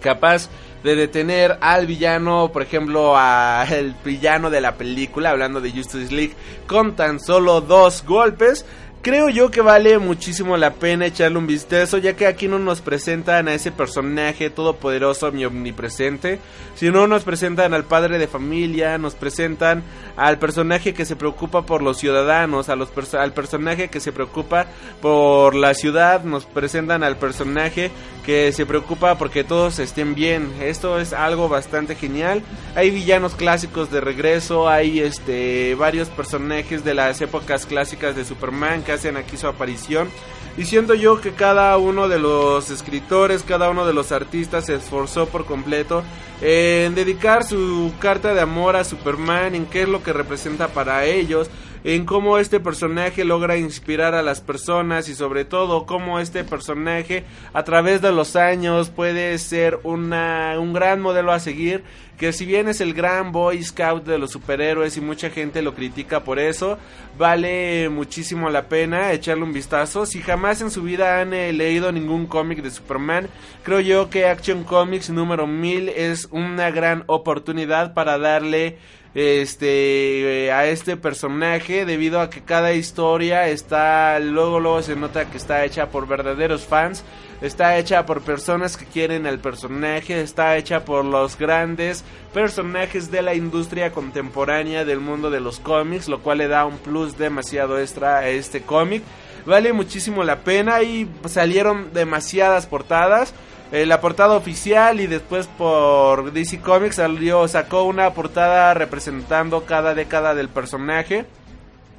capaz 0.00 0.48
de 0.82 0.96
detener 0.96 1.58
al 1.60 1.86
villano, 1.86 2.50
por 2.52 2.62
ejemplo, 2.62 3.16
al 3.16 3.94
villano 4.04 4.50
de 4.50 4.60
la 4.60 4.74
película, 4.74 5.30
hablando 5.30 5.60
de 5.60 5.72
Justice 5.72 6.14
League, 6.14 6.34
con 6.66 6.96
tan 6.96 7.20
solo 7.20 7.60
dos 7.60 8.04
golpes. 8.04 8.64
Creo 9.02 9.30
yo 9.30 9.50
que 9.50 9.62
vale 9.62 9.98
muchísimo 9.98 10.58
la 10.58 10.74
pena 10.74 11.06
echarle 11.06 11.38
un 11.38 11.46
vistazo, 11.46 11.96
ya 11.96 12.16
que 12.16 12.26
aquí 12.26 12.48
no 12.48 12.58
nos 12.58 12.82
presentan 12.82 13.48
a 13.48 13.54
ese 13.54 13.72
personaje 13.72 14.50
todopoderoso 14.50 15.34
y 15.34 15.46
omnipresente, 15.46 16.38
sino 16.74 17.06
nos 17.06 17.24
presentan 17.24 17.72
al 17.72 17.84
padre 17.84 18.18
de 18.18 18.26
familia, 18.26 18.98
nos 18.98 19.14
presentan 19.14 19.82
al 20.18 20.38
personaje 20.38 20.92
que 20.92 21.06
se 21.06 21.16
preocupa 21.16 21.62
por 21.62 21.80
los 21.80 21.96
ciudadanos, 21.96 22.68
a 22.68 22.76
los 22.76 22.92
perso- 22.92 23.18
al 23.18 23.32
personaje 23.32 23.88
que 23.88 24.00
se 24.00 24.12
preocupa 24.12 24.66
por 25.00 25.54
la 25.54 25.72
ciudad, 25.72 26.22
nos 26.24 26.44
presentan 26.44 27.02
al 27.02 27.16
personaje 27.16 27.90
que 28.26 28.52
se 28.52 28.66
preocupa 28.66 29.16
porque 29.16 29.44
todos 29.44 29.78
estén 29.78 30.14
bien. 30.14 30.52
Esto 30.60 31.00
es 31.00 31.14
algo 31.14 31.48
bastante 31.48 31.94
genial. 31.94 32.42
Hay 32.74 32.90
villanos 32.90 33.34
clásicos 33.34 33.90
de 33.90 34.02
regreso, 34.02 34.68
hay 34.68 35.00
este 35.00 35.74
varios 35.74 36.08
personajes 36.10 36.84
de 36.84 36.92
las 36.92 37.18
épocas 37.22 37.64
clásicas 37.64 38.14
de 38.14 38.26
Superman 38.26 38.82
hacen 38.92 39.16
aquí 39.16 39.36
su 39.36 39.46
aparición. 39.46 40.08
Y 40.56 40.64
siento 40.64 40.94
yo 40.94 41.20
que 41.20 41.32
cada 41.32 41.76
uno 41.78 42.08
de 42.08 42.18
los 42.18 42.70
escritores, 42.70 43.44
cada 43.44 43.70
uno 43.70 43.86
de 43.86 43.94
los 43.94 44.12
artistas 44.12 44.66
se 44.66 44.74
esforzó 44.74 45.26
por 45.26 45.46
completo 45.46 46.02
en 46.42 46.94
dedicar 46.94 47.44
su 47.44 47.92
carta 48.00 48.34
de 48.34 48.40
amor 48.40 48.76
a 48.76 48.84
Superman, 48.84 49.54
en 49.54 49.66
qué 49.66 49.82
es 49.82 49.88
lo 49.88 50.02
que 50.02 50.12
representa 50.12 50.68
para 50.68 51.04
ellos, 51.04 51.50
en 51.84 52.04
cómo 52.04 52.38
este 52.38 52.60
personaje 52.60 53.24
logra 53.24 53.56
inspirar 53.56 54.14
a 54.14 54.22
las 54.22 54.40
personas 54.40 55.08
y 55.08 55.14
sobre 55.14 55.44
todo 55.44 55.86
cómo 55.86 56.18
este 56.18 56.44
personaje 56.44 57.24
a 57.52 57.62
través 57.62 58.02
de 58.02 58.12
los 58.12 58.36
años 58.36 58.90
puede 58.90 59.38
ser 59.38 59.80
una, 59.82 60.56
un 60.58 60.72
gran 60.72 61.00
modelo 61.00 61.32
a 61.32 61.40
seguir 61.40 61.84
que 62.20 62.34
si 62.34 62.44
bien 62.44 62.68
es 62.68 62.82
el 62.82 62.92
gran 62.92 63.32
boy 63.32 63.64
scout 63.64 64.04
de 64.04 64.18
los 64.18 64.32
superhéroes 64.32 64.94
y 64.98 65.00
mucha 65.00 65.30
gente 65.30 65.62
lo 65.62 65.74
critica 65.74 66.22
por 66.22 66.38
eso, 66.38 66.76
vale 67.16 67.88
muchísimo 67.88 68.50
la 68.50 68.68
pena 68.68 69.12
echarle 69.12 69.42
un 69.42 69.54
vistazo. 69.54 70.04
Si 70.04 70.20
jamás 70.20 70.60
en 70.60 70.70
su 70.70 70.82
vida 70.82 71.22
han 71.22 71.32
eh, 71.32 71.50
leído 71.54 71.90
ningún 71.92 72.26
cómic 72.26 72.60
de 72.60 72.70
Superman, 72.70 73.30
creo 73.62 73.80
yo 73.80 74.10
que 74.10 74.26
Action 74.26 74.64
Comics 74.64 75.08
número 75.08 75.46
1000 75.46 75.88
es 75.88 76.28
una 76.30 76.70
gran 76.70 77.04
oportunidad 77.06 77.94
para 77.94 78.18
darle 78.18 78.76
este 79.14 80.44
eh, 80.44 80.52
a 80.52 80.66
este 80.66 80.98
personaje 80.98 81.86
debido 81.86 82.20
a 82.20 82.28
que 82.28 82.42
cada 82.42 82.74
historia 82.74 83.48
está 83.48 84.20
luego 84.20 84.60
luego 84.60 84.82
se 84.82 84.94
nota 84.94 85.28
que 85.28 85.36
está 85.36 85.64
hecha 85.64 85.88
por 85.88 86.06
verdaderos 86.06 86.64
fans 86.64 87.02
está 87.40 87.78
hecha 87.78 88.06
por 88.06 88.22
personas 88.22 88.76
que 88.76 88.84
quieren 88.84 89.26
al 89.26 89.38
personaje 89.38 90.20
está 90.20 90.56
hecha 90.56 90.84
por 90.84 91.04
los 91.04 91.38
grandes 91.38 92.04
personajes 92.34 93.10
de 93.10 93.22
la 93.22 93.34
industria 93.34 93.92
contemporánea 93.92 94.84
del 94.84 95.00
mundo 95.00 95.30
de 95.30 95.40
los 95.40 95.60
cómics 95.60 96.08
lo 96.08 96.20
cual 96.20 96.38
le 96.38 96.48
da 96.48 96.66
un 96.66 96.78
plus 96.78 97.16
demasiado 97.18 97.78
extra 97.78 98.18
a 98.18 98.28
este 98.28 98.62
cómic 98.62 99.02
vale 99.46 99.72
muchísimo 99.72 100.24
la 100.24 100.40
pena 100.40 100.82
y 100.82 101.08
salieron 101.26 101.92
demasiadas 101.92 102.66
portadas 102.66 103.34
eh, 103.72 103.86
la 103.86 104.00
portada 104.00 104.34
oficial 104.34 104.98
y 104.98 105.06
después 105.06 105.46
por 105.46 106.32
DC 106.32 106.60
Comics 106.60 106.96
salió, 106.96 107.46
sacó 107.46 107.84
una 107.84 108.12
portada 108.14 108.74
representando 108.74 109.64
cada 109.64 109.94
década 109.94 110.34
del 110.34 110.48
personaje, 110.48 111.24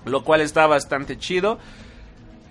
lo 0.03 0.25
cual 0.25 0.41
está 0.41 0.67
bastante 0.67 1.17
chido. 1.17 1.59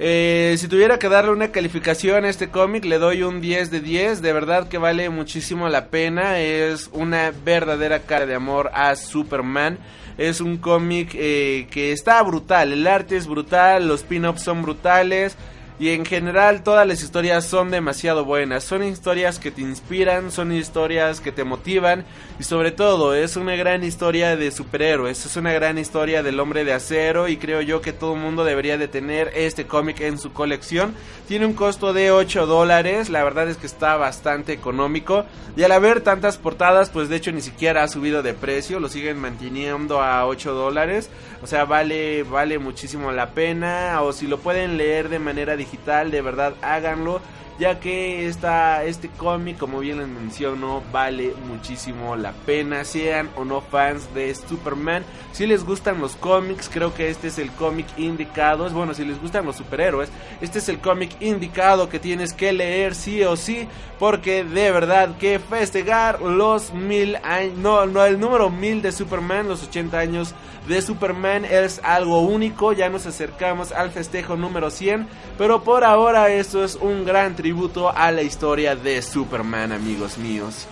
Eh, 0.03 0.55
si 0.57 0.67
tuviera 0.67 0.99
que 0.99 1.11
darle 1.11 1.31
una 1.31 1.53
calificación 1.53 2.25
a 2.25 2.31
este 2.31 2.49
cómic, 2.49 2.87
le 2.87 2.99
doy 2.99 3.23
un 3.23 3.43
10 3.43 3.71
de 3.71 3.81
10. 3.81 4.23
De 4.23 4.33
verdad 4.33 4.67
que 4.67 4.79
vale 4.79 5.11
muchísimo 5.11 5.69
la 5.69 5.89
pena. 5.89 6.39
Es 6.39 6.89
una 6.95 7.33
verdadera 7.45 8.01
cara 8.01 8.25
de 8.25 8.35
amor 8.35 8.71
a 8.73 8.97
Superman. 8.97 9.79
Es 10.17 10.41
un 10.41 10.57
cómic 10.57 11.11
eh, 11.13 11.69
que 11.71 11.93
está 11.93 12.23
brutal. 12.23 12.73
El 12.73 12.87
arte 12.87 13.19
es 13.19 13.27
brutal, 13.27 13.87
los 13.89 14.03
pin-ups 14.03 14.41
son 14.41 14.63
brutales. 14.63 15.37
Y 15.81 15.95
en 15.95 16.05
general 16.05 16.63
todas 16.63 16.87
las 16.87 17.03
historias 17.03 17.47
son 17.47 17.71
demasiado 17.71 18.27
buenas. 18.27 18.65
Son 18.65 18.85
historias 18.85 19.39
que 19.39 19.51
te 19.51 19.63
inspiran, 19.63 20.31
son 20.31 20.53
historias 20.53 21.23
que 21.23 21.33
te 21.33 21.43
motivan. 21.43 22.05
Y 22.39 22.43
sobre 22.43 22.71
todo 22.71 23.15
es 23.15 23.37
una 23.37 23.57
gran 23.57 23.83
historia 23.83 24.37
de 24.37 24.51
superhéroes. 24.51 25.25
Es 25.25 25.39
una 25.39 25.55
gran 25.55 25.79
historia 25.79 26.23
del 26.23 26.39
hombre 26.39 26.67
de 26.67 26.75
acero. 26.75 27.29
Y 27.29 27.39
creo 27.39 27.63
yo 27.63 27.81
que 27.81 27.95
todo 27.95 28.13
el 28.13 28.21
mundo 28.21 28.45
debería 28.45 28.77
de 28.77 28.89
tener 28.89 29.33
este 29.35 29.67
cómic 29.67 30.03
en 30.03 30.19
su 30.19 30.35
colección. 30.35 30.95
Tiene 31.27 31.47
un 31.47 31.55
costo 31.55 31.95
de 31.95 32.13
8 32.13 32.45
dólares. 32.45 33.09
La 33.09 33.25
verdad 33.25 33.49
es 33.49 33.57
que 33.57 33.67
está 33.67 33.97
bastante 33.97 34.53
económico. 34.53 35.25
Y 35.57 35.63
al 35.63 35.73
haber 35.73 36.03
tantas 36.03 36.37
portadas, 36.37 36.91
pues 36.91 37.09
de 37.09 37.17
hecho 37.17 37.33
ni 37.33 37.41
siquiera 37.41 37.85
ha 37.85 37.89
subido 37.89 38.23
de 38.23 38.35
precio. 38.35 38.81
Lo 38.81 38.91
siguen 38.91 39.19
manteniendo 39.19 40.03
a 40.03 40.27
8 40.27 40.53
dólares. 40.53 41.09
O 41.43 41.47
sea, 41.47 41.65
vale, 41.65 42.23
vale 42.23 42.59
muchísimo 42.59 43.13
la 43.13 43.31
pena. 43.31 44.03
O 44.03 44.13
si 44.13 44.27
lo 44.27 44.41
pueden 44.41 44.77
leer 44.77 45.09
de 45.09 45.19
manera 45.19 45.57
digital, 45.57 45.70
de 46.11 46.23
verdad 46.23 46.55
háganlo. 46.63 47.21
Ya 47.61 47.79
que 47.79 48.27
esta, 48.27 48.85
este 48.85 49.11
cómic, 49.11 49.59
como 49.59 49.81
bien 49.81 49.99
les 49.99 50.09
menciono, 50.09 50.83
vale 50.91 51.35
muchísimo 51.47 52.17
la 52.17 52.33
pena. 52.33 52.87
Sean 52.87 53.29
o 53.37 53.45
no 53.45 53.61
fans 53.61 54.15
de 54.15 54.35
Superman. 54.35 55.05
Si 55.33 55.47
les 55.47 55.63
gustan 55.63 56.01
los 56.01 56.17
cómics, 56.17 56.71
creo 56.73 56.95
que 56.95 57.11
este 57.11 57.29
es 57.29 57.39
el 57.39 57.51
cómic 57.51 57.87
indicado. 57.99 58.71
Bueno, 58.71 58.95
si 58.95 59.05
les 59.05 59.21
gustan 59.21 59.45
los 59.45 59.57
superhéroes, 59.57 60.09
este 60.41 60.59
es 60.59 60.71
el 60.71 60.79
cómic 60.79 61.11
indicado 61.21 61.91
que 61.91 61.99
tienes 61.99 62.33
que 62.33 62.55
leer 62.55 62.95
sí 62.95 63.23
o 63.25 63.37
sí. 63.37 63.69
Porque 63.99 64.43
de 64.43 64.71
verdad 64.71 65.19
que 65.19 65.39
festejar 65.39 66.23
los 66.23 66.73
mil 66.73 67.17
años, 67.17 67.59
no, 67.59 67.85
no, 67.85 68.07
el 68.07 68.19
número 68.19 68.49
mil 68.49 68.81
de 68.81 68.91
Superman, 68.91 69.49
los 69.49 69.63
80 69.65 69.99
años 69.99 70.35
de 70.67 70.81
Superman 70.81 71.45
es 71.45 71.79
algo 71.85 72.23
único. 72.23 72.73
Ya 72.73 72.89
nos 72.89 73.05
acercamos 73.05 73.71
al 73.71 73.91
festejo 73.91 74.37
número 74.37 74.71
100. 74.71 75.07
Pero 75.37 75.63
por 75.63 75.85
ahora 75.85 76.31
esto 76.31 76.65
es 76.65 76.77
un 76.77 77.05
gran 77.05 77.37
tributo 77.37 77.50
tributo 77.51 77.91
a 77.91 78.13
la 78.13 78.23
historia 78.23 78.77
de 78.77 79.03
Superman, 79.03 79.73
amigos 79.73 80.19
míos. 80.19 80.69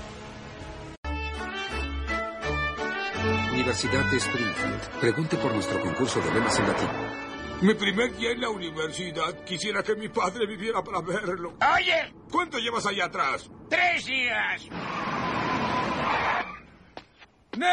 Universidad 3.52 4.04
de 4.08 4.16
Springfield. 4.18 4.80
Pregunte 5.00 5.36
por 5.38 5.52
nuestro 5.54 5.80
concurso 5.80 6.20
de 6.20 6.32
lemas 6.32 6.56
en 6.60 6.68
latín. 6.68 6.88
Mi 7.62 7.74
primer 7.74 8.16
día 8.16 8.30
en 8.30 8.40
la 8.42 8.50
universidad. 8.50 9.42
Quisiera 9.44 9.82
que 9.82 9.96
mi 9.96 10.08
padre 10.08 10.46
viviera 10.46 10.80
para 10.84 11.00
verlo. 11.00 11.54
Oye, 11.74 12.14
¿Cuánto 12.30 12.58
llevas 12.58 12.86
allá 12.86 13.06
atrás? 13.06 13.50
tres 13.68 14.06
días. 14.06 14.62
¡Nerd! 17.56 17.68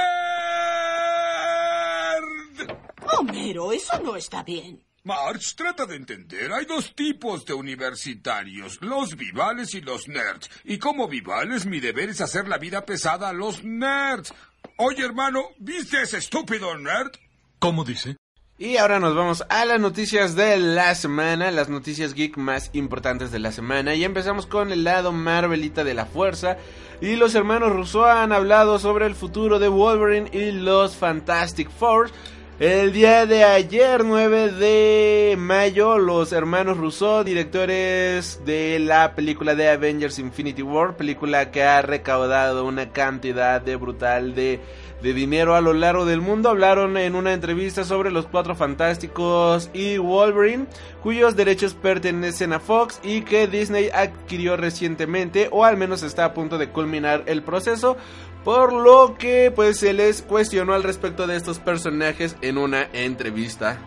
Homero, 3.20 3.72
eso 3.72 3.99
no 4.01 4.16
está 4.16 4.41
bien. 4.41 4.82
March, 5.06 5.53
trata 5.56 5.86
de 5.86 5.97
entender. 5.97 6.51
Hay 6.51 6.66
dos 6.66 6.95
tipos 6.95 7.45
de 7.45 7.53
universitarios, 7.53 8.80
los 8.82 9.16
vivales 9.16 9.76
y 9.76 9.82
los 9.82 10.08
nerds. 10.08 10.49
Y 10.64 10.80
como 10.80 11.08
vivales, 11.08 11.68
mi 11.68 11.80
deber 11.80 12.10
es 12.10 12.22
hacer 12.22 12.47
la 12.47 12.58
vida 12.58 12.88
pesada 12.88 13.30
a 13.30 13.34
los 13.34 13.64
nerds. 13.64 14.34
Oye, 14.78 15.06
hermano, 15.06 15.43
¿viste 15.60 16.01
ese 16.01 16.18
estúpido 16.18 16.76
nerd? 16.80 17.12
¿Cómo 17.60 17.84
dice? 17.84 18.18
Y 18.58 18.78
ahora 18.78 18.99
nos 18.99 19.16
vamos 19.16 19.43
a 19.49 19.66
las 19.66 19.80
noticias 19.80 20.36
de 20.36 20.58
la 20.58 20.95
semana, 20.95 21.51
las 21.51 21.70
noticias 21.70 22.16
geek 22.16 22.38
más 22.38 22.72
importantes 22.74 23.32
de 23.32 23.38
la 23.38 23.51
semana. 23.51 23.93
Y 23.93 24.06
empezamos 24.06 24.47
con 24.47 24.72
el 24.72 24.86
lado 24.86 25.12
Marvelita 25.12 25.84
de 25.84 25.93
la 25.93 26.08
fuerza. 26.08 26.58
Y 26.99 27.16
los 27.16 27.36
hermanos 27.36 27.74
Rousseau 27.74 28.06
han 28.06 28.32
hablado 28.32 28.80
sobre 28.80 29.06
el 29.06 29.14
futuro 29.14 29.60
de 29.60 29.68
Wolverine 29.68 30.32
y 30.34 30.51
los 30.51 30.95
Fantastic 30.95 31.70
Four. 31.70 32.10
El 32.58 32.93
día 32.93 33.26
de 33.26 33.43
ayer, 33.43 34.06
9 34.06 34.51
de 34.51 35.36
mayo, 35.38 35.97
los 35.97 36.32
hermanos 36.32 36.78
Rousseau, 36.78 37.22
directores 37.26 38.39
de 38.45 38.80
la 38.80 39.14
película 39.14 39.56
de 39.56 39.68
Avengers 39.68 40.20
Infinity 40.20 40.62
War, 40.62 40.95
película 40.95 41.51
que 41.51 41.64
ha 41.64 41.82
recaudado 41.82 42.64
una 42.64 42.93
cantidad 42.93 43.60
de 43.60 43.76
brutal 43.76 44.36
de, 44.36 44.62
de 45.03 45.14
dinero 45.14 45.56
a 45.56 45.60
lo 45.60 45.74
largo 45.74 46.06
del 46.06 46.22
mundo, 46.22 46.47
hablaron 46.47 46.95
en 46.95 47.16
una 47.16 47.34
entrevista 47.34 47.84
sobre 47.84 48.10
los 48.10 48.26
Cuatro 48.26 48.56
Fantásticos 48.56 49.70
y 49.74 49.97
Wolverine, 49.97 50.68
cuyos 51.03 51.36
derechos 51.36 51.74
pertenecen 51.74 52.53
a 52.53 52.62
Fox 52.62 53.01
y 53.03 53.24
que 53.24 53.47
Disney 53.47 53.89
adquirió 53.93 54.56
recientemente, 54.56 55.49
o 55.51 55.66
al 55.66 55.76
menos 55.76 56.03
está 56.03 56.24
a 56.24 56.34
punto 56.34 56.58
de 56.58 56.70
culminar 56.70 57.24
el 57.26 57.43
proceso. 57.43 57.97
Por 58.46 58.74
lo 58.74 59.18
que 59.18 59.52
pues 59.54 59.80
se 59.80 59.91
les 59.91 60.22
cuestionó 60.22 60.74
al 60.76 60.84
respecto 60.84 61.26
de 61.26 61.36
estos 61.36 61.60
personajes 61.60 62.38
en 62.41 62.60
una 62.60 62.88
entrevista. 62.93 63.80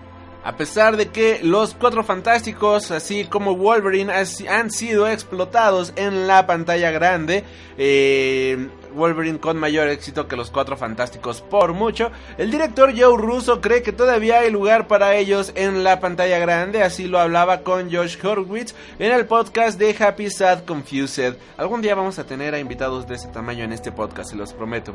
A 0.44 0.56
pesar 0.56 0.96
de 0.96 1.08
que 1.08 1.40
los 1.42 1.74
cuatro 1.74 2.02
fantásticos, 2.02 2.90
así 2.90 3.24
como 3.24 3.54
Wolverine, 3.54 4.12
han 4.12 4.70
sido 4.70 5.06
explotados 5.06 5.92
en 5.94 6.26
la 6.26 6.46
pantalla 6.46 6.90
grande, 6.90 7.44
eh, 7.76 8.68
Wolverine 8.94 9.38
con 9.38 9.56
mayor 9.58 9.88
éxito 9.88 10.28
que 10.28 10.36
los 10.36 10.50
cuatro 10.50 10.76
fantásticos 10.76 11.40
por 11.40 11.72
mucho. 11.72 12.10
El 12.36 12.50
director 12.50 12.92
Joe 12.96 13.16
Russo 13.16 13.60
cree 13.60 13.82
que 13.82 13.92
todavía 13.92 14.40
hay 14.40 14.50
lugar 14.50 14.86
para 14.86 15.16
ellos 15.16 15.52
en 15.54 15.84
la 15.84 16.00
pantalla 16.00 16.38
grande, 16.38 16.82
así 16.82 17.06
lo 17.06 17.18
hablaba 17.18 17.60
con 17.60 17.92
Josh 17.92 18.16
Horowitz 18.24 18.74
en 18.98 19.12
el 19.12 19.26
podcast 19.26 19.78
de 19.78 19.96
Happy 19.98 20.30
Sad 20.30 20.64
Confused. 20.64 21.36
Algún 21.56 21.82
día 21.82 21.94
vamos 21.94 22.18
a 22.18 22.24
tener 22.24 22.54
a 22.54 22.58
invitados 22.58 23.06
de 23.06 23.16
ese 23.16 23.28
tamaño 23.28 23.64
en 23.64 23.72
este 23.72 23.92
podcast, 23.92 24.30
se 24.30 24.36
los 24.36 24.52
prometo. 24.52 24.94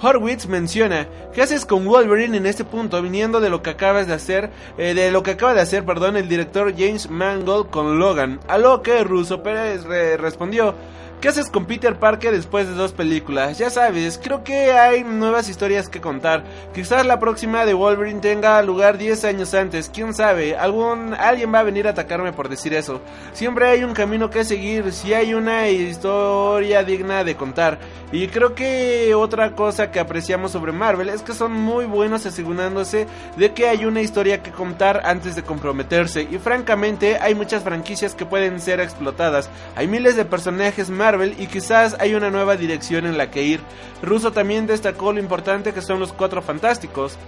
Horowitz 0.00 0.46
menciona, 0.46 1.06
¿qué 1.32 1.42
haces 1.42 1.64
con 1.64 1.84
Wolverine 1.84 2.36
en 2.36 2.46
este 2.46 2.64
punto 2.64 3.00
viniendo 3.02 3.40
de 3.40 3.50
lo 3.50 3.62
que 3.62 3.70
acabas 3.70 4.06
de 4.06 4.14
hacer, 4.14 4.50
eh, 4.78 4.94
de 4.94 5.10
lo 5.10 5.22
que 5.22 5.32
acaba 5.32 5.54
de 5.54 5.60
hacer, 5.60 5.84
perdón, 5.84 6.16
el 6.16 6.28
director 6.28 6.72
James 6.76 7.10
Mangold 7.10 7.70
con 7.70 7.98
Logan? 7.98 8.40
A 8.48 8.58
lo 8.58 8.82
que 8.82 9.04
Russo 9.04 9.42
Pérez 9.42 9.84
re 9.84 10.16
respondió, 10.16 10.74
¿Qué 11.22 11.28
haces 11.28 11.50
con 11.50 11.66
Peter 11.66 12.00
Parker 12.00 12.32
después 12.32 12.66
de 12.66 12.74
dos 12.74 12.90
películas? 12.90 13.56
Ya 13.56 13.70
sabes, 13.70 14.18
creo 14.20 14.42
que 14.42 14.72
hay 14.72 15.04
nuevas 15.04 15.48
historias 15.48 15.88
que 15.88 16.00
contar. 16.00 16.42
Quizás 16.74 17.06
la 17.06 17.20
próxima 17.20 17.64
de 17.64 17.74
Wolverine 17.74 18.18
tenga 18.18 18.60
lugar 18.62 18.98
10 18.98 19.22
años 19.26 19.54
antes, 19.54 19.88
quién 19.88 20.14
sabe. 20.14 20.56
Algún 20.56 21.14
alguien 21.14 21.54
va 21.54 21.60
a 21.60 21.62
venir 21.62 21.86
a 21.86 21.90
atacarme 21.90 22.32
por 22.32 22.48
decir 22.48 22.74
eso. 22.74 23.00
Siempre 23.34 23.68
hay 23.68 23.84
un 23.84 23.94
camino 23.94 24.30
que 24.30 24.44
seguir, 24.44 24.92
si 24.92 25.14
hay 25.14 25.32
una 25.32 25.68
historia 25.68 26.82
digna 26.82 27.22
de 27.22 27.36
contar. 27.36 27.78
Y 28.10 28.26
creo 28.26 28.56
que 28.56 29.14
otra 29.14 29.54
cosa 29.54 29.92
que 29.92 30.00
apreciamos 30.00 30.50
sobre 30.50 30.72
Marvel 30.72 31.08
es 31.08 31.22
que 31.22 31.34
son 31.34 31.52
muy 31.52 31.84
buenos 31.84 32.26
asegurándose 32.26 33.06
de 33.36 33.52
que 33.52 33.68
hay 33.68 33.84
una 33.84 34.02
historia 34.02 34.42
que 34.42 34.50
contar 34.50 35.02
antes 35.04 35.36
de 35.36 35.44
comprometerse. 35.44 36.26
Y 36.28 36.38
francamente 36.38 37.18
hay 37.18 37.36
muchas 37.36 37.62
franquicias 37.62 38.16
que 38.16 38.26
pueden 38.26 38.60
ser 38.60 38.80
explotadas. 38.80 39.48
Hay 39.76 39.86
miles 39.86 40.16
de 40.16 40.24
personajes 40.24 40.90
Y 41.38 41.46
quizás 41.46 41.96
hay 41.98 42.14
una 42.14 42.30
nueva 42.30 42.56
dirección 42.56 43.06
en 43.06 43.18
la 43.18 43.30
que 43.30 43.42
ir. 43.42 43.60
Russo 44.02 44.32
también 44.32 44.66
destacó 44.66 45.12
lo 45.12 45.20
importante 45.20 45.72
que 45.72 45.82
son 45.82 46.00
los 46.00 46.12
cuatro 46.12 46.42
fantásticos. 46.42 47.18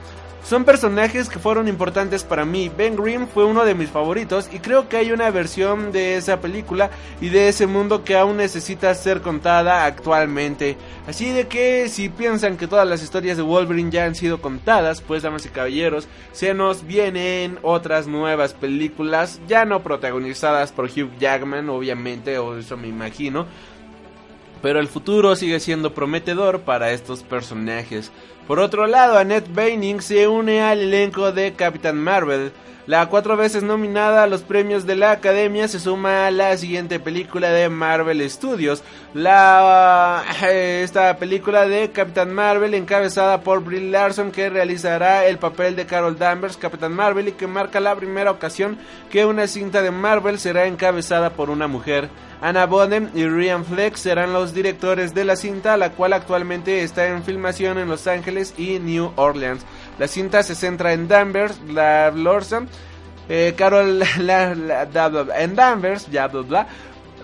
Son 0.45 0.67
personajes 0.67 1.31
que 1.31 1.39
fueron 1.39 1.69
importantes 1.69 2.23
para 2.23 2.45
mí. 2.45 2.71
Ben 2.77 2.97
Grimm 2.97 3.27
fue 3.27 3.47
uno 3.47 3.65
de 3.65 3.75
mis 3.75 3.89
favoritos 3.89 4.51
y 4.53 4.59
creo 4.59 4.91
que 4.91 4.99
hay 4.99 5.11
una 5.11 5.31
versión 5.31 5.91
de 5.91 6.17
esa 6.17 6.39
película 6.39 6.91
y 7.23 7.31
de 7.31 7.49
ese 7.49 7.67
mundo 7.67 8.05
que 8.05 8.15
aún 8.15 8.37
necesita 8.37 8.95
ser 8.95 9.23
contada 9.23 9.87
actualmente. 9.87 10.77
Así 11.09 11.31
de 11.31 11.49
que 11.49 11.89
si 11.89 12.11
piensan 12.11 12.59
que 12.59 12.67
todas 12.67 12.87
las 12.87 13.03
historias 13.03 13.39
de 13.39 13.43
Wolverine 13.43 13.91
ya 13.91 14.05
han 14.05 14.15
sido 14.15 14.43
contadas, 14.43 15.01
pues 15.01 15.23
damas 15.23 15.47
y 15.47 15.49
caballeros, 15.49 16.09
se 16.33 16.53
nos 16.53 16.87
vienen 16.87 17.59
otras 17.63 18.07
nuevas 18.07 18.53
películas, 18.53 19.41
ya 19.49 19.65
no 19.65 19.83
protagonizadas 19.83 20.73
por 20.73 20.91
Hugh 20.91 21.17
Jackman, 21.19 21.71
obviamente, 21.71 22.37
o 22.37 22.59
eso 22.59 22.77
me 22.77 22.89
imagino. 22.89 23.47
Pero 24.65 24.81
el 24.81 24.89
futuro 24.89 25.37
sigue 25.37 25.61
siendo 25.61 25.93
prometedor 25.93 26.61
para 26.63 26.93
estos 26.93 27.23
personajes. 27.23 28.11
Por 28.49 28.61
otro 28.61 28.87
lado, 28.87 29.19
Annette 29.19 29.53
Bening 29.55 30.01
se 30.01 30.27
une 30.27 30.63
al 30.63 30.81
elenco 30.81 31.33
de 31.33 31.53
Captain 31.53 31.99
Marvel. 31.99 32.51
La 32.87 33.07
cuatro 33.07 33.35
veces 33.39 33.63
nominada 33.63 34.23
a 34.23 34.27
los 34.27 34.43
premios 34.43 34.85
de 34.85 34.95
la 34.95 35.13
Academia 35.13 35.69
se 35.69 35.81
suma 35.81 36.27
a 36.27 36.31
la 36.31 36.55
siguiente 36.59 37.01
película 37.01 37.49
de 37.49 37.71
Marvel 37.71 38.29
Studios. 38.29 38.83
La, 39.15 40.23
esta 40.43 41.17
película 41.17 41.67
de 41.67 41.93
Captain 41.93 42.31
Marvel 42.31 42.75
encabezada 42.75 43.41
por 43.41 43.65
Brie 43.65 43.91
Larson 43.91 44.31
que 44.31 44.51
realizará 44.51 45.25
el 45.25 45.39
papel 45.39 45.77
de 45.77 45.87
Carol 45.87 46.19
Danvers, 46.19 46.59
Captain 46.59 46.93
Marvel 46.93 47.29
y 47.29 47.33
que 47.33 47.47
marca 47.47 47.81
la 47.81 47.97
primera 47.97 48.31
ocasión 48.31 48.77
que 49.11 49.25
una 49.25 49.47
cinta 49.47 49.81
de 49.81 49.91
Marvel 49.91 50.39
será 50.39 50.67
encabezada 50.67 51.31
por 51.31 51.49
una 51.49 51.67
mujer. 51.67 52.11
Anna 52.43 52.67
Boden 52.67 53.11
y 53.15 53.27
Ryan 53.27 53.65
Fleck 53.65 53.97
serán 53.97 54.35
los 54.35 54.53
directores 54.53 55.15
de 55.15 55.25
la 55.25 55.37
cinta, 55.37 55.79
la 55.79 55.93
cual 55.93 56.13
actualmente 56.13 56.83
está 56.83 57.07
en 57.07 57.25
filmación 57.25 57.79
en 57.79 57.89
Los 57.89 58.07
Ángeles 58.07 58.53
y 58.59 58.79
New 58.79 59.13
Orleans. 59.17 59.65
La 59.99 60.09
cinta 60.09 60.43
se 60.43 60.55
centra 60.55 60.93
en 60.93 61.09
Danvers, 61.09 61.61
la 61.69 62.11
Lorson, 62.11 62.69
eh, 63.29 63.55
Carol 63.57 64.03
en 65.37 65.55
Danvers, 65.55 66.11
ya 66.11 66.29
bla 66.29 66.43
bla, 66.43 66.67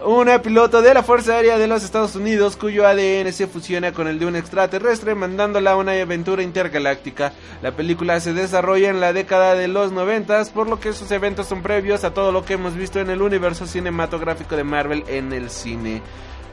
una 0.05 0.41
piloto 0.41 0.81
de 0.81 0.95
la 0.95 1.03
Fuerza 1.03 1.35
Aérea 1.35 1.59
de 1.59 1.67
los 1.67 1.85
Estados 1.85 2.17
Unidos 2.17 2.57
cuyo 2.57 2.87
ADN 2.87 3.33
se 3.33 3.47
fusiona 3.47 3.93
con 3.93 4.09
el 4.09 4.19
de 4.19 4.25
un 4.25 4.35
extraterrestre 4.35 5.15
mandándola 5.15 5.73
a 5.73 5.77
una 5.77 5.93
aventura 5.93 6.43
intergaláctica. 6.43 7.33
La 7.61 7.73
película 7.73 8.19
se 8.21 8.33
desarrolla 8.33 8.89
en 8.89 9.01
la 9.01 9.13
década 9.13 9.55
de 9.55 9.69
los 9.69 9.93
noventas, 9.93 10.49
por 10.51 10.69
lo 10.69 10.81
que 10.81 10.95
sus 10.95 11.11
eventos 11.11 11.49
son 11.49 11.63
previos 11.63 12.05
a 12.05 12.15
todo 12.15 12.33
lo 12.33 12.45
que 12.47 12.55
hemos 12.55 12.75
visto 12.77 12.99
en 12.99 13.11
el 13.11 13.21
universo 13.21 13.67
cinematográfico 13.67 14.57
de 14.57 14.65
Marvel 14.65 15.05
en 15.07 15.35
el 15.35 15.51
cine. 15.51 16.01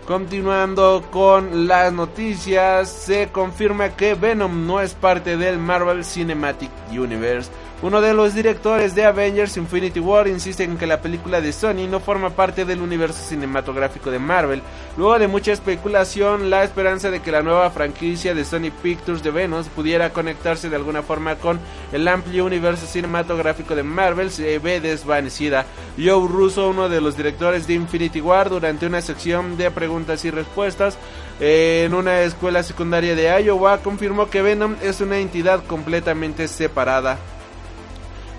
Continuando 0.07 1.03
con 1.11 1.67
las 1.67 1.91
noticias, 1.91 2.87
se 2.87 3.27
confirma 3.27 3.89
que 3.89 4.13
Venom 4.13 4.65
no 4.65 4.79
es 4.79 4.93
parte 4.93 5.35
del 5.35 5.57
Marvel 5.57 6.05
Cinematic 6.05 6.71
Universe. 6.89 7.51
Uno 7.79 8.01
de 8.01 8.15
los 8.15 8.33
directores 8.33 8.95
de 8.95 9.05
Avengers 9.05 9.55
Infinity 9.55 9.99
War 9.99 10.27
insiste 10.27 10.63
en 10.63 10.79
que 10.79 10.87
la 10.87 10.99
película 10.99 11.41
de 11.41 11.53
Sony 11.53 11.87
no 11.87 11.99
forma 11.99 12.31
parte 12.31 12.65
del 12.65 12.81
universo 12.81 13.23
cinematográfico 13.23 14.09
de 14.09 14.17
Marvel. 14.17 14.63
Luego 14.97 15.19
de 15.19 15.27
mucha 15.27 15.51
especulación, 15.51 16.49
la 16.49 16.63
esperanza 16.63 17.11
de 17.11 17.19
que 17.21 17.31
la 17.31 17.43
nueva 17.43 17.69
franquicia 17.69 18.33
de 18.33 18.45
Sony 18.45 18.71
Pictures 18.81 19.21
de 19.21 19.29
Venom 19.29 19.63
pudiera 19.75 20.09
conectarse 20.11 20.71
de 20.71 20.75
alguna 20.75 21.03
forma 21.03 21.35
con 21.35 21.59
el 21.91 22.07
amplio 22.07 22.45
universo 22.45 22.87
cinematográfico 22.87 23.75
de 23.75 23.83
Marvel 23.83 24.31
se 24.31 24.57
ve 24.57 24.81
desvanecida. 24.81 25.67
Joe 25.99 26.27
Russo, 26.27 26.69
uno 26.69 26.89
de 26.89 26.99
los 26.99 27.15
directores 27.15 27.67
de 27.67 27.75
Infinity 27.75 28.21
War, 28.21 28.49
durante 28.49 28.87
una 28.87 29.01
sección 29.01 29.55
de 29.55 29.69
preguntas 29.69 30.25
y 30.25 30.31
respuestas 30.31 30.97
en 31.39 31.93
una 31.93 32.21
escuela 32.21 32.63
secundaria 32.63 33.13
de 33.13 33.39
Iowa, 33.43 33.77
confirmó 33.83 34.31
que 34.31 34.41
Venom 34.41 34.77
es 34.81 34.99
una 34.99 35.19
entidad 35.19 35.63
completamente 35.67 36.47
separada. 36.47 37.19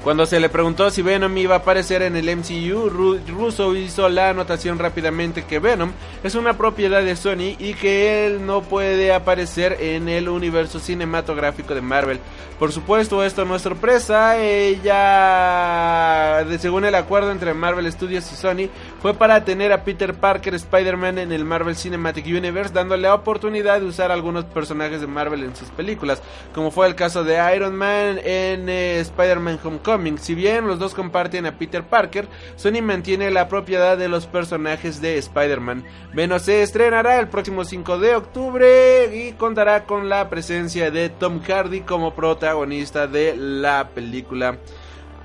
Cuando 0.08 0.24
se 0.24 0.40
le 0.40 0.48
preguntó 0.48 0.88
si 0.88 1.02
Venom 1.02 1.36
iba 1.36 1.56
a 1.56 1.58
aparecer 1.58 2.00
en 2.00 2.16
el 2.16 2.34
MCU, 2.34 2.88
Russo 2.88 3.76
hizo 3.76 4.08
la 4.08 4.30
anotación 4.30 4.78
rápidamente 4.78 5.44
que 5.44 5.58
Venom 5.58 5.92
es 6.24 6.34
una 6.34 6.56
propiedad 6.56 7.02
de 7.02 7.14
Sony 7.14 7.56
y 7.58 7.74
que 7.74 8.24
él 8.24 8.46
no 8.46 8.62
puede 8.62 9.12
aparecer 9.12 9.76
en 9.80 10.08
el 10.08 10.30
universo 10.30 10.78
cinematográfico 10.78 11.74
de 11.74 11.82
Marvel. 11.82 12.20
Por 12.58 12.72
supuesto, 12.72 13.22
esto 13.22 13.44
no 13.44 13.54
es 13.54 13.62
sorpresa, 13.62 14.36
ella, 14.38 16.44
según 16.58 16.86
el 16.86 16.96
acuerdo 16.96 17.30
entre 17.30 17.54
Marvel 17.54 17.92
Studios 17.92 18.32
y 18.32 18.34
Sony, 18.34 18.68
fue 19.00 19.14
para 19.14 19.44
tener 19.44 19.72
a 19.72 19.84
Peter 19.84 20.14
Parker 20.14 20.54
Spider-Man 20.54 21.18
en 21.18 21.30
el 21.30 21.44
Marvel 21.44 21.76
Cinematic 21.76 22.26
Universe, 22.26 22.74
dándole 22.74 23.02
la 23.02 23.14
oportunidad 23.14 23.78
de 23.78 23.86
usar 23.86 24.10
algunos 24.10 24.44
personajes 24.46 25.00
de 25.00 25.06
Marvel 25.06 25.44
en 25.44 25.54
sus 25.54 25.68
películas, 25.68 26.20
como 26.52 26.72
fue 26.72 26.88
el 26.88 26.96
caso 26.96 27.22
de 27.22 27.38
Iron 27.54 27.76
Man 27.76 28.18
en 28.24 28.68
eh, 28.68 28.98
Spider-Man 29.00 29.60
Homecoming. 29.62 29.97
Si 30.18 30.34
bien 30.34 30.66
los 30.66 30.78
dos 30.78 30.94
comparten 30.94 31.46
a 31.46 31.58
Peter 31.58 31.82
Parker, 31.82 32.28
Sony 32.56 32.82
mantiene 32.82 33.30
la 33.30 33.48
propiedad 33.48 33.98
de 33.98 34.08
los 34.08 34.26
personajes 34.26 35.00
de 35.00 35.18
Spider-Man. 35.18 35.84
Venom 36.14 36.38
se 36.38 36.62
estrenará 36.62 37.18
el 37.18 37.28
próximo 37.28 37.64
5 37.64 37.98
de 37.98 38.14
octubre 38.14 39.10
y 39.14 39.32
contará 39.32 39.84
con 39.84 40.08
la 40.08 40.28
presencia 40.30 40.90
de 40.90 41.08
Tom 41.08 41.40
Hardy 41.42 41.80
como 41.80 42.14
protagonista 42.14 43.06
de 43.06 43.36
la 43.36 43.88
película. 43.94 44.58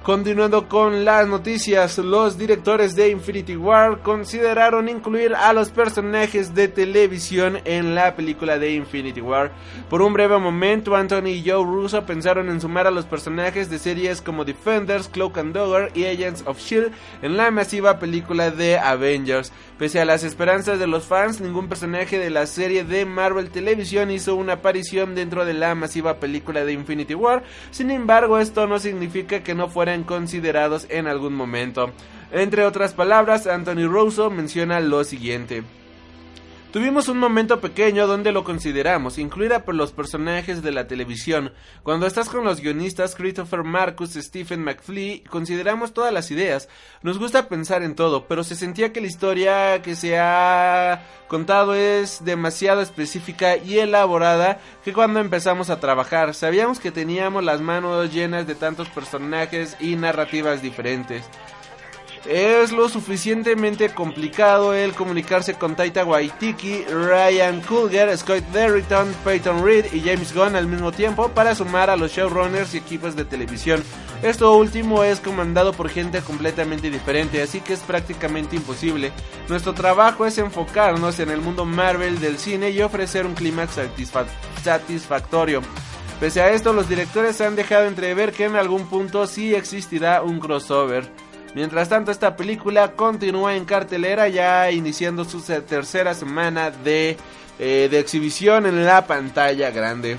Continuando 0.03 0.67
con 0.67 1.05
las 1.05 1.29
noticias, 1.29 1.97
los 1.97 2.37
directores 2.37 2.93
de 2.93 3.07
Infinity 3.07 3.55
War 3.55 4.01
consideraron 4.01 4.89
incluir 4.89 5.33
a 5.33 5.53
los 5.53 5.69
personajes 5.69 6.53
de 6.53 6.67
televisión 6.67 7.59
en 7.63 7.95
la 7.95 8.13
película 8.13 8.59
de 8.59 8.73
Infinity 8.73 9.21
War. 9.21 9.53
Por 9.89 10.01
un 10.01 10.11
breve 10.11 10.37
momento, 10.39 10.93
Anthony 10.93 11.27
y 11.27 11.49
Joe 11.49 11.63
Russo 11.63 12.05
pensaron 12.05 12.49
en 12.49 12.59
sumar 12.59 12.85
a 12.85 12.91
los 12.91 13.05
personajes 13.05 13.69
de 13.69 13.79
series 13.79 14.21
como 14.21 14.43
Defenders, 14.43 15.07
Cloak 15.07 15.37
and 15.37 15.55
Dagger 15.55 15.89
y 15.95 16.03
Agents 16.03 16.43
of 16.45 16.59
Shield 16.59 16.91
en 17.21 17.37
la 17.37 17.49
masiva 17.49 17.97
película 17.97 18.51
de 18.51 18.77
Avengers. 18.77 19.53
Pese 19.79 20.01
a 20.01 20.05
las 20.05 20.25
esperanzas 20.25 20.79
de 20.79 20.87
los 20.87 21.05
fans, 21.05 21.39
ningún 21.39 21.69
personaje 21.69 22.19
de 22.19 22.29
la 22.29 22.45
serie 22.45 22.83
de 22.83 23.05
Marvel 23.05 23.49
Televisión 23.51 24.11
hizo 24.11 24.35
una 24.35 24.53
aparición 24.53 25.15
dentro 25.15 25.45
de 25.45 25.53
la 25.53 25.75
masiva 25.75 26.19
película 26.19 26.65
de 26.65 26.73
Infinity 26.73 27.15
War. 27.15 27.43
Sin 27.71 27.89
embargo, 27.89 28.37
esto 28.37 28.67
no 28.67 28.79
significa 28.79 29.43
que 29.43 29.55
no 29.55 29.69
considerados 30.01 30.87
en 30.89 31.05
algún 31.05 31.35
momento. 31.35 31.91
Entre 32.31 32.65
otras 32.65 32.93
palabras, 32.93 33.45
Anthony 33.45 33.87
Russo 33.87 34.31
menciona 34.31 34.79
lo 34.79 35.03
siguiente. 35.03 35.61
Tuvimos 36.73 37.07
un 37.07 37.19
momento 37.19 37.61
pequeño 37.61 38.07
donde 38.07 38.31
lo 38.31 38.43
consideramos, 38.43 39.19
incluir 39.19 39.53
a 39.53 39.63
los 39.67 39.91
personajes 39.91 40.63
de 40.63 40.71
la 40.71 40.87
televisión. 40.87 41.53
Cuando 41.83 42.07
estás 42.07 42.29
con 42.29 42.43
los 42.45 42.61
guionistas 42.61 43.13
Christopher 43.13 43.63
Marcus, 43.63 44.13
Stephen 44.15 44.63
McFlee, 44.63 45.23
consideramos 45.29 45.93
todas 45.93 46.11
las 46.11 46.31
ideas. 46.31 46.69
Nos 47.03 47.19
gusta 47.19 47.47
pensar 47.47 47.83
en 47.83 47.93
todo, 47.93 48.25
pero 48.27 48.43
se 48.43 48.55
sentía 48.55 48.91
que 48.91 49.01
la 49.01 49.05
historia 49.05 49.83
que 49.83 49.95
se 49.95 50.17
ha 50.17 51.03
contado 51.27 51.75
es 51.75 52.25
demasiado 52.25 52.81
específica 52.81 53.55
y 53.55 53.77
elaborada 53.77 54.59
que 54.83 54.93
cuando 54.93 55.19
empezamos 55.19 55.69
a 55.69 55.79
trabajar 55.79 56.33
sabíamos 56.33 56.79
que 56.79 56.91
teníamos 56.91 57.43
las 57.43 57.61
manos 57.61 58.11
llenas 58.11 58.47
de 58.47 58.55
tantos 58.55 58.89
personajes 58.89 59.77
y 59.79 59.95
narrativas 59.95 60.63
diferentes. 60.63 61.23
Es 62.25 62.71
lo 62.71 62.87
suficientemente 62.87 63.89
complicado 63.89 64.73
el 64.73 64.93
comunicarse 64.93 65.55
con 65.55 65.75
Taita 65.75 66.05
Waititi, 66.05 66.85
Ryan 66.85 67.59
Coogler, 67.59 68.17
Scott 68.17 68.45
Derrickson, 68.53 69.13
Peyton 69.25 69.61
Reed 69.63 69.91
y 69.91 69.99
James 69.99 70.33
Gunn 70.33 70.55
al 70.55 70.67
mismo 70.67 70.93
tiempo 70.93 71.27
para 71.27 71.53
sumar 71.53 71.89
a 71.89 71.97
los 71.97 72.13
showrunners 72.13 72.73
y 72.73 72.77
equipos 72.77 73.17
de 73.17 73.25
televisión. 73.25 73.83
Esto 74.21 74.55
último 74.55 75.03
es 75.03 75.19
comandado 75.19 75.73
por 75.73 75.89
gente 75.89 76.21
completamente 76.21 76.89
diferente, 76.89 77.41
así 77.41 77.59
que 77.59 77.73
es 77.73 77.81
prácticamente 77.81 78.55
imposible. 78.55 79.11
Nuestro 79.49 79.73
trabajo 79.73 80.25
es 80.25 80.37
enfocarnos 80.37 81.19
en 81.19 81.29
el 81.29 81.41
mundo 81.41 81.65
Marvel 81.65 82.21
del 82.21 82.37
cine 82.37 82.69
y 82.69 82.81
ofrecer 82.81 83.25
un 83.25 83.33
clímax 83.33 83.77
satisfactorio. 84.63 85.61
Pese 86.21 86.41
a 86.41 86.51
esto, 86.51 86.71
los 86.71 86.87
directores 86.87 87.41
han 87.41 87.57
dejado 87.57 87.85
entrever 87.85 88.31
que 88.31 88.45
en 88.45 88.55
algún 88.55 88.87
punto 88.87 89.27
sí 89.27 89.53
existirá 89.53 90.21
un 90.21 90.39
crossover. 90.39 91.11
Mientras 91.55 91.89
tanto, 91.89 92.11
esta 92.11 92.35
película 92.35 92.93
continúa 92.93 93.55
en 93.55 93.65
cartelera 93.65 94.27
ya 94.27 94.71
iniciando 94.71 95.23
su 95.23 95.39
tercera 95.41 96.15
semana 96.15 96.71
de, 96.71 97.17
eh, 97.59 97.87
de 97.91 97.99
exhibición 97.99 98.65
en 98.65 98.85
la 98.85 99.05
pantalla 99.05 99.69
grande. 99.69 100.17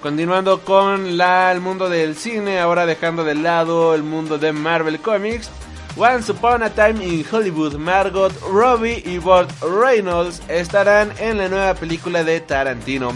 Continuando 0.00 0.60
con 0.60 1.16
la, 1.16 1.50
el 1.50 1.60
mundo 1.60 1.88
del 1.88 2.14
cine, 2.14 2.60
ahora 2.60 2.86
dejando 2.86 3.24
de 3.24 3.34
lado 3.34 3.94
el 3.94 4.04
mundo 4.04 4.38
de 4.38 4.52
Marvel 4.52 5.00
Comics. 5.00 5.50
Once 5.96 6.30
Upon 6.30 6.62
a 6.62 6.70
Time 6.70 7.04
in 7.04 7.24
Hollywood, 7.28 7.74
Margot 7.76 8.32
Robbie 8.42 9.02
y 9.04 9.18
Burt 9.18 9.50
Reynolds 9.62 10.42
estarán 10.46 11.10
en 11.18 11.38
la 11.38 11.48
nueva 11.48 11.74
película 11.74 12.22
de 12.22 12.38
Tarantino. 12.40 13.12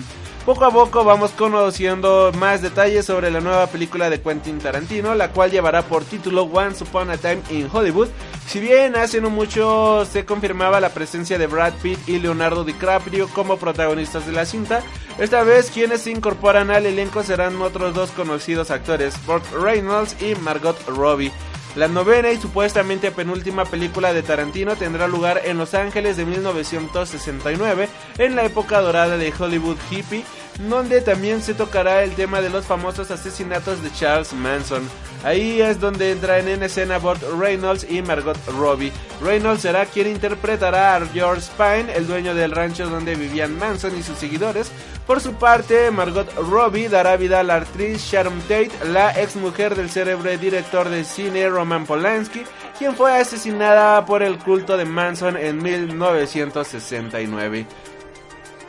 Poco 0.46 0.64
a 0.64 0.70
poco 0.70 1.04
vamos 1.04 1.32
conociendo 1.32 2.32
más 2.38 2.62
detalles 2.62 3.04
sobre 3.04 3.30
la 3.30 3.40
nueva 3.40 3.66
película 3.66 4.08
de 4.08 4.22
Quentin 4.22 4.58
Tarantino, 4.58 5.14
la 5.14 5.30
cual 5.32 5.50
llevará 5.50 5.82
por 5.82 6.02
título 6.02 6.44
Once 6.44 6.82
Upon 6.82 7.10
a 7.10 7.18
Time 7.18 7.42
in 7.50 7.68
Hollywood. 7.70 8.08
Si 8.46 8.58
bien 8.58 8.96
hace 8.96 9.20
no 9.20 9.28
mucho 9.28 10.04
se 10.06 10.24
confirmaba 10.24 10.80
la 10.80 10.88
presencia 10.88 11.38
de 11.38 11.46
Brad 11.46 11.74
Pitt 11.82 12.08
y 12.08 12.18
Leonardo 12.18 12.64
DiCaprio 12.64 13.28
como 13.28 13.58
protagonistas 13.58 14.26
de 14.26 14.32
la 14.32 14.46
cinta, 14.46 14.82
esta 15.18 15.42
vez 15.44 15.70
quienes 15.70 16.00
se 16.02 16.10
incorporan 16.10 16.70
al 16.70 16.86
elenco 16.86 17.22
serán 17.22 17.60
otros 17.60 17.94
dos 17.94 18.10
conocidos 18.10 18.70
actores, 18.70 19.14
Burt 19.26 19.44
Reynolds 19.52 20.20
y 20.22 20.34
Margot 20.36 20.76
Robbie. 20.88 21.32
La 21.76 21.86
novena 21.86 22.32
y 22.32 22.36
supuestamente 22.36 23.12
penúltima 23.12 23.64
película 23.64 24.12
de 24.12 24.22
Tarantino 24.22 24.74
tendrá 24.74 25.06
lugar 25.06 25.42
en 25.44 25.56
Los 25.56 25.74
Ángeles 25.74 26.16
de 26.16 26.24
1969, 26.24 27.88
en 28.18 28.34
la 28.34 28.44
época 28.44 28.80
dorada 28.80 29.16
de 29.16 29.32
Hollywood 29.38 29.76
hippie, 29.90 30.24
donde 30.68 31.00
también 31.00 31.42
se 31.42 31.54
tocará 31.54 32.02
el 32.02 32.14
tema 32.14 32.40
de 32.40 32.50
los 32.50 32.66
famosos 32.66 33.10
asesinatos 33.10 33.82
de 33.82 33.92
Charles 33.92 34.32
Manson. 34.32 34.82
Ahí 35.22 35.60
es 35.60 35.78
donde 35.78 36.12
entran 36.12 36.48
en 36.48 36.62
escena 36.62 36.98
Burt 36.98 37.22
Reynolds 37.38 37.86
y 37.88 38.02
Margot 38.02 38.38
Robbie. 38.58 38.92
Reynolds 39.22 39.62
será 39.62 39.86
quien 39.86 40.08
interpretará 40.08 40.96
a 40.96 41.06
George 41.06 41.46
Pine, 41.56 41.94
el 41.94 42.06
dueño 42.06 42.34
del 42.34 42.52
rancho 42.52 42.88
donde 42.88 43.14
vivían 43.14 43.58
Manson 43.58 43.96
y 43.98 44.02
sus 44.02 44.18
seguidores. 44.18 44.72
Por 45.10 45.20
su 45.20 45.32
parte, 45.32 45.90
Margot 45.90 46.32
Robbie 46.36 46.88
dará 46.88 47.16
vida 47.16 47.40
a 47.40 47.42
la 47.42 47.56
actriz 47.56 48.00
Sharon 48.00 48.38
Tate, 48.42 48.70
la 48.92 49.10
ex 49.20 49.34
mujer 49.34 49.74
del 49.74 49.90
célebre 49.90 50.38
director 50.38 50.88
de 50.88 51.02
cine 51.02 51.48
Roman 51.48 51.84
Polanski, 51.84 52.44
quien 52.78 52.94
fue 52.94 53.18
asesinada 53.18 54.06
por 54.06 54.22
el 54.22 54.38
culto 54.38 54.76
de 54.76 54.84
Manson 54.84 55.36
en 55.36 55.60
1969. 55.60 57.66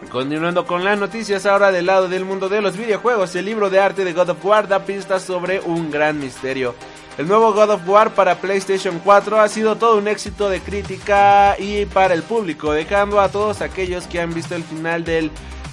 Continuando 0.10 0.66
con 0.66 0.84
las 0.84 0.98
noticias 0.98 1.46
ahora 1.46 1.72
del 1.72 1.86
lado 1.86 2.10
del 2.10 2.26
mundo 2.26 2.50
de 2.50 2.62
los 2.62 2.76
videojuegos, 2.76 3.36
el 3.36 3.46
libro 3.46 3.70
de 3.70 3.80
arte 3.80 4.04
de 4.04 4.14
God 4.14 4.32
of 4.32 4.44
War 4.44 4.68
da 4.68 4.84
pistas 4.84 5.22
sobre 5.22 5.60
un 5.60 5.92
gran 5.92 6.20
misterio. 6.20 6.74
El 7.20 7.28
nuevo 7.28 7.54
God 7.54 7.70
of 7.70 7.88
War 7.88 8.16
para 8.16 8.42
PlayStation 8.42 9.00
4 9.04 9.40
ha 9.40 9.48
sido 9.48 9.76
todo 9.76 10.00
un 10.00 10.08
éxito 10.08 10.50
de 10.50 10.60
crítica 10.60 11.56
y 11.60 11.86
para 11.86 12.16
el 12.16 12.24
público, 12.24 12.72
dejando 12.72 13.22
a 13.22 13.30
todos 13.30 13.62
aquellos 13.62 14.08
que 14.08 14.20
han 14.20 14.34
visto 14.34 14.56
el 14.56 14.64
final 14.64 15.04
del 15.04 15.30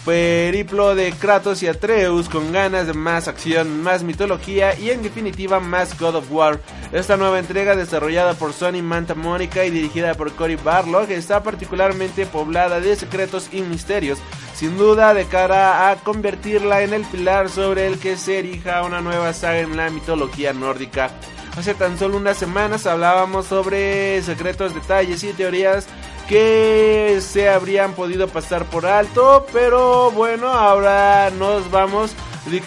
periplo 0.09 0.95
de 0.95 1.13
Kratos 1.13 1.63
y 1.63 1.67
Atreus 1.67 2.31
con 2.31 2.51
ganas 2.51 2.87
de 2.87 2.95
más 2.95 3.29
acción, 3.29 3.83
más 3.83 4.03
mitología 4.03 4.75
y 4.75 4.89
en 4.89 5.03
definitiva 5.03 5.61
más 5.61 6.01
God 6.01 6.15
of 6.15 6.33
War. 6.33 6.61
Esta 6.93 7.19
nueva 7.19 7.39
entrega 7.39 7.77
desarrollada 7.77 8.33
por 8.33 8.55
Sony 8.55 8.83
Manta 8.83 9.15
Monica 9.15 9.67
y 9.67 9.71
dirigida 9.71 10.15
por 10.15 10.33
Cory 10.33 10.57
Barlog 10.57 11.11
está 11.11 11.43
particularmente 11.43 12.25
poblada 12.25 12.81
de 12.81 12.97
secretos 12.97 13.51
y 13.53 13.61
misterios, 13.61 14.19
sin 14.55 14.79
duda 14.79 15.13
de 15.13 15.27
cara 15.27 15.91
a 15.91 15.97
convertirla 15.97 16.81
en 16.81 16.95
el 16.95 17.03
pilar 17.03 17.51
sobre 17.51 17.87
el 17.87 17.99
que 17.99 18.17
se 18.17 18.39
erija 18.39 18.85
una 18.85 19.03
nueva 19.03 19.35
saga 19.35 19.59
en 19.59 19.77
la 19.77 19.91
mitología 19.91 20.55
nórdica. 20.55 21.11
Hace 21.55 21.75
tan 21.75 21.99
solo 21.99 22.17
unas 22.17 22.39
semanas 22.39 22.87
hablábamos 22.87 23.45
sobre 23.45 24.23
secretos, 24.23 24.73
detalles 24.73 25.23
y 25.23 25.35
teorías 25.35 25.87
que 26.29 27.21
se 27.23 27.49
habrían 27.49 27.95
podido 27.95 28.29
pasar 28.29 28.67
por 28.67 28.87
alto, 28.87 29.47
pero 29.53 30.11
bueno, 30.11 30.49
ahora 30.49 31.31
nos 31.31 31.71
vamos 31.71 32.15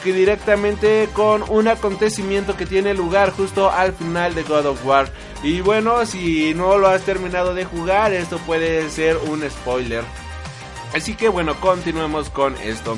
directamente 0.03 1.09
con 1.13 1.43
un 1.49 1.67
acontecimiento 1.67 2.57
que 2.57 2.65
tiene 2.65 2.93
lugar 2.93 3.31
justo 3.31 3.69
al 3.69 3.93
final 3.93 4.35
de 4.35 4.43
God 4.43 4.65
of 4.65 4.85
War. 4.85 5.11
Y 5.43 5.61
bueno, 5.61 6.05
si 6.05 6.53
no 6.53 6.77
lo 6.77 6.87
has 6.87 7.01
terminado 7.01 7.53
de 7.53 7.65
jugar, 7.65 8.13
esto 8.13 8.37
puede 8.39 8.89
ser 8.89 9.17
un 9.17 9.47
spoiler. 9.49 10.03
Así 10.93 11.15
que 11.15 11.29
bueno, 11.29 11.59
continuemos 11.59 12.29
con 12.29 12.55
esto. 12.57 12.97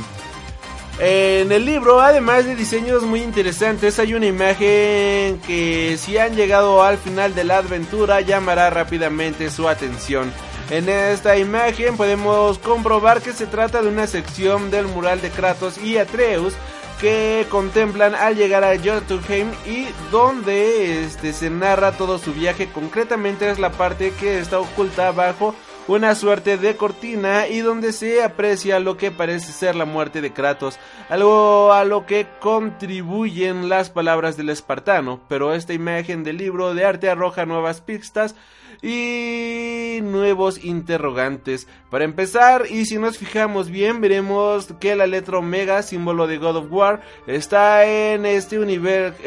En 0.99 1.51
el 1.51 1.65
libro, 1.65 2.01
además 2.01 2.45
de 2.45 2.55
diseños 2.55 3.03
muy 3.03 3.21
interesantes, 3.21 3.97
hay 3.97 4.13
una 4.13 4.27
imagen 4.27 5.39
que 5.45 5.97
si 5.97 6.17
han 6.17 6.35
llegado 6.35 6.83
al 6.83 6.97
final 6.97 7.33
de 7.33 7.43
la 7.43 7.57
aventura 7.57 8.21
llamará 8.21 8.69
rápidamente 8.69 9.49
su 9.49 9.67
atención. 9.67 10.31
En 10.69 10.89
esta 10.89 11.37
imagen 11.37 11.97
podemos 11.97 12.57
comprobar 12.57 13.21
que 13.21 13.33
se 13.33 13.45
trata 13.45 13.81
de 13.81 13.89
una 13.89 14.07
sección 14.07 14.71
del 14.71 14.87
mural 14.87 15.21
de 15.21 15.29
Kratos 15.29 15.77
y 15.77 15.97
Atreus 15.97 16.53
que 17.01 17.45
contemplan 17.49 18.15
al 18.15 18.37
llegar 18.37 18.63
a 18.63 18.77
Jotunheim 18.77 19.51
y 19.65 19.87
donde 20.09 21.03
este, 21.03 21.33
se 21.33 21.49
narra 21.49 21.97
todo 21.97 22.17
su 22.17 22.33
viaje. 22.33 22.69
Concretamente 22.71 23.49
es 23.49 23.59
la 23.59 23.71
parte 23.71 24.13
que 24.19 24.39
está 24.39 24.59
oculta 24.59 25.11
bajo 25.11 25.53
una 25.87 26.15
suerte 26.15 26.57
de 26.57 26.75
cortina 26.75 27.47
y 27.47 27.59
donde 27.59 27.91
se 27.91 28.23
aprecia 28.23 28.79
lo 28.79 28.97
que 28.97 29.11
parece 29.11 29.51
ser 29.51 29.75
la 29.75 29.85
muerte 29.85 30.21
de 30.21 30.31
Kratos, 30.31 30.79
algo 31.09 31.73
a 31.73 31.83
lo 31.83 32.05
que 32.05 32.27
contribuyen 32.39 33.67
las 33.69 33.89
palabras 33.89 34.37
del 34.37 34.49
espartano, 34.49 35.19
pero 35.27 35.53
esta 35.53 35.73
imagen 35.73 36.23
del 36.23 36.37
libro 36.37 36.73
de 36.73 36.85
arte 36.85 37.09
arroja 37.09 37.45
nuevas 37.45 37.81
pistas 37.81 38.35
y 38.81 39.99
nuevos 40.03 40.63
interrogantes. 40.63 41.67
Para 41.89 42.05
empezar, 42.05 42.65
y 42.69 42.85
si 42.85 42.97
nos 42.97 43.17
fijamos 43.17 43.69
bien, 43.69 44.01
veremos 44.01 44.67
que 44.79 44.95
la 44.95 45.07
letra 45.07 45.37
Omega, 45.37 45.81
símbolo 45.83 46.27
de 46.27 46.37
God 46.37 46.57
of 46.57 46.71
War, 46.71 47.01
está 47.27 47.85
en 47.85 48.25
este 48.25 48.59
universo, 48.59 49.17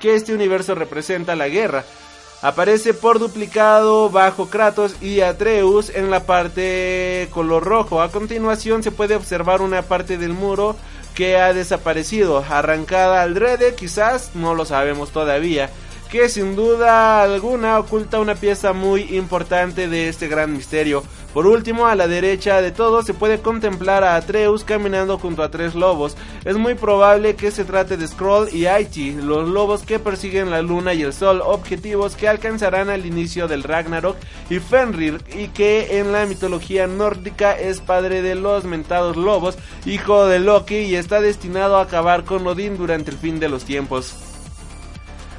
que 0.00 0.14
este 0.14 0.34
universo 0.34 0.74
representa 0.74 1.36
la 1.36 1.48
guerra. 1.48 1.84
Aparece 2.42 2.94
por 2.94 3.18
duplicado 3.18 4.10
bajo 4.10 4.48
Kratos 4.48 4.94
y 5.00 5.20
Atreus 5.20 5.90
en 5.90 6.10
la 6.10 6.24
parte 6.24 7.28
color 7.32 7.64
rojo. 7.64 8.02
A 8.02 8.10
continuación 8.10 8.82
se 8.82 8.92
puede 8.92 9.16
observar 9.16 9.62
una 9.62 9.82
parte 9.82 10.18
del 10.18 10.32
muro 10.32 10.76
que 11.14 11.38
ha 11.38 11.54
desaparecido, 11.54 12.44
arrancada 12.48 13.22
al 13.22 13.34
drede, 13.34 13.74
quizás 13.74 14.32
no 14.34 14.54
lo 14.54 14.66
sabemos 14.66 15.10
todavía 15.10 15.70
que 16.10 16.28
sin 16.28 16.54
duda 16.54 17.22
alguna 17.22 17.78
oculta 17.78 18.20
una 18.20 18.36
pieza 18.36 18.72
muy 18.72 19.16
importante 19.16 19.88
de 19.88 20.08
este 20.08 20.28
gran 20.28 20.52
misterio. 20.52 21.02
Por 21.36 21.46
último, 21.46 21.86
a 21.86 21.94
la 21.94 22.08
derecha 22.08 22.62
de 22.62 22.72
todo 22.72 23.02
se 23.02 23.12
puede 23.12 23.40
contemplar 23.40 24.04
a 24.04 24.16
Atreus 24.16 24.64
caminando 24.64 25.18
junto 25.18 25.42
a 25.42 25.50
tres 25.50 25.74
lobos. 25.74 26.16
Es 26.46 26.56
muy 26.56 26.76
probable 26.76 27.36
que 27.36 27.50
se 27.50 27.66
trate 27.66 27.98
de 27.98 28.08
Skrull 28.08 28.48
y 28.54 28.64
Aichi, 28.64 29.12
los 29.12 29.46
lobos 29.46 29.82
que 29.82 29.98
persiguen 29.98 30.50
la 30.50 30.62
luna 30.62 30.94
y 30.94 31.02
el 31.02 31.12
sol, 31.12 31.42
objetivos 31.44 32.16
que 32.16 32.26
alcanzarán 32.26 32.88
al 32.88 33.04
inicio 33.04 33.48
del 33.48 33.64
Ragnarok, 33.64 34.16
y 34.48 34.60
Fenrir, 34.60 35.20
y 35.38 35.48
que 35.48 35.98
en 35.98 36.10
la 36.10 36.24
mitología 36.24 36.86
nórdica 36.86 37.52
es 37.52 37.80
padre 37.80 38.22
de 38.22 38.34
los 38.34 38.64
mentados 38.64 39.18
lobos, 39.18 39.58
hijo 39.84 40.24
de 40.24 40.38
Loki 40.38 40.76
y 40.76 40.94
está 40.94 41.20
destinado 41.20 41.76
a 41.76 41.82
acabar 41.82 42.24
con 42.24 42.46
Odín 42.46 42.78
durante 42.78 43.10
el 43.10 43.18
fin 43.18 43.40
de 43.40 43.50
los 43.50 43.66
tiempos. 43.66 44.35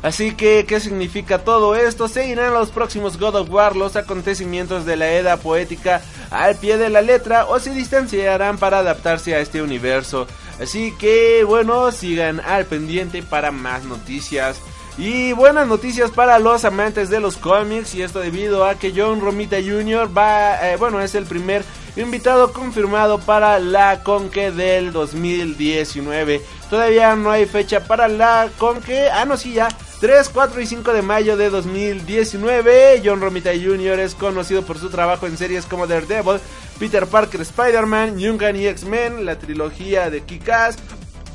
Así 0.07 0.35
que, 0.35 0.65
¿qué 0.65 0.79
significa 0.79 1.39
todo 1.39 1.75
esto? 1.75 2.07
Seguirán 2.07 2.53
los 2.53 2.69
próximos 2.69 3.19
God 3.19 3.35
of 3.35 3.49
War 3.49 3.75
los 3.75 3.97
acontecimientos 3.97 4.85
de 4.85 4.95
la 4.95 5.11
edad 5.11 5.37
poética 5.37 6.01
al 6.31 6.55
pie 6.55 6.77
de 6.77 6.89
la 6.89 7.01
letra 7.01 7.43
o 7.43 7.59
se 7.59 7.71
distanciarán 7.71 8.57
para 8.57 8.79
adaptarse 8.79 9.35
a 9.35 9.41
este 9.41 9.61
universo. 9.61 10.25
Así 10.61 10.93
que, 10.97 11.43
bueno, 11.43 11.91
sigan 11.91 12.39
al 12.39 12.63
pendiente 12.63 13.21
para 13.21 13.51
más 13.51 13.83
noticias. 13.83 14.61
Y 14.97 15.33
buenas 15.33 15.67
noticias 15.67 16.09
para 16.09 16.39
los 16.39 16.63
amantes 16.63 17.09
de 17.09 17.19
los 17.19 17.35
cómics 17.35 17.93
y 17.93 18.01
esto 18.01 18.21
debido 18.21 18.65
a 18.65 18.75
que 18.75 18.93
John 18.95 19.19
Romita 19.19 19.57
Jr. 19.57 20.17
va, 20.17 20.71
eh, 20.71 20.77
bueno, 20.77 21.01
es 21.01 21.15
el 21.15 21.25
primer 21.25 21.65
invitado 22.01 22.53
confirmado 22.53 23.19
para 23.19 23.59
la 23.59 24.03
Conque 24.03 24.51
del 24.51 24.91
2019. 24.91 26.41
Todavía 26.69 27.15
no 27.15 27.31
hay 27.31 27.45
fecha 27.45 27.85
para 27.85 28.07
la 28.07 28.49
Conque, 28.57 29.09
ah 29.09 29.25
no 29.25 29.37
sí 29.37 29.53
ya, 29.53 29.67
3, 29.99 30.29
4 30.29 30.61
y 30.61 30.67
5 30.67 30.93
de 30.93 31.01
mayo 31.01 31.37
de 31.37 31.49
2019. 31.49 33.01
John 33.03 33.19
Romita 33.19 33.51
Jr. 33.51 33.99
es 33.99 34.13
conocido 34.13 34.61
por 34.63 34.77
su 34.77 34.89
trabajo 34.89 35.25
en 35.25 35.37
series 35.37 35.65
como 35.65 35.87
Daredevil, 35.87 36.39
Peter 36.77 37.07
Parker, 37.07 37.41
Spider-Man, 37.41 38.19
Young 38.19 38.41
y 38.55 38.67
X-Men, 38.67 39.25
la 39.25 39.39
trilogía 39.39 40.11
de 40.11 40.21
Kick-Ass, 40.21 40.77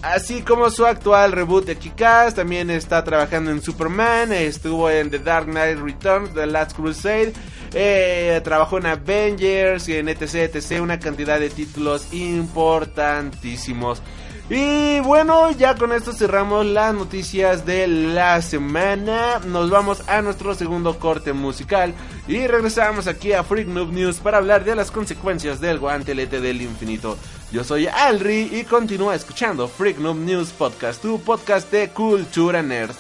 Así 0.03 0.43
como 0.43 0.69
su 0.69 0.85
actual 0.85 1.31
reboot 1.31 1.65
de 1.65 1.77
Kick-Ass, 1.77 2.35
también 2.35 2.71
está 2.71 3.05
trabajando 3.05 3.53
en 3.53 3.63
Superman, 3.63 4.33
estuvo 4.33 4.91
en 4.91 5.11
The 5.11 5.21
Dark 5.21 5.47
Knight 5.47 5.79
Returns, 5.79 6.35
The 6.35 6.47
Last 6.47 6.75
Crusade, 6.75 7.33
eh, 7.73 8.41
trabajó 8.43 8.79
en 8.79 8.87
Avengers 8.87 9.89
y 9.89 9.97
en 9.97 10.09
etc, 10.09 10.55
etc, 10.55 10.83
una 10.83 10.99
cantidad 10.99 11.39
de 11.39 11.51
títulos 11.51 12.13
importantísimos. 12.13 14.03
Y 14.51 15.01
bueno, 15.01 15.51
ya 15.53 15.77
con 15.77 15.93
esto 15.93 16.13
cerramos 16.13 16.67
las 16.67 16.93
noticias 16.93 17.65
de 17.65 17.87
la 17.87 18.43
semana. 18.43 19.39
Nos 19.47 19.71
vamos 19.71 20.03
a 20.09 20.21
nuestro 20.21 20.55
segundo 20.55 20.99
corte 20.99 21.33
musical 21.33 21.95
y 22.27 22.47
regresamos 22.49 23.07
aquí 23.07 23.33
a 23.33 23.45
Freak 23.45 23.69
Noob 23.69 23.93
News 23.93 24.19
para 24.19 24.39
hablar 24.39 24.65
de 24.65 24.75
las 24.75 24.91
consecuencias 24.91 25.61
del 25.61 25.79
guantelete 25.79 26.41
del 26.41 26.61
infinito. 26.61 27.17
Yo 27.53 27.63
soy 27.65 27.87
Alri 27.87 28.49
y 28.51 28.65
continúa 28.65 29.15
escuchando 29.15 29.69
Freak 29.69 29.99
News 29.99 30.53
Podcast, 30.53 31.03
tu 31.03 31.21
podcast 31.21 31.71
de 31.71 31.91
cultura 31.91 32.63
nerd. 32.63 32.97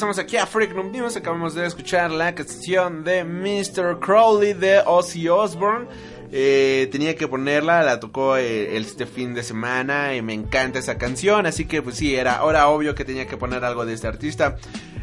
Regresamos 0.00 0.18
aquí 0.18 0.38
a 0.38 0.46
Freak 0.46 0.74
Noob 0.74 0.90
News. 0.92 1.14
Acabamos 1.16 1.54
de 1.54 1.66
escuchar 1.66 2.10
la 2.10 2.34
canción 2.34 3.04
de 3.04 3.22
Mr. 3.22 3.98
Crowley 4.00 4.54
de 4.54 4.80
Ozzy 4.86 5.28
Osbourne. 5.28 5.88
Eh, 6.32 6.88
tenía 6.90 7.14
que 7.16 7.28
ponerla, 7.28 7.82
la 7.82 8.00
tocó 8.00 8.38
eh, 8.38 8.78
este 8.78 9.04
fin 9.04 9.34
de 9.34 9.42
semana 9.42 10.14
y 10.14 10.22
me 10.22 10.32
encanta 10.32 10.78
esa 10.78 10.96
canción, 10.96 11.44
así 11.44 11.66
que 11.66 11.82
pues 11.82 11.96
sí, 11.96 12.14
era, 12.14 12.40
era 12.48 12.68
obvio 12.68 12.94
que 12.94 13.04
tenía 13.04 13.26
que 13.26 13.36
poner 13.36 13.62
algo 13.62 13.84
de 13.84 13.92
este 13.92 14.06
artista. 14.06 14.56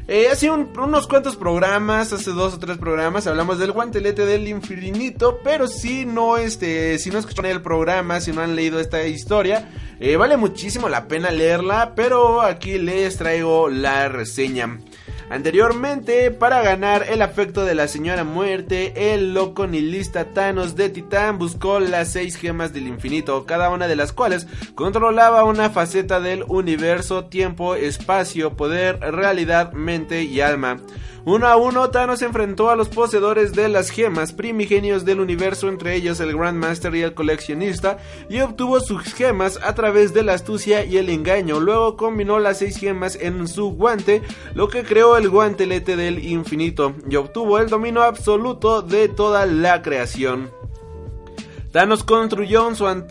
Eh, 0.08 0.30
hace 0.32 0.50
un- 0.50 0.72
unos 0.80 1.06
cuantos 1.06 1.36
programas, 1.36 2.12
hace 2.14 2.32
dos 2.32 2.54
o 2.54 2.60
tres 2.60 2.78
programas, 2.78 3.28
hablamos 3.28 3.60
del 3.60 3.74
guantelete 3.74 4.26
del 4.26 4.48
infinito, 4.48 5.40
pero 5.44 5.68
si 5.68 6.06
no, 6.06 6.38
este, 6.38 6.98
si 6.98 7.10
no 7.12 7.20
escucharon 7.20 7.52
el 7.52 7.62
programa, 7.62 8.20
si 8.22 8.32
no 8.32 8.42
han 8.42 8.56
leído 8.56 8.80
esta 8.80 9.04
historia, 9.06 9.70
eh, 10.00 10.16
vale 10.16 10.38
muchísimo 10.38 10.88
la 10.88 11.10
pena 11.10 11.30
leerla, 11.30 11.92
pero 11.94 12.42
aquí 12.42 12.78
les 12.80 13.18
traigo 13.18 13.68
la 13.70 14.08
reseña. 14.08 14.80
Anteriormente, 15.30 16.32
para 16.32 16.62
ganar 16.62 17.06
el 17.10 17.22
afecto 17.22 17.66
de 17.66 17.76
la 17.76 17.90
señora 17.90 18.24
muerte, 18.24 19.14
el 19.14 19.34
loco 19.34 19.68
nihilista 19.68 20.32
Thanos 20.34 20.78
de 20.78 20.90
Titán 20.90 21.38
buscó 21.38 21.82
las 21.82 22.14
seis 22.14 22.38
gemas 22.38 22.72
del 22.72 22.88
infinito, 22.88 23.46
cada 23.46 23.70
una 23.70 23.90
de 23.90 23.98
las 23.98 24.14
cuales 24.14 24.48
controlaba 24.74 25.44
una 25.44 25.70
faceta 25.70 26.22
del 26.22 26.46
universo, 26.48 27.26
tiempo, 27.26 27.76
espacio, 27.76 28.56
poder, 28.56 29.00
realidad, 29.02 29.74
mente 29.74 30.24
y 30.24 30.40
alma. 30.40 30.78
Uno 31.30 31.46
a 31.48 31.58
uno, 31.58 31.90
Thanos 31.90 32.22
enfrentó 32.22 32.70
a 32.70 32.78
los 32.78 32.88
poseedores 32.88 33.52
de 33.52 33.68
las 33.68 33.90
gemas 33.90 34.32
primigenios 34.32 35.04
del 35.04 35.20
universo, 35.20 35.68
entre 35.68 35.94
ellos 35.94 36.22
el 36.22 36.34
Grandmaster 36.34 36.96
y 36.96 37.02
el 37.02 37.14
coleccionista, 37.14 37.98
y 38.30 38.40
obtuvo 38.40 38.80
sus 38.80 39.14
gemas 39.14 39.60
a 39.62 39.76
través 39.76 40.14
de 40.14 40.24
la 40.24 40.36
astucia 40.36 40.86
y 40.86 40.96
el 40.96 41.10
engaño. 41.10 41.60
Luego 41.60 41.98
combinó 41.98 42.40
las 42.40 42.60
seis 42.60 42.78
gemas 42.78 43.18
en 43.20 43.50
su 43.50 43.72
guante, 43.72 44.22
lo 44.54 44.70
que 44.70 44.84
creó 44.86 45.18
el 45.18 45.30
guantelete 45.30 45.98
del 45.98 46.24
infinito, 46.24 46.96
y 47.10 47.18
obtuvo 47.18 47.60
el 47.60 47.68
dominio 47.68 48.04
absoluto 48.04 48.82
de 48.82 49.10
toda 49.10 49.46
la 49.46 49.82
creación. 49.82 50.50
Thanos 51.72 52.04
construyó 52.04 52.68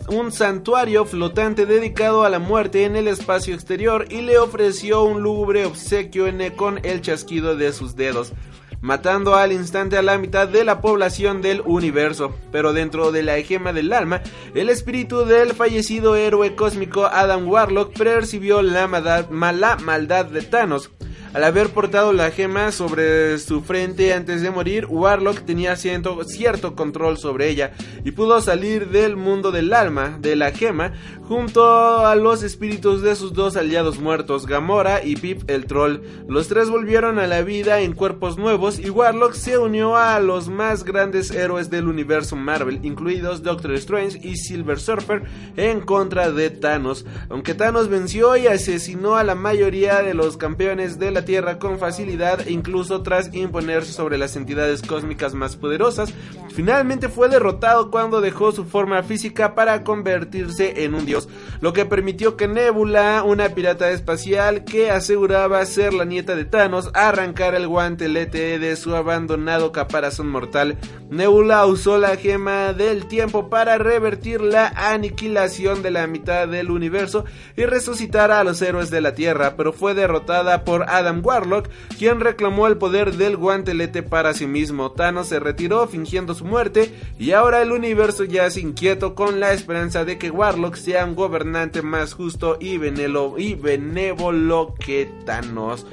un, 0.09 0.31
santuario 0.31 1.05
flotante 1.05 1.65
dedicado 1.65 2.23
a 2.23 2.29
la 2.29 2.39
muerte 2.39 2.83
en 2.85 2.95
el 2.95 3.07
espacio 3.07 3.53
exterior 3.53 4.05
y 4.09 4.21
le 4.21 4.39
ofreció 4.39 5.03
un 5.03 5.21
lúgubre 5.21 5.65
obsequio 5.65 6.27
en- 6.27 6.51
con 6.55 6.79
el 6.83 7.01
chasquido 7.01 7.55
de 7.55 7.71
sus 7.71 7.95
dedos, 7.95 8.33
matando 8.81 9.35
al 9.35 9.51
instante 9.53 9.95
a 9.97 10.01
la 10.01 10.17
mitad 10.17 10.47
de 10.47 10.65
la 10.65 10.81
población 10.81 11.41
del 11.41 11.61
universo. 11.65 12.35
Pero 12.51 12.73
dentro 12.73 13.11
de 13.11 13.23
la 13.23 13.39
gema 13.41 13.73
del 13.73 13.93
alma, 13.93 14.21
el 14.53 14.69
espíritu 14.69 15.23
del 15.23 15.53
fallecido 15.53 16.15
héroe 16.15 16.55
cósmico 16.55 17.05
Adam 17.05 17.47
Warlock 17.47 17.93
percibió 17.97 18.61
la 18.63 18.87
maldad, 18.87 19.29
maldad 19.29 20.25
de 20.25 20.41
Thanos. 20.41 20.89
Al 21.33 21.43
haber 21.43 21.69
portado 21.69 22.13
la 22.13 22.31
gema 22.31 22.71
sobre 22.71 23.37
su 23.37 23.61
frente 23.61 24.13
antes 24.13 24.41
de 24.41 24.49
morir, 24.49 24.85
Warlock 24.89 25.41
tenía 25.41 25.75
cierto, 25.75 26.23
cierto 26.23 26.75
control 26.75 27.17
sobre 27.17 27.49
ella 27.49 27.73
y 28.03 28.11
pudo 28.11 28.39
salir 28.41 28.89
del 28.89 29.17
mundo 29.17 29.51
del 29.51 29.73
alma 29.73 30.17
de 30.19 30.35
la 30.35 30.51
gema 30.51 30.93
junto 31.27 32.05
a 32.05 32.15
los 32.15 32.41
espíritus 32.43 33.01
de 33.01 33.15
sus 33.15 33.33
dos 33.33 33.57
aliados 33.57 33.99
muertos, 33.99 34.47
Gamora 34.47 35.03
y 35.03 35.17
Pip 35.17 35.49
el 35.49 35.65
Troll. 35.65 35.99
Los 36.27 36.47
tres 36.47 36.69
volvieron 36.69 37.19
a 37.19 37.27
la 37.27 37.41
vida 37.41 37.81
en 37.81 37.93
cuerpos 37.93 38.37
nuevos 38.37 38.79
y 38.79 38.89
Warlock 38.89 39.33
se 39.33 39.57
unió 39.57 39.97
a 39.97 40.19
los 40.21 40.47
más 40.47 40.85
grandes 40.85 41.31
héroes 41.31 41.69
del 41.69 41.87
universo 41.87 42.35
Marvel, 42.35 42.79
incluidos 42.83 43.43
Doctor 43.43 43.73
Strange 43.73 44.19
y 44.23 44.37
Silver 44.37 44.79
Surfer, 44.79 45.23
en 45.57 45.81
contra 45.81 46.31
de 46.31 46.49
Thanos. 46.49 47.05
Aunque 47.29 47.53
Thanos 47.53 47.89
venció 47.89 48.37
y 48.37 48.47
asesinó 48.47 49.17
a 49.17 49.23
la 49.23 49.35
mayoría 49.35 50.01
de 50.01 50.13
los 50.13 50.37
campeones 50.37 50.97
de 50.97 51.11
la 51.11 51.16
Tierra 51.25 51.59
con 51.59 51.79
facilidad, 51.79 52.45
incluso 52.47 53.01
tras 53.01 53.33
imponerse 53.33 53.93
sobre 53.93 54.17
las 54.17 54.35
entidades 54.35 54.81
cósmicas 54.81 55.33
más 55.33 55.55
poderosas, 55.55 56.13
finalmente 56.53 57.09
fue 57.09 57.29
derrotado 57.29 57.91
cuando 57.91 58.21
dejó 58.21 58.51
su 58.51 58.65
forma 58.65 59.03
física 59.03 59.55
para 59.55 59.83
convertirse 59.83 60.83
en 60.83 60.93
un 60.93 61.05
dios, 61.05 61.29
lo 61.61 61.73
que 61.73 61.85
permitió 61.85 62.37
que 62.37 62.47
Nebula, 62.47 63.23
una 63.23 63.49
pirata 63.49 63.89
espacial 63.91 64.63
que 64.63 64.91
aseguraba 64.91 65.65
ser 65.65 65.93
la 65.93 66.05
nieta 66.05 66.35
de 66.35 66.45
Thanos, 66.45 66.89
arrancara 66.93 67.57
el 67.57 67.67
guantelete 67.67 68.59
de 68.59 68.75
su 68.75 68.95
abandonado 68.95 69.71
caparazón 69.71 70.29
mortal. 70.29 70.77
Nebula 71.09 71.65
usó 71.65 71.97
la 71.97 72.17
gema 72.17 72.73
del 72.73 73.07
tiempo 73.07 73.49
para 73.49 73.77
revertir 73.77 74.41
la 74.41 74.67
aniquilación 74.75 75.81
de 75.81 75.91
la 75.91 76.05
mitad 76.07 76.47
del 76.47 76.69
universo 76.69 77.23
y 77.55 77.63
resucitar 77.63 78.31
a 78.31 78.43
los 78.43 78.61
héroes 78.61 78.89
de 78.89 79.01
la 79.01 79.13
Tierra, 79.13 79.55
pero 79.55 79.71
fue 79.71 79.93
derrotada 79.93 80.65
por 80.65 80.89
Adam 80.89 81.06
Warlock, 81.11 81.67
quien 81.97 82.19
reclamó 82.19 82.67
el 82.67 82.77
poder 82.77 83.13
del 83.13 83.37
guantelete 83.37 84.03
para 84.03 84.33
sí 84.33 84.47
mismo. 84.47 84.91
Thanos 84.91 85.27
se 85.27 85.39
retiró 85.39 85.87
fingiendo 85.87 86.33
su 86.35 86.45
muerte 86.45 86.93
y 87.19 87.31
ahora 87.31 87.61
el 87.61 87.71
universo 87.71 88.23
yace 88.23 88.61
inquieto 88.61 89.15
con 89.15 89.39
la 89.39 89.53
esperanza 89.53 90.05
de 90.05 90.17
que 90.17 90.29
Warlock 90.31 90.75
sea 90.75 91.05
un 91.05 91.15
gobernante 91.15 91.81
más 91.81 92.13
justo 92.13 92.57
y, 92.59 92.77
benelo- 92.77 93.35
y 93.37 93.55
benévolo 93.55 94.75
que 94.83 95.09
Thanos. 95.25 95.85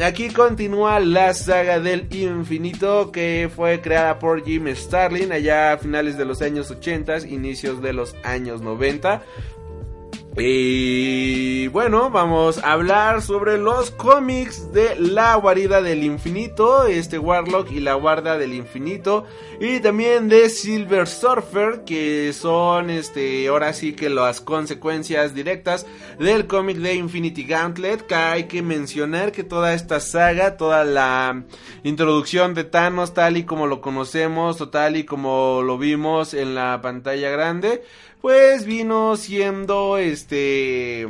Aquí 0.00 0.28
continúa 0.30 1.00
la 1.00 1.34
saga 1.34 1.80
del 1.80 2.06
infinito 2.14 3.10
que 3.10 3.50
fue 3.54 3.80
creada 3.80 4.18
por 4.20 4.44
Jim 4.44 4.66
Starlin 4.74 5.32
allá 5.32 5.72
a 5.72 5.78
finales 5.78 6.16
de 6.16 6.24
los 6.24 6.42
años 6.42 6.70
80, 6.70 7.26
inicios 7.26 7.82
de 7.82 7.92
los 7.92 8.14
años 8.22 8.60
90. 8.62 9.22
Y 10.36 11.66
bueno, 11.68 12.08
vamos 12.08 12.62
a 12.62 12.72
hablar 12.72 13.20
sobre 13.20 13.58
los 13.58 13.90
cómics 13.90 14.72
de 14.72 14.94
La 14.94 15.34
Guarida 15.34 15.82
del 15.82 16.04
Infinito, 16.04 16.84
este 16.84 17.18
Warlock 17.18 17.72
y 17.72 17.80
la 17.80 17.94
Guarda 17.94 18.38
del 18.38 18.54
Infinito, 18.54 19.24
y 19.60 19.80
también 19.80 20.28
de 20.28 20.48
Silver 20.48 21.08
Surfer, 21.08 21.82
que 21.84 22.32
son 22.32 22.90
este 22.90 23.48
ahora 23.48 23.72
sí 23.72 23.92
que 23.92 24.08
las 24.08 24.40
consecuencias 24.40 25.34
directas 25.34 25.84
del 26.20 26.46
cómic 26.46 26.76
de 26.76 26.94
Infinity 26.94 27.42
Gauntlet, 27.42 28.06
que 28.06 28.14
hay 28.14 28.44
que 28.44 28.62
mencionar 28.62 29.32
que 29.32 29.42
toda 29.42 29.74
esta 29.74 29.98
saga, 29.98 30.56
toda 30.56 30.84
la 30.84 31.42
introducción 31.82 32.54
de 32.54 32.62
Thanos 32.62 33.14
tal 33.14 33.36
y 33.36 33.42
como 33.42 33.66
lo 33.66 33.80
conocemos, 33.80 34.60
o 34.60 34.68
tal 34.68 34.96
y 34.96 35.04
como 35.04 35.62
lo 35.64 35.76
vimos 35.76 36.34
en 36.34 36.54
la 36.54 36.80
pantalla 36.80 37.30
grande, 37.30 37.82
pues 38.20 38.64
vino 38.64 39.16
siendo 39.16 39.98
este 39.98 41.06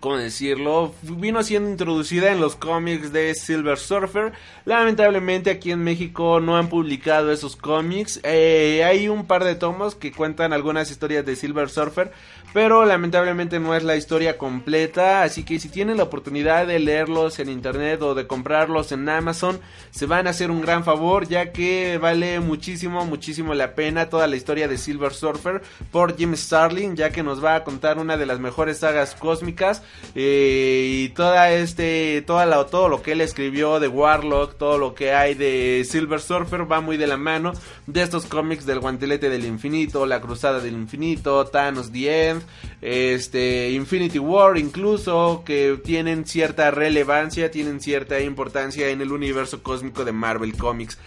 ¿cómo 0.00 0.18
decirlo? 0.18 0.94
Vino 1.02 1.42
siendo 1.42 1.68
introducida 1.68 2.30
en 2.30 2.40
los 2.40 2.54
cómics 2.54 3.12
de 3.12 3.34
Silver 3.34 3.76
Surfer. 3.76 4.32
Lamentablemente 4.64 5.50
aquí 5.50 5.72
en 5.72 5.82
México 5.82 6.38
no 6.38 6.56
han 6.56 6.68
publicado 6.68 7.32
esos 7.32 7.56
cómics. 7.56 8.20
Eh, 8.22 8.84
hay 8.84 9.08
un 9.08 9.26
par 9.26 9.42
de 9.42 9.56
tomos 9.56 9.96
que 9.96 10.12
cuentan 10.12 10.52
algunas 10.52 10.90
historias 10.92 11.26
de 11.26 11.34
Silver 11.34 11.70
Surfer, 11.70 12.12
pero 12.56 12.86
lamentablemente 12.86 13.60
no 13.60 13.74
es 13.74 13.82
la 13.82 13.96
historia 13.96 14.38
completa. 14.38 15.20
Así 15.24 15.44
que 15.44 15.58
si 15.58 15.68
tienen 15.68 15.98
la 15.98 16.04
oportunidad 16.04 16.66
de 16.66 16.78
leerlos 16.78 17.38
en 17.38 17.50
internet 17.50 18.00
o 18.00 18.14
de 18.14 18.26
comprarlos 18.26 18.92
en 18.92 19.06
Amazon, 19.10 19.60
se 19.90 20.06
van 20.06 20.26
a 20.26 20.30
hacer 20.30 20.50
un 20.50 20.62
gran 20.62 20.82
favor, 20.82 21.28
ya 21.28 21.52
que 21.52 21.98
vale 21.98 22.40
muchísimo, 22.40 23.04
muchísimo 23.04 23.52
la 23.52 23.74
pena 23.74 24.08
toda 24.08 24.26
la 24.26 24.36
historia 24.36 24.68
de 24.68 24.78
Silver 24.78 25.12
Surfer 25.12 25.60
por 25.92 26.16
Jim 26.16 26.34
Starlin, 26.34 26.96
ya 26.96 27.10
que 27.10 27.22
nos 27.22 27.44
va 27.44 27.56
a 27.56 27.62
contar 27.62 27.98
una 27.98 28.16
de 28.16 28.24
las 28.24 28.40
mejores 28.40 28.78
sagas 28.78 29.14
cósmicas 29.16 29.82
eh, 30.14 30.86
y 31.04 31.08
toda 31.10 31.52
este, 31.52 32.22
toda 32.26 32.46
la, 32.46 32.64
todo 32.64 32.88
lo 32.88 33.02
que 33.02 33.12
él 33.12 33.20
escribió 33.20 33.80
de 33.80 33.88
Warlock, 33.88 34.56
todo 34.56 34.78
lo 34.78 34.94
que 34.94 35.12
hay 35.12 35.34
de 35.34 35.86
Silver 35.86 36.22
Surfer 36.22 36.72
va 36.72 36.80
muy 36.80 36.96
de 36.96 37.06
la 37.06 37.18
mano 37.18 37.52
de 37.86 38.00
estos 38.00 38.24
cómics 38.24 38.64
del 38.64 38.80
guantelete 38.80 39.28
del 39.28 39.44
infinito, 39.44 40.06
la 40.06 40.22
cruzada 40.22 40.60
del 40.60 40.72
infinito, 40.72 41.44
Thanos 41.44 41.92
The 41.92 42.30
End, 42.30 42.45
este 42.80 43.70
Infinity 43.70 44.18
War 44.18 44.56
incluso 44.58 45.42
que 45.44 45.80
tienen 45.84 46.26
cierta 46.26 46.70
relevancia, 46.70 47.50
tienen 47.50 47.80
cierta 47.80 48.20
importancia 48.20 48.88
en 48.88 49.00
el 49.00 49.12
universo 49.12 49.62
cósmico 49.62 50.04
de 50.04 50.12
Marvel 50.12 50.56
Comics. 50.56 50.98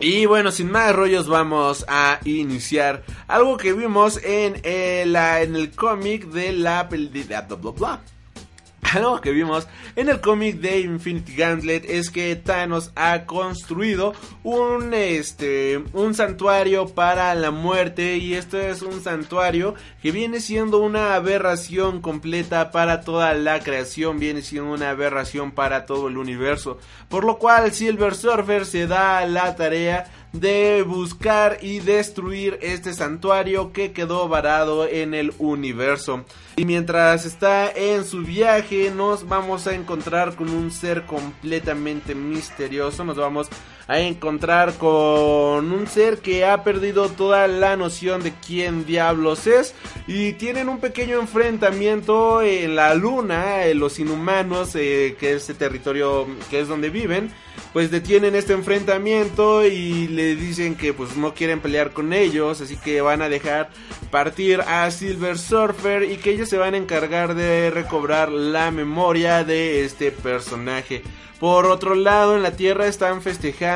Y 0.00 0.26
bueno, 0.26 0.50
sin 0.50 0.68
más 0.70 0.94
rollos 0.94 1.28
vamos 1.28 1.84
a 1.86 2.18
iniciar 2.24 3.04
algo 3.28 3.56
que 3.56 3.72
vimos 3.72 4.18
en, 4.24 4.60
eh, 4.64 5.04
la, 5.06 5.42
en 5.42 5.54
el 5.54 5.70
cómic 5.70 6.24
de 6.26 6.52
la 6.52 6.88
pel- 6.88 7.10
algo 8.94 9.20
que 9.20 9.30
vimos 9.30 9.68
en 9.96 10.08
el 10.08 10.20
cómic 10.20 10.56
de 10.56 10.80
Infinity 10.80 11.36
Gauntlet 11.36 11.84
es 11.88 12.10
que 12.10 12.34
Thanos 12.36 12.90
ha 12.96 13.24
construido 13.26 14.12
un 14.42 14.92
este 14.92 15.82
un 15.92 16.14
santuario 16.14 16.88
para 16.88 17.34
la 17.34 17.50
muerte 17.50 18.16
y 18.16 18.34
esto 18.34 18.60
es 18.60 18.82
un 18.82 19.00
santuario 19.02 19.74
que 20.02 20.10
viene 20.10 20.40
siendo 20.40 20.78
una 20.78 21.14
aberración 21.14 22.00
completa 22.00 22.70
para 22.70 23.02
toda 23.02 23.34
la 23.34 23.60
creación, 23.60 24.18
viene 24.18 24.42
siendo 24.42 24.72
una 24.72 24.90
aberración 24.90 25.52
para 25.52 25.86
todo 25.86 26.08
el 26.08 26.18
universo, 26.18 26.78
por 27.08 27.24
lo 27.24 27.38
cual 27.38 27.72
Silver 27.72 28.14
Surfer 28.14 28.66
se 28.66 28.86
da 28.86 29.24
la 29.26 29.54
tarea 29.56 30.10
de 30.32 30.82
buscar 30.82 31.58
y 31.60 31.80
destruir 31.80 32.58
este 32.62 32.94
santuario 32.94 33.72
que 33.72 33.92
quedó 33.92 34.28
varado 34.28 34.86
en 34.88 35.14
el 35.14 35.32
universo. 35.38 36.24
Y 36.56 36.64
mientras 36.64 37.24
está 37.24 37.70
en 37.70 38.04
su 38.04 38.22
viaje 38.22 38.90
nos 38.90 39.28
vamos 39.28 39.66
a 39.66 39.74
encontrar 39.74 40.34
con 40.34 40.50
un 40.50 40.70
ser 40.70 41.04
completamente 41.04 42.14
misterioso, 42.14 43.04
nos 43.04 43.16
vamos 43.16 43.48
a 43.88 44.00
encontrar 44.00 44.74
con 44.74 45.72
un 45.72 45.86
ser 45.86 46.18
que 46.18 46.44
ha 46.44 46.64
perdido 46.64 47.08
toda 47.08 47.48
la 47.48 47.76
noción 47.76 48.22
de 48.22 48.32
quién 48.46 48.86
diablos 48.86 49.46
es 49.46 49.74
y 50.06 50.32
tienen 50.34 50.68
un 50.68 50.78
pequeño 50.78 51.20
enfrentamiento 51.20 52.42
en 52.42 52.76
la 52.76 52.94
luna, 52.94 53.66
en 53.66 53.78
los 53.78 53.98
inhumanos, 53.98 54.74
eh, 54.74 55.16
que 55.18 55.34
es 55.34 55.48
el 55.50 55.56
territorio 55.56 56.26
que 56.50 56.60
es 56.60 56.68
donde 56.68 56.90
viven 56.90 57.32
pues 57.72 57.90
detienen 57.90 58.34
este 58.34 58.52
enfrentamiento 58.52 59.64
y 59.66 60.08
le 60.08 60.36
dicen 60.36 60.74
que 60.74 60.92
pues 60.92 61.16
no 61.16 61.32
quieren 61.34 61.60
pelear 61.60 61.92
con 61.92 62.12
ellos, 62.12 62.60
así 62.60 62.76
que 62.76 63.00
van 63.00 63.22
a 63.22 63.28
dejar 63.28 63.70
partir 64.10 64.60
a 64.60 64.90
Silver 64.90 65.38
Surfer 65.38 66.02
y 66.02 66.18
que 66.18 66.30
ellos 66.30 66.50
se 66.50 66.58
van 66.58 66.74
a 66.74 66.76
encargar 66.76 67.34
de 67.34 67.70
recobrar 67.70 68.30
la 68.30 68.70
memoria 68.70 69.42
de 69.44 69.84
este 69.84 70.10
personaje. 70.12 71.02
Por 71.40 71.66
otro 71.66 71.96
lado, 71.96 72.36
en 72.36 72.42
la 72.42 72.52
Tierra 72.52 72.86
están 72.86 73.20
festejando 73.20 73.71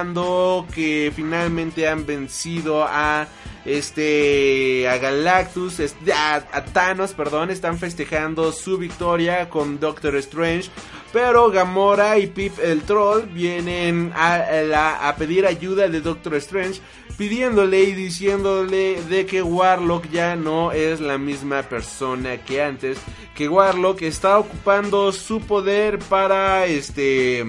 que 0.75 1.13
finalmente 1.15 1.89
han 1.89 2.05
vencido 2.05 2.85
a 2.85 3.27
este 3.65 4.87
a 4.89 4.99
Galactus, 4.99 5.81
a, 6.15 6.65
Thanos, 6.73 7.15
perdón, 7.15 7.51
están 7.51 7.79
festejando 7.79 8.53
su 8.53 8.79
victoria 8.79 9.49
con 9.49 9.81
Doctor 9.81 10.17
Strange, 10.17 10.71
pero 11.13 11.51
Gamora 11.51 12.19
y 12.19 12.27
Pip 12.27 12.59
el 12.63 12.83
Troll 12.83 13.23
vienen 13.23 14.13
a, 14.15 15.09
a 15.09 15.17
pedir 15.17 15.47
ayuda 15.47 15.89
de 15.89 16.01
Doctor 16.01 16.35
Strange, 16.37 16.81
pidiéndole 17.17 17.83
y 17.85 17.93
diciéndole 17.93 19.03
de 19.09 19.25
que 19.25 19.43
Warlock 19.43 20.11
ya 20.11 20.37
no 20.37 20.73
es 20.73 21.01
la 21.01 21.19
misma 21.19 21.63
persona 21.63 22.37
que 22.37 22.63
antes, 22.63 22.99
que 23.35 23.49
Warlock 23.49 24.03
está 24.03 24.39
ocupando 24.39 25.11
su 25.13 25.41
poder 25.41 25.99
para 25.99 26.67
este 26.67 27.45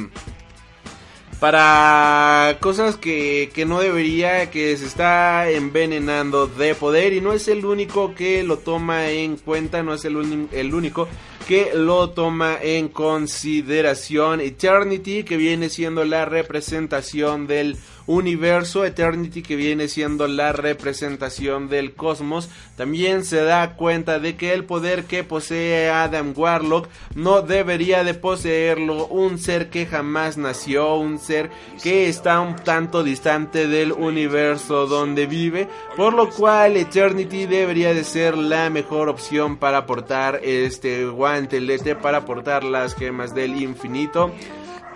para 1.40 2.58
cosas 2.60 2.98
que, 2.98 3.52
que, 3.54 3.66
no 3.66 3.80
debería, 3.80 4.50
que 4.50 4.76
se 4.78 4.86
está 4.86 5.50
envenenando 5.50 6.48
de 6.48 6.74
poder 6.74 7.14
y 7.14 7.22
no 7.22 7.34
es 7.34 7.48
el 7.48 7.66
único 7.66 8.16
que 8.16 8.44
lo 8.44 8.58
toma 8.58 9.10
en 9.10 9.38
cuenta, 9.38 9.84
no 9.84 9.94
es 9.94 10.06
el, 10.06 10.48
el 10.52 10.74
único 10.74 11.08
que 11.48 11.72
lo 11.74 12.10
toma 12.10 12.58
en 12.62 12.90
consideración. 12.90 14.42
Eternity, 14.42 15.24
que 15.24 15.38
viene 15.38 15.70
siendo 15.70 16.04
la 16.04 16.26
representación 16.26 17.48
del 17.48 17.78
universo 18.08 18.86
Eternity 18.86 19.44
que 19.44 19.56
viene 19.56 19.90
siendo 19.90 20.28
la 20.28 20.54
representación 20.54 21.68
del 21.68 21.94
cosmos 21.94 22.50
también 22.78 23.26
se 23.26 23.44
da 23.44 23.76
cuenta 23.76 24.20
de 24.20 24.36
que 24.38 24.54
el 24.54 24.64
poder 24.64 25.04
que 25.04 25.24
posee 25.24 25.90
Adam 25.90 26.34
Warlock 26.36 26.88
no 27.16 27.42
debería 27.42 28.04
de 28.06 28.14
poseerlo 28.14 29.08
un 29.08 29.38
ser 29.38 29.70
que 29.70 29.86
jamás 29.86 30.38
nació 30.38 30.96
un 30.96 31.20
ser 31.20 31.52
que 31.84 32.08
está 32.08 32.40
un 32.40 32.56
tanto 32.56 33.04
distante 33.04 33.68
del 33.68 33.92
universo 33.92 34.88
donde 34.88 35.28
vive 35.28 35.68
por 35.98 36.14
lo 36.14 36.30
cual 36.30 36.78
Eternity 36.78 37.46
debería 37.46 37.94
de 37.94 38.06
ser 38.06 38.38
la 38.38 38.70
mejor 38.70 39.10
opción 39.10 39.58
para 39.58 39.86
portar 39.86 40.40
este 40.44 41.06
guantelete 41.06 41.96
para 41.96 42.24
portar 42.26 42.64
las 42.64 42.96
gemas 42.96 43.36
del 43.36 43.62
infinito 43.62 44.32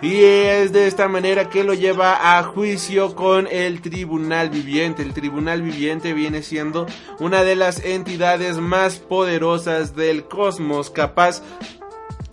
y 0.02 0.24
es 0.24 0.72
de 0.72 0.88
esta 0.88 1.06
manera 1.06 1.48
que 1.48 1.62
lo 1.62 1.74
lleva 1.74 2.36
a 2.36 2.42
juicio 2.42 3.14
con 3.14 3.46
el 3.46 3.80
tribunal 3.80 4.50
viviente. 4.50 5.00
El 5.02 5.14
tribunal 5.14 5.62
viviente 5.62 6.12
viene 6.12 6.42
siendo 6.42 6.86
una 7.20 7.44
de 7.44 7.54
las 7.54 7.84
entidades 7.84 8.58
más 8.58 8.98
poderosas 8.98 9.94
del 9.94 10.24
cosmos, 10.24 10.90
capaz 10.90 11.40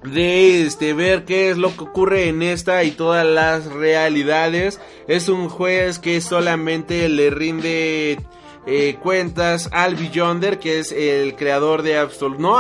de 0.04 0.66
este 0.66 0.94
ver 0.94 1.26
qué 1.26 1.52
es 1.52 1.58
lo 1.58 1.76
que 1.76 1.84
ocurre 1.84 2.28
en 2.30 2.42
esta 2.42 2.84
y 2.84 2.90
todas 2.90 3.26
las 3.26 3.66
realidades. 3.66 4.82
Es 5.08 5.30
un 5.30 5.48
juez 5.48 6.00
que 6.00 6.22
solamente 6.22 7.08
le 7.08 7.30
rinde 7.30 8.20
eh, 8.66 8.98
cuentas 9.02 9.70
al 9.72 9.96
Beyonder, 9.96 10.60
que 10.60 10.80
es 10.80 10.92
el 10.92 11.36
creador 11.36 11.82
de 11.82 11.98
Absolute, 11.98 12.42
no, 12.42 12.60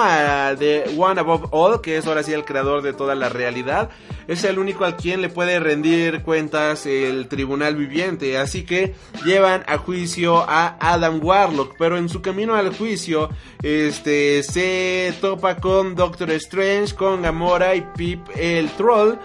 de 0.55 0.95
One 0.97 1.19
Above 1.19 1.49
All, 1.51 1.81
que 1.81 1.97
es 1.97 2.07
ahora 2.07 2.23
sí 2.23 2.33
el 2.33 2.45
creador 2.45 2.81
de 2.81 2.93
toda 2.93 3.15
la 3.15 3.29
realidad. 3.29 3.89
Es 4.27 4.43
el 4.43 4.59
único 4.59 4.85
al 4.85 4.95
quien 4.95 5.21
le 5.21 5.29
puede 5.29 5.59
rendir 5.59 6.21
cuentas 6.21 6.85
el 6.85 7.27
tribunal 7.27 7.75
viviente. 7.75 8.37
Así 8.37 8.63
que 8.63 8.95
llevan 9.25 9.63
a 9.67 9.77
juicio 9.77 10.45
a 10.47 10.77
Adam 10.79 11.19
Warlock. 11.21 11.75
Pero 11.77 11.97
en 11.97 12.09
su 12.09 12.21
camino 12.21 12.55
al 12.55 12.75
juicio, 12.75 13.29
este 13.61 14.43
se 14.43 15.13
topa 15.19 15.57
con 15.57 15.95
Doctor 15.95 16.31
Strange, 16.31 16.95
con 16.95 17.21
Gamora 17.21 17.75
y 17.75 17.81
Pip 17.95 18.21
el 18.35 18.69
Troll 18.71 19.17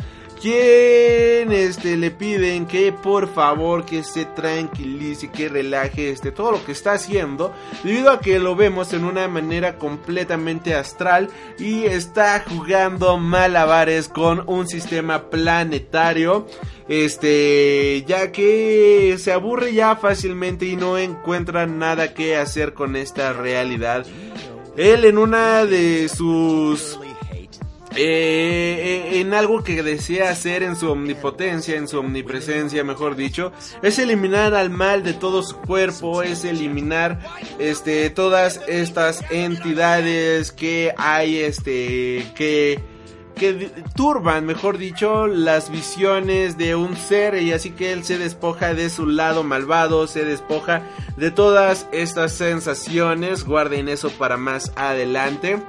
quien 0.45 1.53
este, 1.53 1.97
le 1.97 2.11
piden 2.11 2.67
que 2.67 2.93
por 2.93 3.33
favor 3.33 3.87
que 3.87 4.05
se 4.05 4.27
tranquilice, 4.27 5.31
que 5.31 5.49
relaje 5.49 6.11
este, 6.11 6.33
todo 6.33 6.53
lo 6.53 6.65
que 6.67 6.73
está 6.73 6.93
haciendo, 6.93 7.55
debido 7.83 8.11
a 8.11 8.21
que 8.21 8.39
lo 8.39 8.55
vemos 8.55 8.93
en 8.93 9.07
una 9.07 9.27
manera 9.27 9.79
completamente 9.79 10.75
astral 10.75 11.31
y 11.59 11.85
está 11.85 12.45
jugando 12.47 13.17
malabares 13.17 14.09
con 14.09 14.45
un 14.47 14.69
sistema 14.69 15.31
planetario, 15.31 16.47
este, 16.91 18.05
ya 18.07 18.31
que 18.31 19.17
se 19.19 19.33
aburre 19.33 19.73
ya 19.73 19.97
fácilmente 19.97 20.67
y 20.67 20.77
no 20.77 20.99
encuentra 20.99 21.65
nada 21.65 22.13
que 22.13 22.37
hacer 22.37 22.75
con 22.75 22.97
esta 22.97 23.33
realidad. 23.33 24.05
Él 24.77 25.07
en 25.07 25.17
una 25.17 25.65
de 25.65 26.07
sus 26.11 26.99
eh, 27.97 29.21
en 29.21 29.35
algo 29.35 29.63
que 29.63 29.83
desea 29.83 30.31
hacer 30.31 30.63
en 30.63 30.77
su 30.77 30.91
omnipotencia, 30.91 31.77
en 31.77 31.89
su 31.89 31.99
omnipresencia, 31.99 32.85
mejor 32.85 33.17
dicho, 33.17 33.53
es 33.83 33.99
eliminar 33.99 34.55
al 34.55 34.71
mal 34.71 35.03
de 35.03 35.13
todo 35.13 35.43
su 35.43 35.57
cuerpo, 35.57 36.23
es 36.23 36.45
eliminar 36.45 37.21
este 37.59 38.11
todas 38.11 38.61
estas 38.67 39.25
entidades 39.31 40.53
que 40.53 40.93
hay 40.97 41.39
este 41.39 42.27
que 42.35 42.81
que 43.35 43.71
turban, 43.97 44.47
mejor 44.47 44.79
dicho, 44.79 45.27
las 45.27 45.69
visiones 45.69 46.57
de 46.57 46.77
un 46.77 46.97
ser 46.97 47.43
y 47.43 47.53
así 47.53 47.71
que 47.71 47.93
él 47.93 48.05
se 48.05 48.17
despoja 48.17 48.75
de 48.75 48.89
su 48.91 49.07
lado 49.07 49.43
malvado, 49.43 50.07
se 50.07 50.25
despoja 50.25 50.83
de 51.17 51.33
todas 51.33 51.89
estas 51.91 52.33
sensaciones, 52.33 53.45
guarden 53.45 53.89
eso 53.89 54.11
para 54.11 54.37
más 54.37 54.73
adelante 54.77 55.61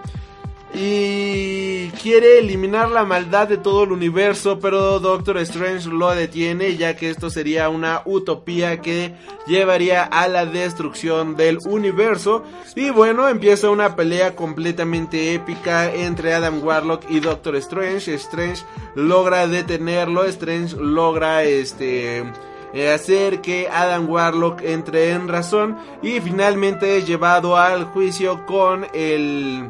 y 0.78 1.90
quiere 2.02 2.40
eliminar 2.40 2.92
la 2.92 3.06
maldad 3.06 3.48
de 3.48 3.58
todo 3.58 3.84
el 3.84 3.94
universo, 3.94 4.60
pero 4.60 5.00
Doctor 5.00 5.38
Strange 5.40 5.88
lo 5.88 6.14
detiene 6.14 6.76
ya 6.76 6.98
que 6.98 7.10
esto 7.10 7.30
sería 7.30 7.70
una 7.70 8.02
utopía 8.04 8.82
que 8.82 9.16
llevaría 9.48 10.04
a 10.04 10.28
la 10.28 10.46
destrucción 10.46 11.38
del 11.38 11.60
universo. 11.66 12.44
Y 12.76 12.90
bueno, 12.90 13.30
empieza 13.30 13.70
una 13.70 13.96
pelea 13.96 14.36
completamente 14.36 15.34
épica 15.34 15.94
entre 15.94 16.34
Adam 16.34 16.62
Warlock 16.62 17.10
y 17.10 17.22
Doctor 17.22 17.56
Strange. 17.56 18.14
Strange 18.16 18.64
logra 18.96 19.48
detenerlo, 19.48 20.26
Strange 20.26 20.76
logra 20.76 21.44
este 21.44 22.26
eh, 22.74 22.92
hacer 22.92 23.40
que 23.40 23.70
Adam 23.70 24.10
Warlock 24.10 24.62
entre 24.64 25.12
en 25.12 25.30
razón 25.30 25.78
y 26.02 26.20
finalmente 26.20 26.98
es 26.98 27.08
llevado 27.08 27.56
al 27.56 27.86
juicio 27.86 28.46
con 28.46 28.86
el 28.94 29.70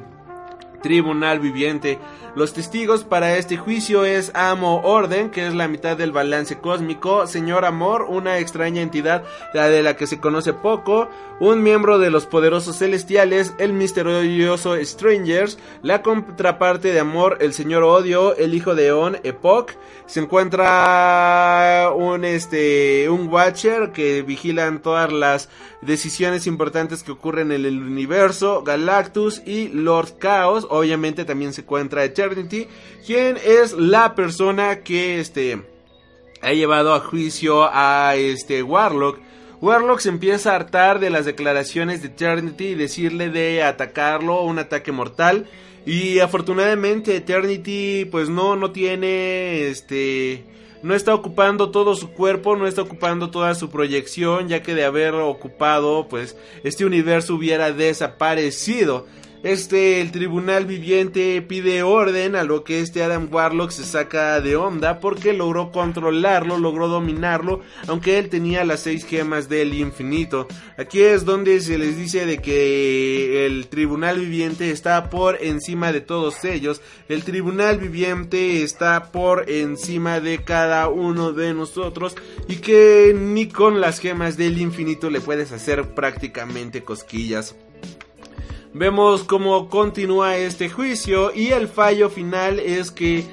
tribunal 0.86 1.40
viviente. 1.40 1.98
Los 2.36 2.52
testigos 2.52 3.06
para 3.06 3.38
este 3.38 3.56
juicio 3.56 4.04
es 4.04 4.30
Amo 4.34 4.82
Orden, 4.84 5.32
que 5.32 5.48
es 5.48 5.54
la 5.54 5.70
mitad 5.70 5.96
del 5.96 6.12
balance 6.12 6.60
cósmico, 6.60 7.28
Señor 7.28 7.64
Amor, 7.64 8.02
una 8.10 8.40
extraña 8.40 8.82
entidad 8.82 9.24
de 9.54 9.82
la 9.82 9.96
que 9.96 10.06
se 10.06 10.20
conoce 10.20 10.52
poco, 10.52 11.08
un 11.40 11.64
miembro 11.64 11.98
de 11.98 12.10
los 12.10 12.26
poderosos 12.26 12.78
celestiales, 12.78 13.54
el 13.58 13.72
misterioso 13.72 14.76
Strangers, 14.84 15.58
la 15.82 16.02
contraparte 16.02 16.92
de 16.92 17.00
Amor, 17.00 17.38
el 17.40 17.54
Señor 17.54 17.84
Odio, 17.84 18.36
el 18.36 18.54
hijo 18.54 18.76
de 18.76 18.92
On, 18.92 19.18
Epoch, 19.24 19.72
se 20.06 20.20
encuentra 20.20 21.92
un 21.96 22.26
este 22.26 23.10
un 23.10 23.28
Watcher 23.30 23.92
que 23.92 24.22
vigilan 24.24 24.82
todas 24.82 25.12
las 25.12 25.50
decisiones 25.82 26.48
importantes 26.48 27.04
que 27.04 27.12
ocurren 27.12 27.52
en 27.52 27.66
el 27.66 27.82
universo, 27.82 28.64
Galactus 28.64 29.42
y 29.46 29.70
Lord 29.70 30.20
Chaos. 30.20 30.68
Obviamente 30.70 31.26
también 31.26 31.54
se 31.54 31.62
encuentra 31.62 32.04
Eternity, 32.34 32.68
quien 33.06 33.38
es 33.38 33.74
la 33.74 34.16
persona 34.16 34.84
que 34.84 35.20
este 35.20 35.62
ha 36.42 36.54
llevado 36.54 36.94
a 36.94 37.00
juicio 37.00 37.70
a 37.72 38.16
este 38.16 38.62
Warlock. 38.64 39.20
Warlock 39.62 40.00
se 40.00 40.10
empieza 40.10 40.52
a 40.52 40.56
hartar 40.56 41.00
de 41.00 41.10
las 41.10 41.26
declaraciones 41.26 42.02
de 42.02 42.10
Eternity 42.10 42.66
y 42.68 42.76
decirle 42.76 43.30
de 43.30 43.64
atacarlo, 43.64 44.42
un 44.44 44.60
ataque 44.60 44.92
mortal. 44.92 45.48
Y 45.86 46.20
afortunadamente 46.20 47.16
Eternity 47.16 48.06
pues 48.06 48.30
no, 48.30 48.56
no 48.56 48.72
tiene 48.72 49.68
este 49.68 50.44
no 50.86 50.94
está 50.94 51.16
ocupando 51.16 51.72
todo 51.72 51.96
su 51.96 52.12
cuerpo, 52.12 52.56
no 52.56 52.68
está 52.68 52.84
ocupando 52.84 53.32
toda 53.32 53.56
su 53.56 53.72
proyección, 53.72 54.48
ya 54.48 54.62
que 54.62 54.76
de 54.76 54.86
haber 54.86 55.16
ocupado, 55.16 56.08
pues 56.08 56.38
este 56.64 56.86
universo 56.86 57.34
hubiera 57.34 57.72
desaparecido. 57.72 59.08
Este, 59.46 60.02
el 60.02 60.12
tribunal 60.12 60.66
viviente 60.66 61.40
pide 61.44 61.84
orden 61.84 62.36
a 62.36 62.44
lo 62.44 62.64
que 62.64 62.80
este 62.80 63.04
Adam 63.04 63.28
Warlock 63.32 63.70
se 63.70 63.84
saca 63.84 64.42
de 64.42 64.56
onda 64.56 65.00
porque 65.00 65.34
logró 65.34 65.72
controlarlo, 65.72 66.58
logró 66.58 66.88
dominarlo, 66.88 67.62
aunque 67.86 68.18
él 68.18 68.30
tenía 68.30 68.66
las 68.66 68.80
seis 68.80 69.06
gemas 69.06 69.48
del 69.48 69.76
infinito. 69.76 70.48
Aquí 70.80 71.04
es 71.04 71.26
donde 71.26 71.62
se 71.62 71.78
les 71.78 71.96
dice 71.96 72.26
de 72.26 72.40
que 72.40 73.46
el 73.46 73.68
tribunal 73.68 74.18
viviente 74.20 74.72
está 74.72 75.12
por 75.12 75.38
encima 75.40 75.92
de 75.92 76.02
todos 76.02 76.44
ellos. 76.44 76.82
El 77.08 77.24
tribunal 77.24 77.78
viviente 77.78 78.64
está 78.64 79.12
por 79.12 79.48
encima 79.48 80.22
de 80.22 80.44
cada 80.44 80.88
uno 80.90 81.34
de 81.34 81.54
nosotros 81.54 82.16
y 82.48 82.56
que 82.56 83.16
ni 83.16 83.48
con 83.48 83.80
las 83.80 84.00
gemas 84.00 84.38
del 84.38 84.60
infinito 84.60 85.12
le 85.12 85.22
puedes 85.22 85.52
hacer 85.52 85.94
prácticamente 85.94 86.82
cosquillas. 86.82 87.56
Vemos 88.78 89.24
cómo 89.24 89.70
continúa 89.70 90.36
este 90.36 90.68
juicio 90.68 91.34
y 91.34 91.54
el 91.54 91.70
fallo 91.70 92.10
final 92.10 92.60
es 92.60 92.92
que 92.92 93.24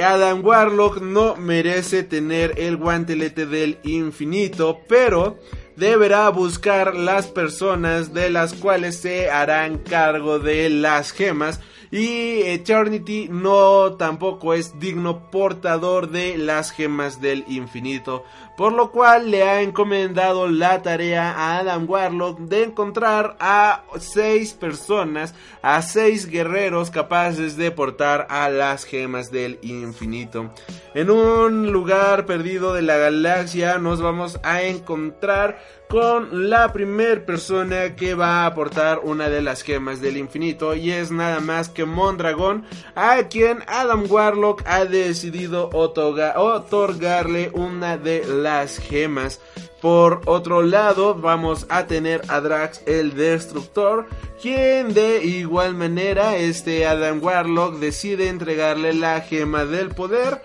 Adam 0.00 0.44
Warlock 0.46 1.02
no 1.02 1.34
merece 1.34 2.04
tener 2.04 2.54
el 2.60 2.76
guantelete 2.76 3.44
del 3.44 3.78
infinito, 3.82 4.78
pero 4.88 5.40
deberá 5.74 6.28
buscar 6.28 6.94
las 6.94 7.26
personas 7.26 8.14
de 8.14 8.30
las 8.30 8.54
cuales 8.54 8.98
se 8.98 9.28
harán 9.28 9.78
cargo 9.78 10.38
de 10.38 10.70
las 10.70 11.10
gemas 11.10 11.58
y 11.90 12.42
Eternity 12.42 13.28
no 13.30 13.94
tampoco 13.94 14.54
es 14.54 14.78
digno 14.78 15.30
portador 15.30 16.10
de 16.10 16.36
las 16.36 16.70
gemas 16.70 17.20
del 17.20 17.44
infinito. 17.48 18.24
Por 18.56 18.72
lo 18.72 18.90
cual 18.90 19.30
le 19.30 19.44
ha 19.44 19.62
encomendado 19.62 20.48
la 20.48 20.82
tarea 20.82 21.30
a 21.30 21.58
Adam 21.58 21.88
Warlock 21.88 22.40
de 22.40 22.64
encontrar 22.64 23.36
a 23.38 23.84
seis 24.00 24.52
personas, 24.52 25.32
a 25.62 25.80
seis 25.80 26.26
guerreros 26.26 26.90
capaces 26.90 27.56
de 27.56 27.70
portar 27.70 28.26
a 28.28 28.50
las 28.50 28.84
gemas 28.84 29.30
del 29.30 29.60
infinito. 29.62 30.52
En 30.94 31.08
un 31.08 31.70
lugar 31.70 32.26
perdido 32.26 32.74
de 32.74 32.82
la 32.82 32.96
galaxia 32.96 33.78
nos 33.78 34.02
vamos 34.02 34.40
a 34.42 34.62
encontrar 34.62 35.60
con 35.88 36.50
la 36.50 36.72
primer 36.72 37.24
persona 37.24 37.96
que 37.96 38.14
va 38.14 38.42
a 38.42 38.46
aportar 38.46 39.00
una 39.02 39.28
de 39.30 39.40
las 39.40 39.62
gemas 39.62 40.00
del 40.00 40.18
infinito 40.18 40.74
y 40.74 40.90
es 40.90 41.10
nada 41.10 41.40
más 41.40 41.70
que 41.70 41.86
Mondragón 41.86 42.64
a 42.94 43.22
quien 43.28 43.60
Adam 43.66 44.04
Warlock 44.08 44.62
ha 44.66 44.84
decidido 44.84 45.70
otorgarle 45.72 47.50
una 47.54 47.96
de 47.96 48.24
las 48.26 48.78
gemas. 48.78 49.40
Por 49.80 50.22
otro 50.26 50.62
lado, 50.62 51.14
vamos 51.14 51.66
a 51.68 51.86
tener 51.86 52.22
a 52.28 52.40
Drax 52.40 52.82
el 52.86 53.14
Destructor, 53.14 54.06
quien 54.42 54.92
de 54.92 55.24
igual 55.24 55.74
manera, 55.74 56.36
este 56.36 56.86
Adam 56.86 57.22
Warlock 57.22 57.78
decide 57.78 58.28
entregarle 58.28 58.92
la 58.92 59.20
gema 59.20 59.64
del 59.64 59.90
poder 59.90 60.42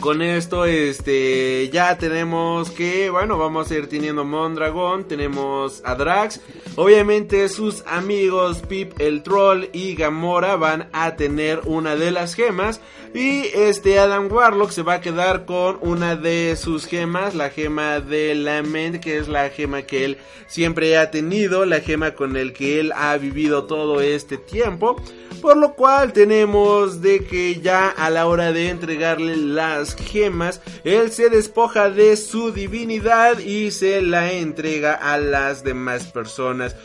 con 0.00 0.22
esto, 0.22 0.64
este, 0.64 1.68
ya 1.70 1.98
tenemos 1.98 2.70
que, 2.70 3.10
bueno, 3.10 3.36
vamos 3.36 3.70
a 3.70 3.74
ir 3.74 3.88
teniendo 3.88 4.24
Mondragon, 4.24 5.04
tenemos 5.04 5.82
a 5.84 5.94
Drax, 5.94 6.40
obviamente 6.76 7.48
sus 7.48 7.84
amigos 7.86 8.62
Pip 8.62 8.98
el 8.98 9.22
Troll 9.22 9.68
y 9.72 9.94
Gamora 9.94 10.56
van 10.56 10.88
a 10.92 11.16
tener 11.16 11.60
una 11.66 11.96
de 11.96 12.10
las 12.10 12.34
gemas 12.34 12.80
y 13.12 13.42
este 13.54 13.98
Adam 13.98 14.30
Warlock 14.30 14.70
se 14.70 14.82
va 14.82 14.94
a 14.94 15.00
quedar 15.00 15.44
con 15.44 15.78
una 15.80 16.14
de 16.14 16.54
sus 16.56 16.86
gemas, 16.86 17.34
la 17.34 17.50
gema 17.50 18.00
de 18.00 18.34
la 18.34 18.62
mente, 18.62 19.00
que 19.00 19.18
es 19.18 19.26
la 19.26 19.50
gema 19.50 19.82
que 19.82 20.04
él 20.04 20.18
siempre 20.46 20.96
ha 20.96 21.10
tenido, 21.10 21.66
la 21.66 21.80
gema 21.80 22.14
con 22.14 22.36
el 22.36 22.52
que 22.52 22.78
él 22.78 22.92
ha 22.94 23.16
vivido 23.16 23.64
todo 23.64 24.00
este 24.00 24.36
tiempo. 24.36 24.96
Por 25.40 25.56
lo 25.56 25.74
cual 25.74 26.12
tenemos 26.12 27.00
de 27.00 27.24
que 27.24 27.60
ya 27.60 27.88
a 27.88 28.10
la 28.10 28.26
hora 28.26 28.52
de 28.52 28.68
entregarle 28.68 29.36
las 29.36 29.96
gemas, 29.96 30.60
él 30.84 31.10
se 31.10 31.30
despoja 31.30 31.90
de 31.90 32.16
su 32.16 32.52
divinidad 32.52 33.38
y 33.38 33.70
se 33.70 34.02
la 34.02 34.32
entrega 34.32 34.94
a 34.94 35.18
las 35.18 35.64
demás 35.64 36.06
personas. 36.06 36.76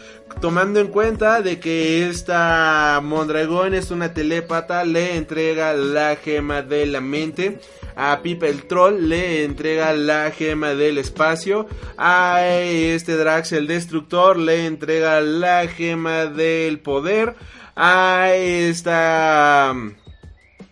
Tomando 0.42 0.80
en 0.80 0.88
cuenta 0.88 1.42
de 1.42 1.60
que 1.60 2.08
esta 2.08 3.00
Mondragón 3.04 3.74
es 3.74 3.90
una 3.90 4.14
telépata, 4.14 4.84
le 4.84 5.16
entrega 5.16 5.74
la 5.74 6.16
gema 6.16 6.62
de 6.62 6.86
la 6.86 7.02
mente. 7.02 7.60
A 7.96 8.22
Pip 8.22 8.44
el 8.44 8.64
Troll 8.64 9.08
le 9.08 9.44
entrega 9.44 9.94
la 9.94 10.30
gema 10.32 10.76
del 10.76 10.98
espacio. 10.98 11.68
A 11.98 12.46
este 12.46 13.16
Drax 13.16 13.54
el 13.54 13.68
Destructor 13.68 14.38
le 14.38 14.66
entrega 14.66 15.22
la 15.22 15.68
gema 15.68 16.26
del 16.26 16.80
poder 16.80 17.36
a 17.76 18.34
esta 18.34 19.76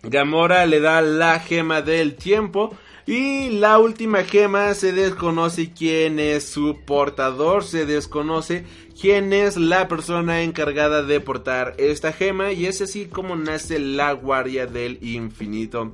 Gamora 0.02 0.64
le 0.66 0.80
da 0.80 1.02
la 1.02 1.38
gema 1.38 1.82
del 1.82 2.14
tiempo. 2.16 2.76
Y 3.06 3.50
la 3.50 3.78
última 3.78 4.24
gema 4.24 4.72
se 4.72 4.92
desconoce 4.92 5.72
quién 5.74 6.18
es 6.18 6.48
su 6.48 6.78
portador, 6.86 7.62
se 7.62 7.84
desconoce 7.84 8.64
quién 9.04 9.34
es 9.34 9.58
la 9.58 9.86
persona 9.86 10.40
encargada 10.40 11.02
de 11.02 11.20
portar 11.20 11.74
esta 11.76 12.10
gema 12.10 12.52
y 12.52 12.64
es 12.64 12.80
así 12.80 13.04
como 13.04 13.36
nace 13.36 13.78
la 13.78 14.12
guardia 14.12 14.66
del 14.66 14.98
infinito. 15.02 15.92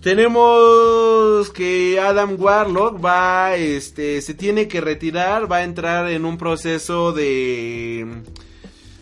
Tenemos 0.00 1.50
que 1.50 1.98
Adam 1.98 2.36
Warlock 2.40 3.04
va, 3.04 3.56
este, 3.56 4.22
se 4.22 4.34
tiene 4.34 4.68
que 4.68 4.80
retirar, 4.80 5.50
va 5.50 5.56
a 5.56 5.64
entrar 5.64 6.08
en 6.10 6.24
un 6.24 6.38
proceso 6.38 7.12
de 7.12 8.06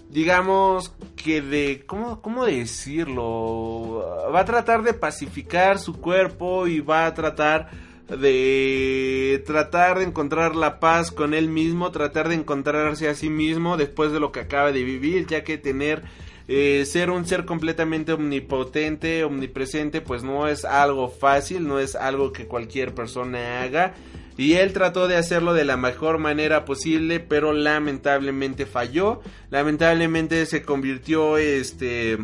digamos 0.08 0.94
que 1.14 1.42
de, 1.42 1.84
¿cómo, 1.86 2.22
¿cómo 2.22 2.46
decirlo? 2.46 4.30
Va 4.34 4.40
a 4.40 4.44
tratar 4.46 4.82
de 4.82 4.94
pacificar 4.94 5.78
su 5.78 6.00
cuerpo 6.00 6.66
y 6.66 6.80
va 6.80 7.04
a 7.04 7.12
tratar 7.12 7.68
de 8.08 9.42
tratar 9.46 9.98
de 9.98 10.04
encontrar 10.04 10.54
la 10.54 10.78
paz 10.78 11.10
con 11.10 11.34
él 11.34 11.48
mismo, 11.48 11.90
tratar 11.90 12.28
de 12.28 12.36
encontrarse 12.36 13.08
a 13.08 13.14
sí 13.14 13.30
mismo 13.30 13.76
después 13.76 14.12
de 14.12 14.20
lo 14.20 14.32
que 14.32 14.40
acaba 14.40 14.72
de 14.72 14.84
vivir, 14.84 15.26
ya 15.26 15.42
que 15.42 15.58
tener 15.58 16.02
eh, 16.48 16.84
ser 16.86 17.10
un 17.10 17.26
ser 17.26 17.44
completamente 17.44 18.12
omnipotente, 18.12 19.24
omnipresente, 19.24 20.00
pues 20.00 20.22
no 20.22 20.46
es 20.46 20.64
algo 20.64 21.08
fácil, 21.08 21.66
no 21.66 21.80
es 21.80 21.96
algo 21.96 22.32
que 22.32 22.46
cualquier 22.46 22.94
persona 22.94 23.62
haga. 23.62 23.94
Y 24.38 24.54
él 24.54 24.72
trató 24.72 25.08
de 25.08 25.16
hacerlo 25.16 25.54
de 25.54 25.64
la 25.64 25.76
mejor 25.76 26.18
manera 26.18 26.64
posible, 26.64 27.20
pero 27.20 27.52
lamentablemente 27.52 28.66
falló. 28.66 29.22
Lamentablemente 29.50 30.44
se 30.46 30.62
convirtió 30.62 31.38
este 31.38 32.18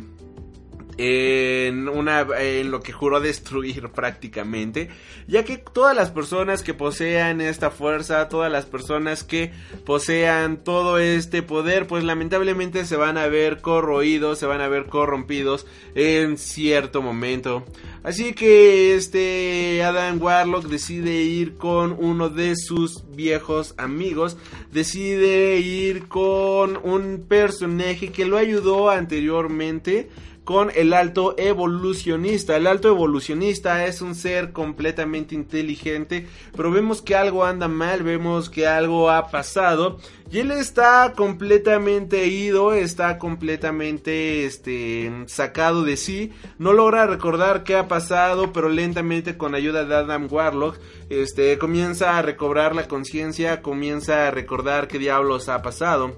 en 1.03 1.89
una 1.89 2.23
lo 2.65 2.81
que 2.81 2.93
juró 2.93 3.21
destruir 3.21 3.89
prácticamente, 3.95 4.89
ya 5.27 5.45
que 5.45 5.59
todas 5.59 5.97
las 5.97 6.11
personas 6.11 6.63
que 6.63 6.75
posean 6.75 7.41
esta 7.41 7.71
fuerza, 7.71 8.29
todas 8.29 8.53
las 8.53 8.67
personas 8.67 9.25
que 9.25 9.51
posean 9.85 10.59
todo 10.63 10.99
este 10.99 11.43
poder, 11.43 11.89
pues 11.89 12.05
lamentablemente 12.05 12.85
se 12.85 12.97
van 12.97 13.19
a 13.19 13.27
ver 13.27 13.61
corroídos, 13.61 14.39
se 14.39 14.47
van 14.47 14.61
a 14.61 14.69
ver 14.69 14.87
corrompidos 14.87 15.67
en 15.97 16.39
cierto 16.39 17.03
momento. 17.03 17.65
Así 18.05 18.33
que 18.33 18.95
este 18.95 19.83
Adam 19.85 20.21
Warlock 20.21 20.67
decide 20.67 21.23
ir 21.23 21.57
con 21.57 21.97
uno 21.99 22.29
de 22.29 22.55
sus 22.57 23.05
viejos 23.11 23.75
amigos, 23.77 24.37
decide 24.73 25.59
ir 25.59 26.07
con 26.09 26.79
un 26.83 27.25
personaje 27.29 28.11
que 28.11 28.25
lo 28.25 28.39
ayudó 28.39 28.91
anteriormente 28.91 30.09
con 30.45 30.71
el 30.75 30.93
alto 30.93 31.35
evolucionista. 31.39 32.57
El 32.57 32.67
alto 32.67 32.89
evolucionista 32.89 33.87
es 33.87 34.03
un 34.03 34.15
ser 34.15 34.53
completamente 34.53 35.35
inteligente, 35.35 36.27
pero 36.57 36.71
vemos 36.71 37.01
que 37.01 37.15
algo 37.15 37.45
anda 37.45 37.69
mal, 37.69 38.03
vemos 38.03 38.51
que 38.51 38.67
algo 38.67 39.11
ha 39.11 39.29
pasado 39.31 39.99
y 40.31 40.39
él 40.39 40.51
está 40.51 41.13
completamente 41.15 42.27
ido, 42.27 42.73
está 42.73 43.19
completamente 43.19 44.47
este 44.47 45.13
sacado 45.27 45.85
de 45.85 45.97
sí, 45.97 46.33
no 46.59 46.73
logra 46.73 47.07
recordar 47.07 47.65
qué 47.65 47.77
ha 47.77 47.87
pasado, 47.87 48.53
pero 48.53 48.69
lentamente 48.69 49.37
con 49.37 49.55
ayuda 49.55 49.85
de 49.85 49.95
Adam 49.95 50.27
Warlock 50.31 50.79
este 51.11 51.59
comienza 51.59 52.19
a 52.19 52.23
recobrar 52.23 52.75
la 52.75 52.89
conciencia, 52.89 53.63
comienza 53.63 54.27
a 54.27 54.31
recordar 54.31 54.89
qué 54.89 54.99
diablos 54.99 55.49
ha 55.49 55.63
pasado. 55.63 56.17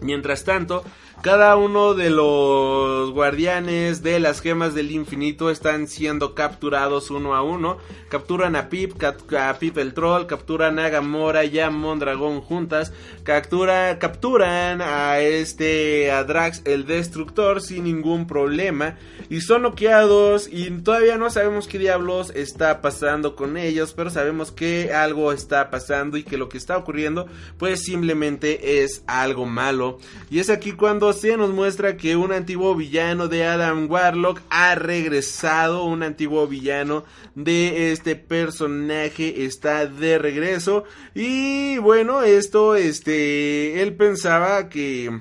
Mientras 0.00 0.44
tanto, 0.44 0.84
Cada 1.24 1.56
uno 1.56 1.94
de 1.94 2.10
los 2.10 3.10
guardianes 3.12 4.02
de 4.02 4.20
las 4.20 4.42
gemas 4.42 4.74
del 4.74 4.90
infinito 4.90 5.48
están 5.48 5.88
siendo 5.88 6.34
capturados 6.34 7.10
uno 7.10 7.34
a 7.34 7.40
uno. 7.40 7.78
Capturan 8.10 8.56
a 8.56 8.68
Pip, 8.68 9.02
a 9.02 9.58
Pip 9.58 9.78
el 9.78 9.94
troll, 9.94 10.26
capturan 10.26 10.78
a 10.78 10.90
Gamora 10.90 11.46
y 11.46 11.58
a 11.60 11.70
Mondragón 11.70 12.42
juntas. 12.42 12.92
Captura, 13.22 13.98
capturan 13.98 14.82
a 14.82 15.18
este, 15.20 16.12
a 16.12 16.24
Drax 16.24 16.60
el 16.66 16.84
destructor 16.84 17.62
sin 17.62 17.84
ningún 17.84 18.26
problema. 18.26 18.98
Y 19.30 19.40
son 19.40 19.62
noqueados 19.62 20.46
y 20.52 20.70
todavía 20.82 21.16
no 21.16 21.30
sabemos 21.30 21.68
qué 21.68 21.78
diablos 21.78 22.32
está 22.34 22.82
pasando 22.82 23.34
con 23.34 23.56
ellos. 23.56 23.94
Pero 23.94 24.10
sabemos 24.10 24.52
que 24.52 24.92
algo 24.92 25.32
está 25.32 25.70
pasando 25.70 26.18
y 26.18 26.22
que 26.22 26.36
lo 26.36 26.50
que 26.50 26.58
está 26.58 26.76
ocurriendo 26.76 27.26
pues 27.56 27.82
simplemente 27.82 28.82
es 28.82 29.02
algo 29.06 29.46
malo. 29.46 29.96
Y 30.28 30.40
es 30.40 30.50
aquí 30.50 30.72
cuando 30.72 31.13
se 31.14 31.36
nos 31.36 31.50
muestra 31.50 31.96
que 31.96 32.16
un 32.16 32.32
antiguo 32.32 32.74
villano 32.74 33.28
de 33.28 33.44
Adam 33.46 33.90
Warlock 33.90 34.40
ha 34.50 34.74
regresado, 34.74 35.84
un 35.84 36.02
antiguo 36.02 36.46
villano 36.46 37.04
de 37.34 37.92
este 37.92 38.16
personaje 38.16 39.44
está 39.44 39.86
de 39.86 40.18
regreso. 40.18 40.84
Y 41.14 41.78
bueno, 41.78 42.22
esto 42.22 42.76
este 42.76 43.82
él 43.82 43.94
pensaba 43.94 44.68
que 44.68 45.20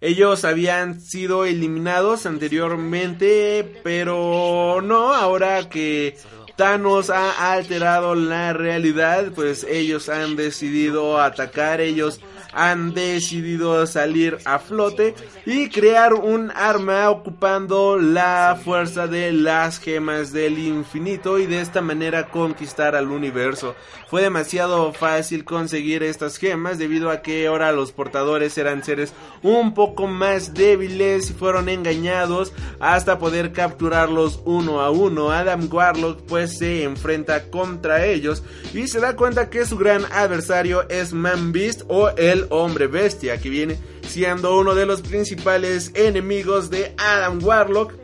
ellos 0.00 0.44
habían 0.44 1.00
sido 1.00 1.44
eliminados 1.44 2.26
anteriormente, 2.26 3.80
pero 3.84 4.80
no, 4.82 5.14
ahora 5.14 5.68
que 5.68 6.16
Thanos 6.56 7.10
ha 7.10 7.52
alterado 7.52 8.14
la 8.14 8.52
realidad, 8.52 9.32
pues 9.34 9.64
ellos 9.64 10.08
han 10.08 10.36
decidido 10.36 11.20
atacar, 11.20 11.80
ellos 11.80 12.20
han 12.52 12.92
decidido 12.92 13.86
salir 13.86 14.38
a 14.44 14.58
flote 14.58 15.14
y 15.46 15.70
crear 15.70 16.12
un 16.14 16.50
arma 16.54 17.08
ocupando 17.10 17.98
la 17.98 18.58
fuerza 18.62 19.06
de 19.06 19.32
las 19.32 19.78
gemas 19.78 20.32
del 20.32 20.58
infinito 20.58 21.38
y 21.38 21.46
de 21.46 21.60
esta 21.60 21.80
manera 21.80 22.28
conquistar 22.28 22.94
al 22.94 23.10
universo. 23.10 23.74
Fue 24.08 24.20
demasiado 24.20 24.92
fácil 24.92 25.44
conseguir 25.44 26.02
estas 26.02 26.36
gemas 26.36 26.78
debido 26.78 27.10
a 27.10 27.22
que 27.22 27.46
ahora 27.46 27.72
los 27.72 27.92
portadores 27.92 28.58
eran 28.58 28.84
seres 28.84 29.14
un 29.42 29.72
poco 29.72 30.06
más 30.06 30.52
débiles 30.52 31.30
y 31.30 31.32
fueron 31.32 31.70
engañados 31.70 32.52
hasta 32.78 33.18
poder 33.18 33.52
capturarlos 33.52 34.40
uno 34.44 34.82
a 34.82 34.90
uno. 34.90 35.30
Adam 35.30 35.66
Warlock 35.72 36.26
pues 36.26 36.41
se 36.48 36.84
enfrenta 36.84 37.50
contra 37.50 38.06
ellos 38.06 38.42
y 38.74 38.86
se 38.88 39.00
da 39.00 39.16
cuenta 39.16 39.50
que 39.50 39.66
su 39.66 39.76
gran 39.76 40.04
adversario 40.12 40.88
es 40.88 41.12
Man 41.12 41.52
Beast 41.52 41.82
o 41.88 42.10
el 42.10 42.46
hombre 42.50 42.86
bestia 42.86 43.38
que 43.38 43.50
viene 43.50 43.78
siendo 44.06 44.58
uno 44.58 44.74
de 44.74 44.86
los 44.86 45.00
principales 45.00 45.92
enemigos 45.94 46.70
de 46.70 46.94
Adam 46.98 47.42
Warlock 47.42 47.94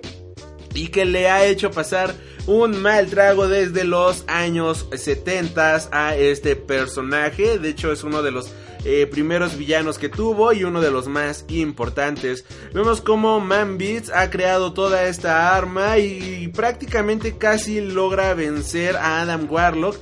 y 0.75 0.89
que 0.89 1.05
le 1.05 1.29
ha 1.29 1.45
hecho 1.45 1.71
pasar 1.71 2.15
un 2.47 2.81
mal 2.81 3.09
trago 3.09 3.47
desde 3.47 3.85
los 3.85 4.25
años 4.27 4.87
70 4.91 5.89
a 5.93 6.17
este 6.17 6.57
personaje. 6.57 7.59
De 7.59 7.69
hecho, 7.71 7.93
es 7.93 8.05
uno 8.05 8.23
de 8.23 8.31
los 8.31 8.51
eh, 8.85 9.07
primeros 9.07 9.57
villanos 9.57 9.99
que 9.99 10.09
tuvo 10.09 10.53
y 10.53 10.65
uno 10.65 10.81
de 10.81 10.91
los 10.91 11.09
más 11.09 11.45
importantes. 11.49 12.45
Vemos 12.73 13.01
como 13.01 13.41
Man 13.41 13.79
Beats 13.79 14.11
ha 14.11 14.31
creado 14.31 14.73
toda 14.73 15.05
esta 15.05 15.57
arma 15.57 15.99
y 15.99 16.49
prácticamente 16.49 17.37
casi 17.37 17.81
logra 17.81 18.35
vencer 18.35 18.97
a 18.97 19.21
Adam 19.23 19.47
Warlock. 19.51 19.97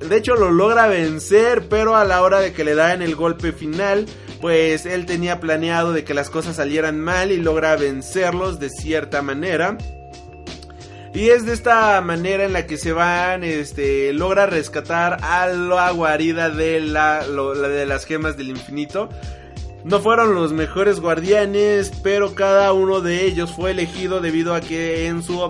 De 0.00 0.16
hecho 0.16 0.34
lo 0.34 0.50
logra 0.50 0.88
vencer, 0.88 1.68
pero 1.68 1.96
a 1.96 2.04
la 2.04 2.22
hora 2.22 2.40
de 2.40 2.52
que 2.52 2.64
le 2.64 2.74
dan 2.74 3.02
el 3.02 3.14
golpe 3.14 3.52
final, 3.52 4.06
pues 4.40 4.86
él 4.86 5.06
tenía 5.06 5.38
planeado 5.38 5.92
de 5.92 6.04
que 6.04 6.14
las 6.14 6.28
cosas 6.28 6.56
salieran 6.56 7.00
mal 7.00 7.30
y 7.30 7.36
logra 7.36 7.76
vencerlos 7.76 8.58
de 8.58 8.70
cierta 8.70 9.22
manera. 9.22 9.78
Y 11.14 11.28
es 11.28 11.44
de 11.44 11.52
esta 11.52 12.00
manera 12.00 12.44
en 12.44 12.54
la 12.54 12.66
que 12.66 12.78
se 12.78 12.92
van, 12.92 13.44
este, 13.44 14.12
logra 14.14 14.46
rescatar 14.46 15.18
a 15.22 15.46
la 15.46 15.90
guarida 15.90 16.48
de, 16.48 16.80
la, 16.80 17.26
de 17.26 17.86
las 17.86 18.06
gemas 18.06 18.36
del 18.38 18.48
infinito. 18.48 19.10
No 19.84 20.00
fueron 20.00 20.34
los 20.34 20.52
mejores 20.52 21.00
guardianes, 21.00 21.92
pero 22.02 22.34
cada 22.34 22.72
uno 22.72 23.00
de 23.00 23.26
ellos 23.26 23.52
fue 23.52 23.72
elegido 23.72 24.20
debido 24.20 24.54
a 24.54 24.60
que 24.60 25.06
en 25.06 25.22
su, 25.22 25.42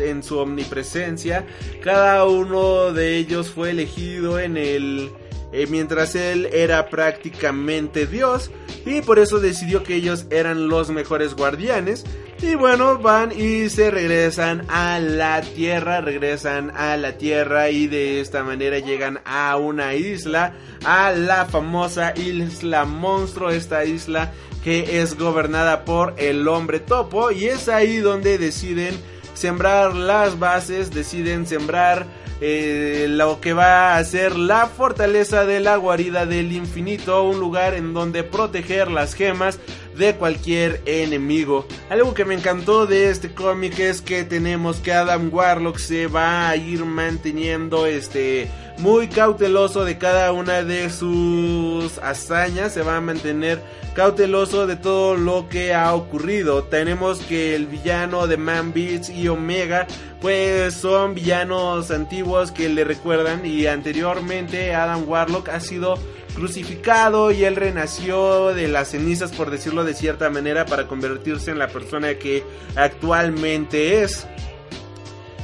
en 0.00 0.22
su 0.22 0.38
omnipresencia, 0.38 1.46
cada 1.82 2.26
uno 2.26 2.92
de 2.92 3.16
ellos 3.16 3.50
fue 3.50 3.70
elegido 3.70 4.38
en 4.38 4.56
el 4.56 5.10
eh, 5.52 5.66
mientras 5.70 6.14
él 6.14 6.48
era 6.52 6.90
prácticamente 6.90 8.06
Dios 8.06 8.50
y 8.84 9.00
por 9.00 9.18
eso 9.18 9.40
decidió 9.40 9.82
que 9.82 9.94
ellos 9.94 10.26
eran 10.30 10.68
los 10.68 10.90
mejores 10.90 11.34
guardianes. 11.34 12.04
Y 12.40 12.54
bueno, 12.54 12.98
van 12.98 13.32
y 13.32 13.68
se 13.68 13.90
regresan 13.90 14.64
a 14.68 15.00
la 15.00 15.40
Tierra, 15.40 16.00
regresan 16.00 16.70
a 16.70 16.96
la 16.96 17.18
Tierra 17.18 17.70
y 17.70 17.88
de 17.88 18.20
esta 18.20 18.44
manera 18.44 18.78
llegan 18.78 19.20
a 19.24 19.56
una 19.56 19.94
isla, 19.94 20.54
a 20.84 21.10
la 21.10 21.46
famosa 21.46 22.14
isla 22.16 22.84
monstruo, 22.84 23.50
esta 23.50 23.84
isla 23.84 24.32
que 24.62 25.00
es 25.00 25.18
gobernada 25.18 25.84
por 25.84 26.14
el 26.16 26.46
hombre 26.46 26.78
topo 26.78 27.32
y 27.32 27.46
es 27.46 27.68
ahí 27.68 27.96
donde 27.98 28.38
deciden 28.38 28.94
sembrar 29.34 29.96
las 29.96 30.38
bases, 30.38 30.92
deciden 30.92 31.44
sembrar 31.44 32.06
eh, 32.40 33.06
lo 33.08 33.40
que 33.40 33.52
va 33.52 33.96
a 33.96 34.04
ser 34.04 34.36
la 34.36 34.66
fortaleza 34.66 35.44
de 35.44 35.58
la 35.58 35.76
guarida 35.76 36.24
del 36.24 36.52
infinito, 36.52 37.24
un 37.24 37.40
lugar 37.40 37.74
en 37.74 37.94
donde 37.94 38.22
proteger 38.22 38.92
las 38.92 39.14
gemas 39.14 39.58
de 39.98 40.14
cualquier 40.14 40.80
enemigo. 40.86 41.66
Algo 41.90 42.14
que 42.14 42.24
me 42.24 42.34
encantó 42.34 42.86
de 42.86 43.10
este 43.10 43.34
cómic 43.34 43.78
es 43.78 44.00
que 44.00 44.24
tenemos 44.24 44.76
que 44.78 44.92
Adam 44.92 45.28
Warlock 45.32 45.78
se 45.78 46.06
va 46.06 46.48
a 46.48 46.56
ir 46.56 46.84
manteniendo 46.84 47.86
este 47.86 48.48
muy 48.78 49.08
cauteloso 49.08 49.84
de 49.84 49.98
cada 49.98 50.30
una 50.32 50.62
de 50.62 50.88
sus 50.88 51.98
hazañas, 51.98 52.72
se 52.72 52.82
va 52.82 52.96
a 52.96 53.00
mantener 53.00 53.60
cauteloso 53.94 54.68
de 54.68 54.76
todo 54.76 55.16
lo 55.16 55.48
que 55.48 55.74
ha 55.74 55.92
ocurrido. 55.94 56.62
Tenemos 56.62 57.18
que 57.18 57.56
el 57.56 57.66
villano 57.66 58.28
de 58.28 58.36
Man 58.36 58.72
Beats 58.72 59.10
y 59.10 59.26
Omega 59.26 59.88
pues 60.20 60.74
son 60.74 61.14
villanos 61.14 61.90
antiguos 61.90 62.52
que 62.52 62.68
le 62.68 62.84
recuerdan 62.84 63.44
y 63.44 63.66
anteriormente 63.66 64.74
Adam 64.74 65.08
Warlock 65.08 65.48
ha 65.48 65.60
sido 65.60 65.98
crucificado 66.34 67.30
y 67.30 67.44
él 67.44 67.56
renació 67.56 68.48
de 68.54 68.68
las 68.68 68.90
cenizas 68.90 69.32
por 69.32 69.50
decirlo 69.50 69.84
de 69.84 69.94
cierta 69.94 70.30
manera 70.30 70.66
para 70.66 70.86
convertirse 70.86 71.50
en 71.50 71.58
la 71.58 71.68
persona 71.68 72.14
que 72.14 72.44
actualmente 72.76 74.02
es. 74.02 74.26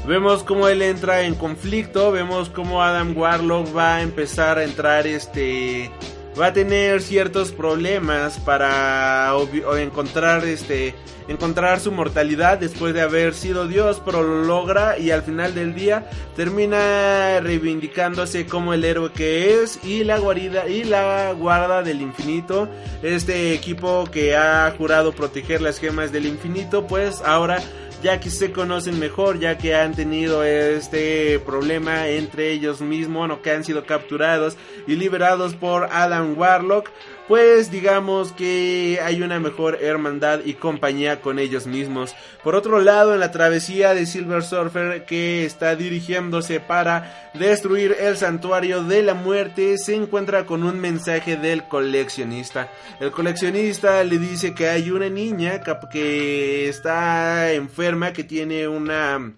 Vemos 0.06 0.42
cómo 0.42 0.68
él 0.68 0.82
entra 0.82 1.22
en 1.22 1.34
conflicto, 1.34 2.12
vemos 2.12 2.50
cómo 2.50 2.82
Adam 2.82 3.16
Warlock 3.16 3.74
va 3.74 3.96
a 3.96 4.02
empezar 4.02 4.58
a 4.58 4.64
entrar 4.64 5.06
este 5.06 5.90
va 6.38 6.46
a 6.46 6.52
tener 6.52 7.02
ciertos 7.02 7.52
problemas 7.52 8.38
para 8.38 9.32
encontrar 9.78 10.44
este 10.44 10.94
encontrar 11.28 11.80
su 11.80 11.90
mortalidad 11.90 12.58
después 12.58 12.92
de 12.92 13.00
haber 13.00 13.34
sido 13.34 13.66
Dios, 13.66 14.02
pero 14.04 14.22
lo 14.22 14.44
logra 14.44 14.98
y 14.98 15.10
al 15.10 15.22
final 15.22 15.54
del 15.54 15.74
día 15.74 16.10
termina 16.36 17.40
reivindicándose 17.40 18.46
como 18.46 18.74
el 18.74 18.84
héroe 18.84 19.10
que 19.10 19.62
es 19.62 19.82
y 19.84 20.04
la 20.04 20.18
guarida 20.18 20.68
y 20.68 20.84
la 20.84 21.32
guarda 21.32 21.82
del 21.82 22.02
infinito, 22.02 22.68
este 23.02 23.54
equipo 23.54 24.04
que 24.10 24.36
ha 24.36 24.72
jurado 24.76 25.12
proteger 25.12 25.62
las 25.62 25.78
gemas 25.78 26.12
del 26.12 26.26
infinito, 26.26 26.86
pues 26.86 27.22
ahora 27.24 27.62
ya 28.04 28.20
que 28.20 28.28
se 28.28 28.52
conocen 28.52 28.98
mejor, 28.98 29.40
ya 29.40 29.56
que 29.56 29.74
han 29.74 29.94
tenido 29.94 30.44
este 30.44 31.38
problema 31.38 32.08
entre 32.08 32.52
ellos 32.52 32.82
mismos, 32.82 33.26
no 33.28 33.40
que 33.40 33.50
han 33.50 33.64
sido 33.64 33.86
capturados 33.86 34.58
y 34.86 34.96
liberados 34.96 35.54
por 35.54 35.84
Adam 35.90 36.38
Warlock, 36.38 36.90
pues 37.28 37.70
digamos 37.70 38.32
que 38.32 38.98
hay 39.02 39.22
una 39.22 39.40
mejor 39.40 39.78
hermandad 39.82 40.40
y 40.44 40.54
compañía 40.54 41.20
con 41.20 41.38
ellos 41.38 41.66
mismos. 41.66 42.14
Por 42.42 42.54
otro 42.54 42.80
lado, 42.80 43.14
en 43.14 43.20
la 43.20 43.32
travesía 43.32 43.94
de 43.94 44.06
Silver 44.06 44.42
Surfer 44.42 45.04
que 45.04 45.44
está 45.44 45.74
dirigiéndose 45.74 46.60
para 46.60 47.30
destruir 47.34 47.96
el 47.98 48.16
santuario 48.16 48.84
de 48.84 49.02
la 49.02 49.14
muerte, 49.14 49.78
se 49.78 49.94
encuentra 49.94 50.44
con 50.44 50.64
un 50.64 50.78
mensaje 50.80 51.36
del 51.36 51.66
coleccionista. 51.68 52.70
El 53.00 53.10
coleccionista 53.10 54.04
le 54.04 54.18
dice 54.18 54.54
que 54.54 54.68
hay 54.68 54.90
una 54.90 55.08
niña 55.08 55.62
que 55.90 56.68
está 56.68 57.52
enferma, 57.52 58.12
que 58.12 58.24
tiene 58.24 58.68
una... 58.68 59.34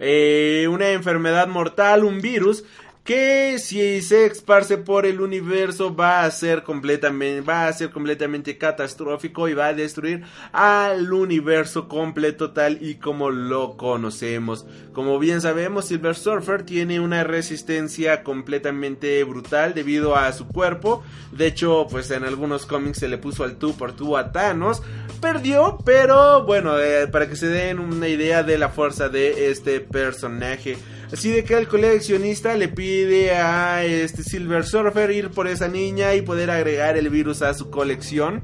Eh, 0.00 0.66
una 0.68 0.90
enfermedad 0.90 1.46
mortal, 1.46 2.02
un 2.02 2.20
virus, 2.20 2.64
que 3.04 3.58
si 3.58 4.00
se 4.00 4.24
esparce 4.24 4.78
por 4.78 5.04
el 5.04 5.20
universo 5.20 5.94
va 5.94 6.24
a 6.24 6.30
ser 6.30 6.62
completamente 6.62 7.42
va 7.42 7.68
a 7.68 7.72
ser 7.74 7.90
completamente 7.90 8.56
catastrófico 8.56 9.46
y 9.46 9.52
va 9.52 9.66
a 9.66 9.74
destruir 9.74 10.22
al 10.52 11.12
universo 11.12 11.86
completo 11.86 12.52
tal 12.52 12.78
y 12.80 12.94
como 12.94 13.30
lo 13.30 13.76
conocemos. 13.76 14.64
Como 14.94 15.18
bien 15.18 15.42
sabemos, 15.42 15.86
Silver 15.86 16.16
Surfer 16.16 16.62
tiene 16.62 16.98
una 16.98 17.24
resistencia 17.24 18.22
completamente 18.22 19.22
brutal 19.24 19.74
debido 19.74 20.16
a 20.16 20.32
su 20.32 20.48
cuerpo. 20.48 21.02
De 21.30 21.48
hecho, 21.48 21.86
pues 21.90 22.10
en 22.10 22.24
algunos 22.24 22.64
cómics 22.64 22.98
se 22.98 23.08
le 23.08 23.18
puso 23.18 23.44
al 23.44 23.56
tú 23.56 23.76
por 23.76 23.92
tú 23.92 24.16
a 24.16 24.32
Thanos. 24.32 24.82
Perdió, 25.20 25.78
pero 25.84 26.44
bueno, 26.44 26.78
eh, 26.78 27.06
para 27.08 27.28
que 27.28 27.36
se 27.36 27.48
den 27.48 27.80
una 27.80 28.08
idea 28.08 28.42
de 28.42 28.56
la 28.56 28.70
fuerza 28.70 29.08
de 29.08 29.50
este 29.50 29.80
personaje. 29.80 30.78
Así 31.12 31.30
de 31.30 31.44
que 31.44 31.54
el 31.54 31.68
coleccionista 31.68 32.54
le 32.54 32.68
pide 32.68 33.32
a 33.32 33.84
este 33.84 34.22
Silver 34.22 34.64
Surfer 34.64 35.10
ir 35.10 35.30
por 35.30 35.46
esa 35.46 35.68
niña 35.68 36.14
y 36.14 36.22
poder 36.22 36.50
agregar 36.50 36.96
el 36.96 37.08
virus 37.10 37.42
a 37.42 37.54
su 37.54 37.70
colección. 37.70 38.42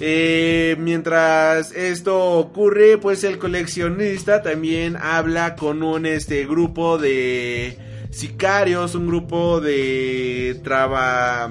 Eh, 0.00 0.76
mientras 0.78 1.72
esto 1.72 2.32
ocurre, 2.38 2.98
pues 2.98 3.24
el 3.24 3.38
coleccionista 3.38 4.42
también 4.42 4.96
habla 4.96 5.56
con 5.56 5.82
un 5.82 6.04
este 6.04 6.44
grupo 6.44 6.98
de 6.98 7.78
sicarios, 8.10 8.94
un 8.94 9.06
grupo 9.06 9.60
de 9.60 10.60
traba, 10.62 11.50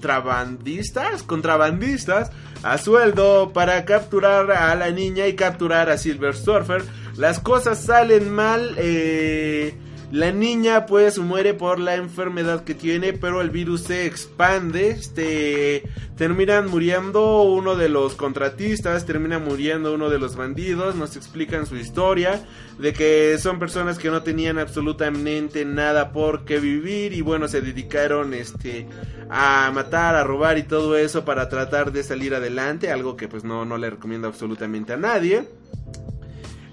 trabandistas, 0.00 1.22
contrabandistas 1.22 2.30
a 2.62 2.78
sueldo 2.78 3.52
para 3.52 3.84
capturar 3.84 4.50
a 4.50 4.74
la 4.74 4.90
niña 4.90 5.28
y 5.28 5.34
capturar 5.34 5.88
a 5.90 5.98
Silver 5.98 6.34
Surfer 6.34 6.82
las 7.16 7.40
cosas 7.40 7.82
salen 7.82 8.30
mal. 8.30 8.74
Eh, 8.78 9.74
la 10.12 10.30
niña 10.30 10.86
pues 10.86 11.18
muere 11.18 11.52
por 11.52 11.80
la 11.80 11.96
enfermedad 11.96 12.62
que 12.62 12.74
tiene, 12.74 13.12
pero 13.12 13.40
el 13.40 13.50
virus 13.50 13.82
se 13.82 14.06
expande. 14.06 14.90
Este 14.90 15.82
terminan 16.16 16.70
muriendo 16.70 17.42
uno 17.42 17.74
de 17.74 17.88
los 17.88 18.14
contratistas, 18.14 19.04
termina 19.04 19.40
muriendo 19.40 19.92
uno 19.94 20.08
de 20.08 20.20
los 20.20 20.36
bandidos. 20.36 20.94
Nos 20.94 21.16
explican 21.16 21.66
su 21.66 21.76
historia 21.76 22.46
de 22.78 22.92
que 22.92 23.36
son 23.38 23.58
personas 23.58 23.98
que 23.98 24.10
no 24.10 24.22
tenían 24.22 24.58
absolutamente 24.58 25.64
nada 25.64 26.12
por 26.12 26.44
qué 26.44 26.60
vivir 26.60 27.12
y 27.12 27.20
bueno 27.20 27.48
se 27.48 27.60
dedicaron 27.60 28.32
este 28.32 28.86
a 29.28 29.72
matar, 29.74 30.14
a 30.14 30.22
robar 30.22 30.56
y 30.56 30.62
todo 30.62 30.96
eso 30.96 31.24
para 31.24 31.48
tratar 31.48 31.90
de 31.90 32.04
salir 32.04 32.32
adelante, 32.34 32.92
algo 32.92 33.16
que 33.16 33.26
pues 33.26 33.42
no 33.42 33.64
no 33.64 33.76
le 33.76 33.90
recomiendo 33.90 34.28
absolutamente 34.28 34.92
a 34.92 34.96
nadie. 34.96 35.48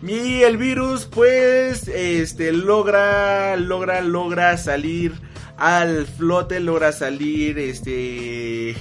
Y 0.06 0.44
el 0.44 0.58
virus 0.58 1.06
pues 1.06 1.88
este 1.88 2.52
logra 2.52 3.56
logra 3.56 4.02
logra 4.02 4.58
salir 4.58 5.14
al 5.56 6.06
flote, 6.06 6.60
logra 6.60 6.92
salir 6.92 7.58
este 7.58 8.76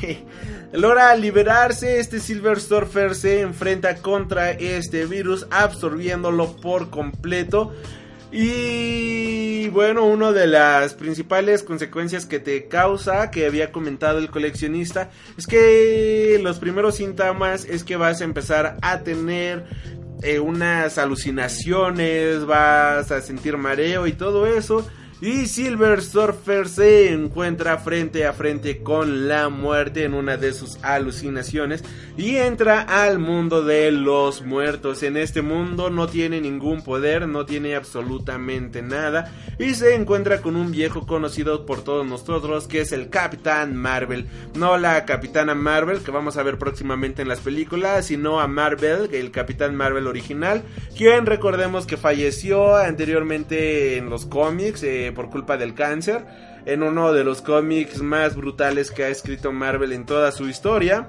logra 0.72 1.14
liberarse, 1.14 2.00
este 2.00 2.18
Silver 2.18 2.58
Surfer 2.60 3.14
se 3.14 3.40
enfrenta 3.40 3.98
contra 3.98 4.50
este 4.50 5.06
virus 5.06 5.46
absorbiéndolo 5.52 6.56
por 6.56 6.90
completo. 6.90 7.72
Y 8.32 9.68
bueno, 9.68 10.06
una 10.06 10.32
de 10.32 10.46
las 10.46 10.94
principales 10.94 11.62
consecuencias 11.62 12.24
que 12.24 12.40
te 12.40 12.66
causa, 12.66 13.30
que 13.30 13.46
había 13.46 13.70
comentado 13.70 14.18
el 14.18 14.30
coleccionista, 14.30 15.10
es 15.36 15.46
que 15.46 16.40
los 16.42 16.58
primeros 16.58 16.96
síntomas 16.96 17.66
es 17.66 17.84
que 17.84 17.96
vas 17.96 18.22
a 18.22 18.24
empezar 18.24 18.78
a 18.80 19.00
tener 19.00 19.66
eh, 20.22 20.38
unas 20.38 20.98
alucinaciones, 20.98 22.46
vas 22.46 23.10
a 23.10 23.20
sentir 23.20 23.56
mareo 23.56 24.06
y 24.06 24.12
todo 24.12 24.46
eso. 24.46 24.86
Y 25.22 25.46
Silver 25.46 26.02
Surfer 26.02 26.68
se 26.68 27.12
encuentra 27.12 27.78
frente 27.78 28.26
a 28.26 28.32
frente 28.32 28.82
con 28.82 29.28
la 29.28 29.50
muerte 29.50 30.02
en 30.02 30.14
una 30.14 30.36
de 30.36 30.52
sus 30.52 30.82
alucinaciones 30.82 31.84
y 32.16 32.38
entra 32.38 32.80
al 32.80 33.20
mundo 33.20 33.62
de 33.62 33.92
los 33.92 34.42
muertos. 34.42 35.04
En 35.04 35.16
este 35.16 35.40
mundo 35.40 35.90
no 35.90 36.08
tiene 36.08 36.40
ningún 36.40 36.82
poder, 36.82 37.28
no 37.28 37.46
tiene 37.46 37.76
absolutamente 37.76 38.82
nada 38.82 39.32
y 39.60 39.74
se 39.74 39.94
encuentra 39.94 40.42
con 40.42 40.56
un 40.56 40.72
viejo 40.72 41.06
conocido 41.06 41.66
por 41.66 41.84
todos 41.84 42.04
nosotros 42.04 42.66
que 42.66 42.80
es 42.80 42.90
el 42.90 43.08
Capitán 43.08 43.76
Marvel. 43.76 44.26
No 44.56 44.76
la 44.76 45.04
Capitana 45.04 45.54
Marvel 45.54 46.00
que 46.00 46.10
vamos 46.10 46.36
a 46.36 46.42
ver 46.42 46.58
próximamente 46.58 47.22
en 47.22 47.28
las 47.28 47.38
películas, 47.38 48.06
sino 48.06 48.40
a 48.40 48.48
Marvel, 48.48 49.08
el 49.12 49.30
Capitán 49.30 49.76
Marvel 49.76 50.08
original, 50.08 50.64
quien 50.98 51.26
recordemos 51.26 51.86
que 51.86 51.96
falleció 51.96 52.74
anteriormente 52.74 53.98
en 53.98 54.10
los 54.10 54.26
cómics. 54.26 54.82
Eh, 54.82 55.11
por 55.12 55.30
culpa 55.30 55.56
del 55.56 55.74
cáncer, 55.74 56.24
en 56.64 56.82
uno 56.82 57.12
de 57.12 57.24
los 57.24 57.42
cómics 57.42 58.02
más 58.02 58.36
brutales 58.36 58.90
que 58.90 59.04
ha 59.04 59.08
escrito 59.08 59.52
Marvel 59.52 59.92
en 59.92 60.06
toda 60.06 60.32
su 60.32 60.48
historia. 60.48 61.08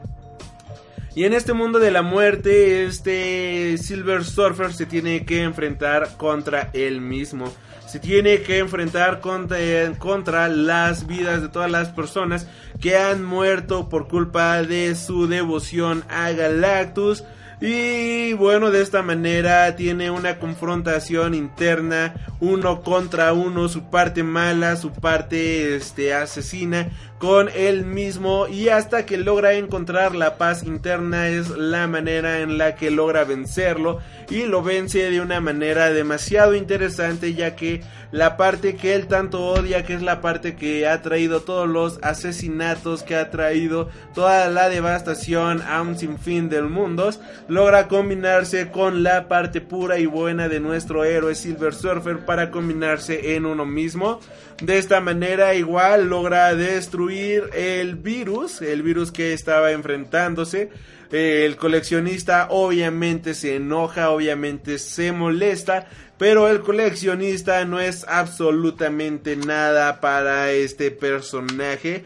Y 1.16 1.26
en 1.26 1.34
este 1.34 1.54
mundo 1.54 1.80
de 1.80 1.92
la 1.92 2.02
muerte, 2.02 2.86
este 2.86 3.78
Silver 3.78 4.24
Surfer 4.24 4.74
se 4.74 4.86
tiene 4.86 5.26
que 5.26 5.44
enfrentar 5.44 6.18
contra 6.18 6.70
él 6.74 7.02
mismo. 7.02 7.54
Se 7.86 8.00
tiene 8.00 8.42
que 8.42 8.58
enfrentar 8.58 9.20
contra, 9.20 9.60
contra, 10.00 10.48
las 10.48 11.06
vidas 11.06 11.44
de 11.44 11.50
todas 11.50 11.70
las 11.70 11.90
personas 11.90 12.48
que 12.82 12.98
han 12.98 13.24
muerto 13.24 13.90
por 13.90 14.08
culpa 14.08 14.64
de 14.64 14.96
su 14.96 15.28
devoción 15.28 16.04
a 16.10 16.32
Galactus 16.32 17.24
y 17.66 18.34
bueno, 18.34 18.72
de 18.72 18.82
esta 18.82 19.02
manera 19.04 19.74
tiene 19.78 20.12
una 20.12 20.38
confrontación 20.38 21.34
interna, 21.34 22.14
uno 22.42 22.82
contra 22.82 23.32
uno, 23.32 23.70
su 23.70 23.90
parte 23.90 24.22
mala, 24.22 24.76
su 24.76 24.92
parte 24.92 25.78
este, 25.78 26.14
asesina, 26.14 26.90
con 27.24 27.48
él 27.56 27.86
mismo 27.86 28.50
y 28.50 28.68
hasta 28.68 29.06
que 29.06 29.16
logra 29.16 29.54
encontrar 29.54 30.14
la 30.14 30.38
paz 30.38 30.64
interna 30.64 31.30
es 31.30 31.48
la 31.52 31.88
manera 31.88 32.42
en 32.42 32.58
la 32.58 32.76
que 32.76 32.92
logra 32.92 33.24
vencerlo 33.24 34.00
y 34.30 34.44
lo 34.44 34.62
vence 34.62 35.10
de 35.10 35.22
una 35.22 35.40
manera 35.40 35.90
demasiado 35.94 36.54
interesante 36.54 37.34
ya 37.34 37.56
que 37.56 37.82
la 38.12 38.36
parte 38.36 38.76
que 38.76 38.94
él 38.94 39.08
tanto 39.08 39.42
odia 39.46 39.86
que 39.86 39.94
es 39.94 40.02
la 40.02 40.20
parte 40.20 40.58
que 40.58 40.86
ha 40.86 41.02
traído 41.02 41.44
todos 41.44 41.70
los 41.70 41.98
asesinatos 42.02 43.04
que 43.04 43.16
ha 43.16 43.32
traído 43.32 43.90
toda 44.14 44.50
la 44.50 44.68
devastación 44.68 45.62
a 45.62 45.82
un 45.82 45.98
sinfín 45.98 46.50
del 46.50 46.66
mundo 46.66 47.10
logra 47.48 47.88
combinarse 47.88 48.70
con 48.70 49.02
la 49.02 49.30
parte 49.30 49.62
pura 49.62 49.98
y 49.98 50.08
buena 50.08 50.50
de 50.50 50.60
nuestro 50.60 51.06
héroe 51.06 51.36
Silver 51.36 51.74
Surfer 51.74 52.26
para 52.26 52.52
combinarse 52.52 53.36
en 53.38 53.46
uno 53.46 53.66
mismo 53.66 54.20
de 54.62 54.78
esta 54.78 55.02
manera 55.02 55.56
igual 55.56 56.08
logra 56.08 56.54
destruir 56.56 57.50
el 57.54 57.96
virus, 57.96 58.62
el 58.62 58.84
virus 58.84 59.12
que 59.12 59.34
estaba 59.34 59.72
enfrentándose. 59.72 60.70
El 61.12 61.58
coleccionista 61.58 62.48
obviamente 62.50 63.36
se 63.36 63.56
enoja, 63.56 64.10
obviamente 64.10 64.80
se 64.80 65.12
molesta, 65.12 65.88
pero 66.18 66.48
el 66.48 66.62
coleccionista 66.62 67.64
no 67.66 67.80
es 67.80 68.06
absolutamente 68.08 69.36
nada 69.36 70.02
para 70.02 70.52
este 70.52 70.90
personaje. 70.92 72.06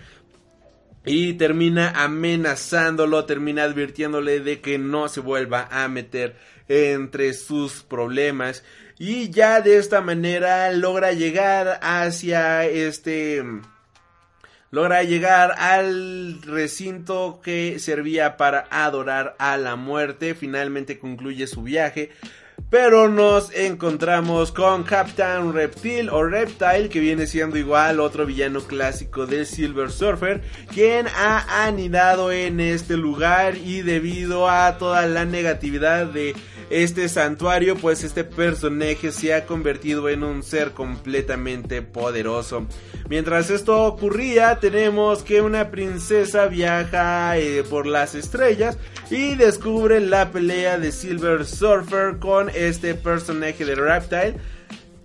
Y 1.06 1.34
termina 1.34 1.92
amenazándolo, 1.92 3.24
termina 3.24 3.64
advirtiéndole 3.64 4.42
de 4.42 4.60
que 4.60 4.78
no 4.78 5.08
se 5.08 5.22
vuelva 5.22 5.70
a 5.72 5.88
meter 5.88 6.36
entre 6.68 7.34
sus 7.34 7.84
problemas 7.84 8.64
y 9.00 9.30
ya 9.30 9.62
de 9.62 9.78
esta 9.78 10.02
manera 10.02 10.72
logra 10.72 11.12
llegar 11.12 11.80
hacia 11.82 12.66
este 12.66 13.44
logra 14.72 15.04
llegar 15.04 15.54
al 15.58 16.42
recinto 16.42 17.40
que 17.44 17.80
servía 17.80 18.38
para 18.38 18.68
adorar 18.70 19.36
a 19.40 19.58
la 19.58 19.76
muerte. 19.76 20.36
Finalmente 20.36 21.00
concluye 21.00 21.48
su 21.48 21.64
viaje 21.64 22.12
pero 22.70 23.08
nos 23.08 23.52
encontramos 23.54 24.52
con 24.52 24.84
Captain 24.84 25.54
Reptile 25.54 26.10
o 26.10 26.24
Reptile, 26.24 26.90
que 26.90 27.00
viene 27.00 27.26
siendo 27.26 27.58
igual 27.58 28.00
otro 28.00 28.26
villano 28.26 28.60
clásico 28.62 29.26
de 29.26 29.46
Silver 29.46 29.90
Surfer, 29.90 30.42
quien 30.74 31.08
ha 31.08 31.66
anidado 31.66 32.32
en 32.32 32.60
este 32.60 32.98
lugar 32.98 33.56
y 33.58 33.82
debido 33.82 34.50
a 34.50 34.78
toda 34.78 35.06
la 35.06 35.24
negatividad 35.24 36.08
de 36.08 36.36
este 36.70 37.08
santuario, 37.08 37.78
pues 37.78 38.04
este 38.04 38.26
personaje 38.26 39.12
se 39.12 39.34
ha 39.34 39.46
convertido 39.46 40.10
en 40.10 40.24
un 40.24 40.44
ser 40.44 40.72
completamente 40.72 41.82
poderoso. 41.82 42.68
Mientras 43.10 43.50
esto 43.50 43.86
ocurría, 43.86 44.60
tenemos 44.60 45.24
que 45.24 45.40
una 45.40 45.72
princesa 45.72 46.48
viaja 46.48 47.38
eh, 47.38 47.64
por 47.64 47.88
las 47.88 48.16
estrellas 48.16 48.78
y 49.10 49.36
descubre 49.36 50.02
la 50.02 50.32
pelea 50.32 50.78
de 50.78 50.92
Silver 50.92 51.46
Surfer 51.46 52.18
con 52.20 52.50
este 52.66 52.96
personaje 52.96 53.66
de 53.66 53.76
Reptile 53.76 54.36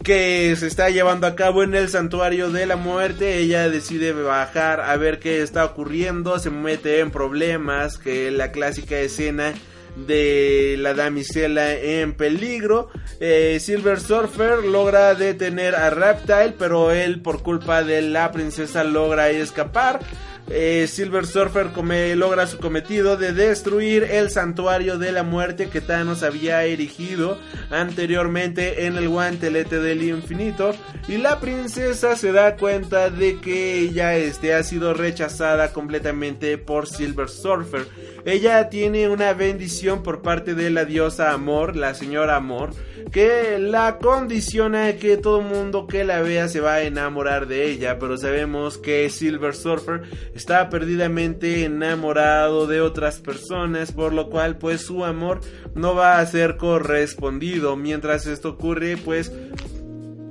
que 0.02 0.56
se 0.56 0.66
está 0.66 0.90
llevando 0.90 1.26
a 1.26 1.36
cabo 1.36 1.62
en 1.62 1.74
el 1.74 1.88
santuario 1.88 2.50
de 2.50 2.66
la 2.66 2.76
muerte. 2.76 3.38
Ella 3.38 3.68
decide 3.68 4.12
bajar 4.12 4.80
a 4.80 4.96
ver 4.96 5.20
qué 5.20 5.42
está 5.42 5.64
ocurriendo, 5.64 6.38
se 6.38 6.50
mete 6.50 6.98
en 6.98 7.10
problemas, 7.10 7.98
que 7.98 8.30
la 8.30 8.50
clásica 8.50 8.98
escena 8.98 9.54
de 9.96 10.76
la 10.78 10.94
damisela 10.94 11.72
en 11.74 12.14
peligro. 12.14 12.88
Eh, 13.20 13.58
Silver 13.60 14.00
Surfer 14.00 14.64
logra 14.64 15.14
detener 15.14 15.74
a 15.74 15.90
Reptile, 15.90 16.54
pero 16.58 16.90
él 16.90 17.20
por 17.20 17.42
culpa 17.42 17.82
de 17.82 18.02
la 18.02 18.32
princesa 18.32 18.84
logra 18.84 19.30
escapar. 19.30 20.00
Eh, 20.48 20.86
Silver 20.88 21.24
Surfer 21.24 21.68
come, 21.68 22.14
logra 22.16 22.46
su 22.46 22.58
cometido 22.58 23.16
de 23.16 23.32
destruir 23.32 24.02
el 24.02 24.28
santuario 24.28 24.98
de 24.98 25.12
la 25.12 25.22
muerte 25.22 25.68
que 25.68 25.80
Thanos 25.80 26.22
había 26.22 26.64
erigido 26.64 27.38
anteriormente 27.70 28.86
en 28.86 28.96
el 28.96 29.08
guantelete 29.08 29.78
del 29.78 30.02
infinito 30.02 30.74
y 31.08 31.18
la 31.18 31.38
princesa 31.38 32.16
se 32.16 32.32
da 32.32 32.56
cuenta 32.56 33.08
de 33.08 33.40
que 33.40 33.78
ella 33.78 34.16
este, 34.16 34.52
ha 34.52 34.62
sido 34.64 34.94
rechazada 34.94 35.72
completamente 35.72 36.58
por 36.58 36.88
Silver 36.88 37.28
Surfer. 37.28 37.86
Ella 38.24 38.68
tiene 38.68 39.08
una 39.08 39.32
bendición 39.32 40.02
por 40.02 40.22
parte 40.22 40.54
de 40.54 40.70
la 40.70 40.84
diosa 40.84 41.32
Amor, 41.32 41.74
la 41.74 41.94
señora 41.94 42.36
Amor, 42.36 42.70
que 43.10 43.58
la 43.58 43.98
condiciona 43.98 44.92
que 44.94 45.16
todo 45.16 45.40
mundo 45.40 45.86
que 45.88 46.04
la 46.04 46.20
vea 46.20 46.48
se 46.48 46.60
va 46.60 46.74
a 46.74 46.82
enamorar 46.82 47.48
de 47.48 47.68
ella, 47.70 47.98
pero 47.98 48.16
sabemos 48.16 48.78
que 48.78 49.10
Silver 49.10 49.54
Surfer 49.54 50.02
está 50.34 50.70
perdidamente 50.70 51.64
enamorado 51.64 52.66
de 52.68 52.80
otras 52.80 53.18
personas, 53.18 53.90
por 53.90 54.12
lo 54.12 54.30
cual 54.30 54.56
pues 54.56 54.82
su 54.82 55.04
amor 55.04 55.40
no 55.74 55.94
va 55.94 56.20
a 56.20 56.26
ser 56.26 56.56
correspondido. 56.56 57.76
Mientras 57.76 58.26
esto 58.26 58.50
ocurre, 58.50 58.96
pues 58.96 59.32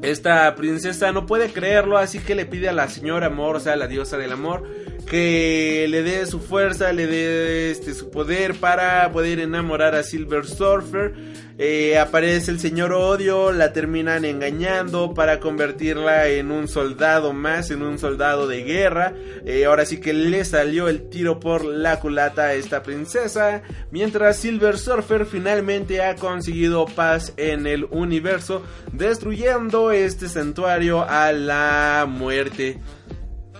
esta 0.01 0.55
princesa 0.55 1.11
no 1.11 1.25
puede 1.25 1.51
creerlo, 1.51 1.97
así 1.97 2.19
que 2.19 2.35
le 2.35 2.45
pide 2.45 2.69
a 2.69 2.73
la 2.73 2.87
señora 2.87 3.27
Amor, 3.27 3.57
o 3.57 3.59
sea, 3.59 3.75
la 3.75 3.87
diosa 3.87 4.17
del 4.17 4.31
amor, 4.31 4.63
que 5.11 5.87
le 5.89 6.03
dé 6.03 6.25
su 6.25 6.39
fuerza, 6.39 6.93
le 6.93 7.05
dé 7.05 7.69
este, 7.69 7.93
su 7.93 8.09
poder 8.09 8.55
para 8.55 9.11
poder 9.11 9.41
enamorar 9.41 9.93
a 9.93 10.03
Silver 10.03 10.45
Surfer. 10.45 11.13
Eh, 11.57 11.99
aparece 11.99 12.49
el 12.49 12.61
señor 12.61 12.93
Odio, 12.93 13.51
la 13.51 13.73
terminan 13.73 14.23
engañando 14.23 15.13
para 15.13 15.41
convertirla 15.41 16.29
en 16.29 16.49
un 16.49 16.69
soldado 16.69 17.33
más, 17.33 17.71
en 17.71 17.81
un 17.81 17.99
soldado 17.99 18.47
de 18.47 18.63
guerra. 18.63 19.13
Eh, 19.45 19.65
ahora 19.65 19.85
sí 19.85 19.99
que 19.99 20.13
le 20.13 20.45
salió 20.45 20.87
el 20.87 21.09
tiro 21.09 21.41
por 21.41 21.65
la 21.65 21.99
culata 21.99 22.43
a 22.43 22.53
esta 22.53 22.81
princesa. 22.81 23.63
Mientras 23.91 24.37
Silver 24.37 24.77
Surfer 24.77 25.25
finalmente 25.25 26.01
ha 26.01 26.15
conseguido 26.15 26.85
paz 26.85 27.33
en 27.35 27.67
el 27.67 27.83
universo, 27.83 28.63
destruyendo 28.93 29.91
este 29.91 30.29
santuario 30.29 31.03
a 31.03 31.33
la 31.33 32.07
muerte. 32.07 32.79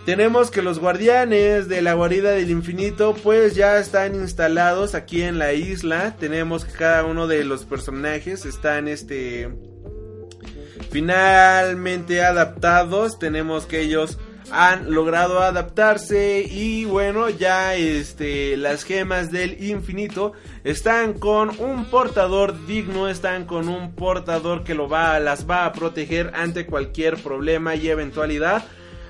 Tenemos 0.05 0.49
que 0.49 0.63
los 0.63 0.79
guardianes 0.79 1.67
de 1.69 1.83
la 1.83 1.93
guarida 1.93 2.31
del 2.31 2.49
infinito 2.49 3.15
pues 3.21 3.53
ya 3.53 3.77
están 3.77 4.15
instalados 4.15 4.95
aquí 4.95 5.21
en 5.21 5.37
la 5.37 5.53
isla. 5.53 6.15
Tenemos 6.19 6.65
que 6.65 6.73
cada 6.73 7.05
uno 7.05 7.27
de 7.27 7.43
los 7.43 7.65
personajes 7.65 8.45
están 8.45 8.87
este 8.87 9.49
finalmente 10.89 12.23
adaptados. 12.23 13.19
Tenemos 13.19 13.67
que 13.67 13.81
ellos 13.81 14.17
han 14.49 14.91
logrado 14.91 15.39
adaptarse 15.39 16.47
y 16.49 16.85
bueno, 16.85 17.29
ya 17.29 17.75
este 17.75 18.57
las 18.57 18.83
gemas 18.83 19.31
del 19.31 19.63
infinito 19.63 20.33
están 20.63 21.13
con 21.13 21.51
un 21.59 21.85
portador 21.85 22.65
digno, 22.65 23.07
están 23.07 23.45
con 23.45 23.69
un 23.69 23.93
portador 23.93 24.63
que 24.63 24.73
lo 24.73 24.89
va 24.89 25.19
las 25.19 25.47
va 25.49 25.65
a 25.65 25.73
proteger 25.73 26.31
ante 26.33 26.65
cualquier 26.65 27.17
problema 27.17 27.75
y 27.75 27.87
eventualidad. 27.87 28.63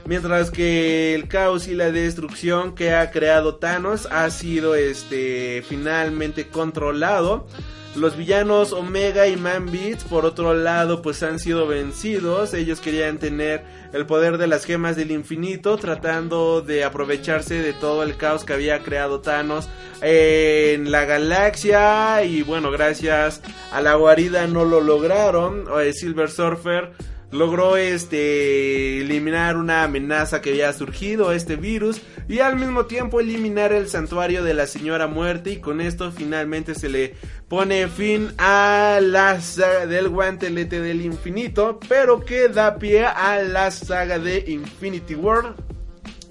Mientras 0.05 0.51
que 0.51 1.13
el 1.13 1.27
caos 1.27 1.67
y 1.67 1.75
la 1.75 1.91
destrucción 1.91 2.73
que 2.75 2.93
ha 2.93 3.11
creado 3.11 3.55
Thanos 3.55 4.07
ha 4.11 4.29
sido 4.29 4.75
este 4.75 5.63
finalmente 5.67 6.47
controlado. 6.47 7.47
Los 7.95 8.15
villanos 8.15 8.71
Omega 8.71 9.27
y 9.27 9.35
Man 9.35 9.69
Beats, 9.69 10.05
por 10.05 10.25
otro 10.25 10.53
lado, 10.53 11.01
pues 11.01 11.21
han 11.23 11.39
sido 11.39 11.67
vencidos. 11.67 12.53
Ellos 12.53 12.79
querían 12.79 13.17
tener 13.17 13.65
el 13.91 14.05
poder 14.05 14.37
de 14.37 14.47
las 14.47 14.63
gemas 14.63 14.95
del 14.95 15.11
infinito, 15.11 15.75
tratando 15.75 16.61
de 16.61 16.85
aprovecharse 16.85 17.55
de 17.55 17.73
todo 17.73 18.03
el 18.03 18.15
caos 18.15 18.45
que 18.45 18.53
había 18.53 18.79
creado 18.79 19.19
Thanos 19.19 19.67
en 20.01 20.89
la 20.89 21.03
galaxia. 21.03 22.23
Y 22.23 22.43
bueno, 22.43 22.71
gracias 22.71 23.41
a 23.73 23.81
la 23.81 23.95
guarida 23.95 24.47
no 24.47 24.63
lo 24.63 24.79
lograron. 24.79 25.65
Eh, 25.81 25.91
Silver 25.91 26.29
Surfer 26.29 26.93
logró 27.31 27.77
este 27.77 28.99
eliminar 28.99 29.57
una 29.57 29.83
amenaza 29.83 30.41
que 30.41 30.51
había 30.51 30.73
surgido, 30.73 31.31
este 31.31 31.55
virus, 31.55 32.01
y 32.27 32.39
al 32.39 32.57
mismo 32.57 32.85
tiempo 32.85 33.19
eliminar 33.19 33.73
el 33.73 33.87
santuario 33.87 34.43
de 34.43 34.53
la 34.53 34.67
señora 34.67 35.07
muerte 35.07 35.51
y 35.51 35.57
con 35.57 35.81
esto 35.81 36.11
finalmente 36.11 36.75
se 36.75 36.89
le 36.89 37.15
pone 37.47 37.87
fin 37.87 38.31
a 38.37 38.99
la 39.01 39.39
saga 39.41 39.85
del 39.85 40.09
guantelete 40.09 40.81
del 40.81 41.01
infinito, 41.01 41.79
pero 41.87 42.19
que 42.21 42.49
da 42.49 42.77
pie 42.77 43.05
a 43.05 43.41
la 43.41 43.71
saga 43.71 44.19
de 44.19 44.43
Infinity 44.47 45.15
War, 45.15 45.55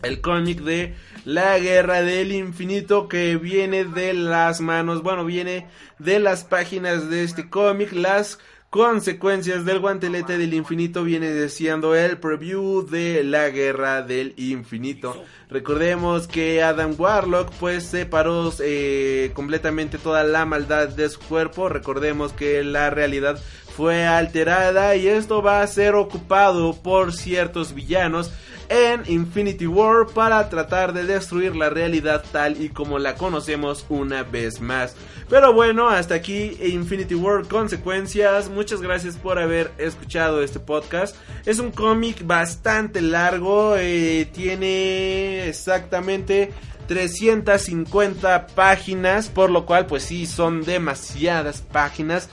el 0.03 0.21
cómic 0.21 0.61
de 0.61 0.95
la 1.25 1.59
guerra 1.59 2.03
del 2.03 2.33
infinito 2.33 3.09
que 3.09 3.37
viene 3.37 3.85
de 3.85 4.15
las 4.15 4.61
manos, 4.61 5.03
bueno, 5.03 5.25
viene 5.25 5.67
de 5.99 6.19
las 6.19 6.45
páginas 6.45 7.11
de 7.11 7.25
este 7.25 7.51
cómic, 7.51 7.93
las 7.93 8.39
consecuencias 8.71 9.65
del 9.65 9.81
guantelete 9.81 10.39
del 10.39 10.55
infinito 10.55 11.03
viene 11.03 11.35
diciendo 11.35 11.97
el 11.97 12.19
preview 12.19 12.87
de 12.87 13.25
la 13.25 13.51
guerra 13.51 14.03
del 14.03 14.33
infinito. 14.37 15.25
Recordemos 15.49 16.29
que 16.29 16.63
Adam 16.63 16.95
Warlock 16.97 17.51
pues 17.59 17.85
separó 17.85 18.53
eh, 18.61 19.33
completamente 19.35 19.99
toda 19.99 20.23
la 20.23 20.45
maldad 20.45 20.89
de 20.89 21.09
su 21.09 21.19
cuerpo. 21.19 21.69
Recordemos 21.69 22.33
que 22.33 22.63
la 22.63 22.91
realidad 22.91 23.41
fue 23.77 24.07
alterada 24.07 24.95
y 24.95 25.09
esto 25.09 25.43
va 25.43 25.63
a 25.63 25.67
ser 25.67 25.97
ocupado 25.97 26.81
por 26.81 27.13
ciertos 27.13 27.75
villanos 27.75 28.31
en 28.71 29.03
Infinity 29.07 29.67
War 29.67 30.07
para 30.07 30.49
tratar 30.49 30.93
de 30.93 31.05
destruir 31.05 31.57
la 31.57 31.69
realidad 31.69 32.25
tal 32.33 32.63
y 32.63 32.69
como 32.69 33.01
la 33.01 33.17
conocemos 33.17 33.85
una 33.89 34.23
vez 34.23 34.61
más. 34.61 34.95
Pero 35.29 35.53
bueno, 35.53 35.89
hasta 35.89 36.15
aquí 36.15 36.57
Infinity 36.63 37.17
War 37.17 37.47
consecuencias. 37.47 38.49
Muchas 38.49 38.81
gracias 38.81 39.17
por 39.17 39.41
haber 39.41 39.73
escuchado 39.77 40.43
este 40.43 40.61
podcast. 40.61 41.17
Es 41.45 41.59
un 41.59 41.73
cómic 41.73 42.25
bastante 42.25 43.03
largo, 43.03 43.77
eh, 43.77 44.29
tiene 44.33 45.49
exactamente 45.49 46.53
350 46.87 48.47
páginas, 48.49 49.29
por 49.29 49.51
lo 49.51 49.67
cual 49.67 49.87
pues 49.87 50.05
sí, 50.05 50.27
son 50.27 50.63
demasiadas 50.63 51.61
páginas. 51.61 52.29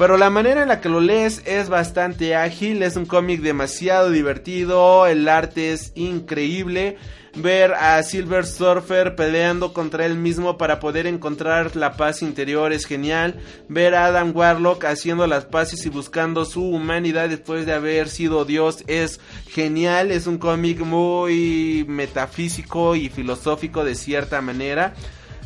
Pero 0.00 0.16
la 0.16 0.30
manera 0.30 0.62
en 0.62 0.68
la 0.68 0.80
que 0.80 0.88
lo 0.88 0.98
lees 0.98 1.42
es 1.44 1.68
bastante 1.68 2.34
ágil, 2.34 2.82
es 2.82 2.96
un 2.96 3.04
cómic 3.04 3.42
demasiado 3.42 4.08
divertido, 4.08 5.06
el 5.06 5.28
arte 5.28 5.74
es 5.74 5.92
increíble. 5.94 6.96
Ver 7.34 7.74
a 7.74 8.02
Silver 8.02 8.46
Surfer 8.46 9.14
peleando 9.14 9.74
contra 9.74 10.06
él 10.06 10.16
mismo 10.16 10.56
para 10.56 10.80
poder 10.80 11.06
encontrar 11.06 11.76
la 11.76 11.98
paz 11.98 12.22
interior 12.22 12.72
es 12.72 12.86
genial. 12.86 13.40
Ver 13.68 13.94
a 13.94 14.06
Adam 14.06 14.34
Warlock 14.34 14.86
haciendo 14.86 15.26
las 15.26 15.44
paces 15.44 15.84
y 15.84 15.90
buscando 15.90 16.46
su 16.46 16.64
humanidad 16.64 17.28
después 17.28 17.66
de 17.66 17.74
haber 17.74 18.08
sido 18.08 18.46
Dios 18.46 18.84
es 18.86 19.20
genial. 19.50 20.12
Es 20.12 20.26
un 20.26 20.38
cómic 20.38 20.80
muy 20.80 21.84
metafísico 21.86 22.96
y 22.96 23.10
filosófico 23.10 23.84
de 23.84 23.94
cierta 23.94 24.40
manera 24.40 24.94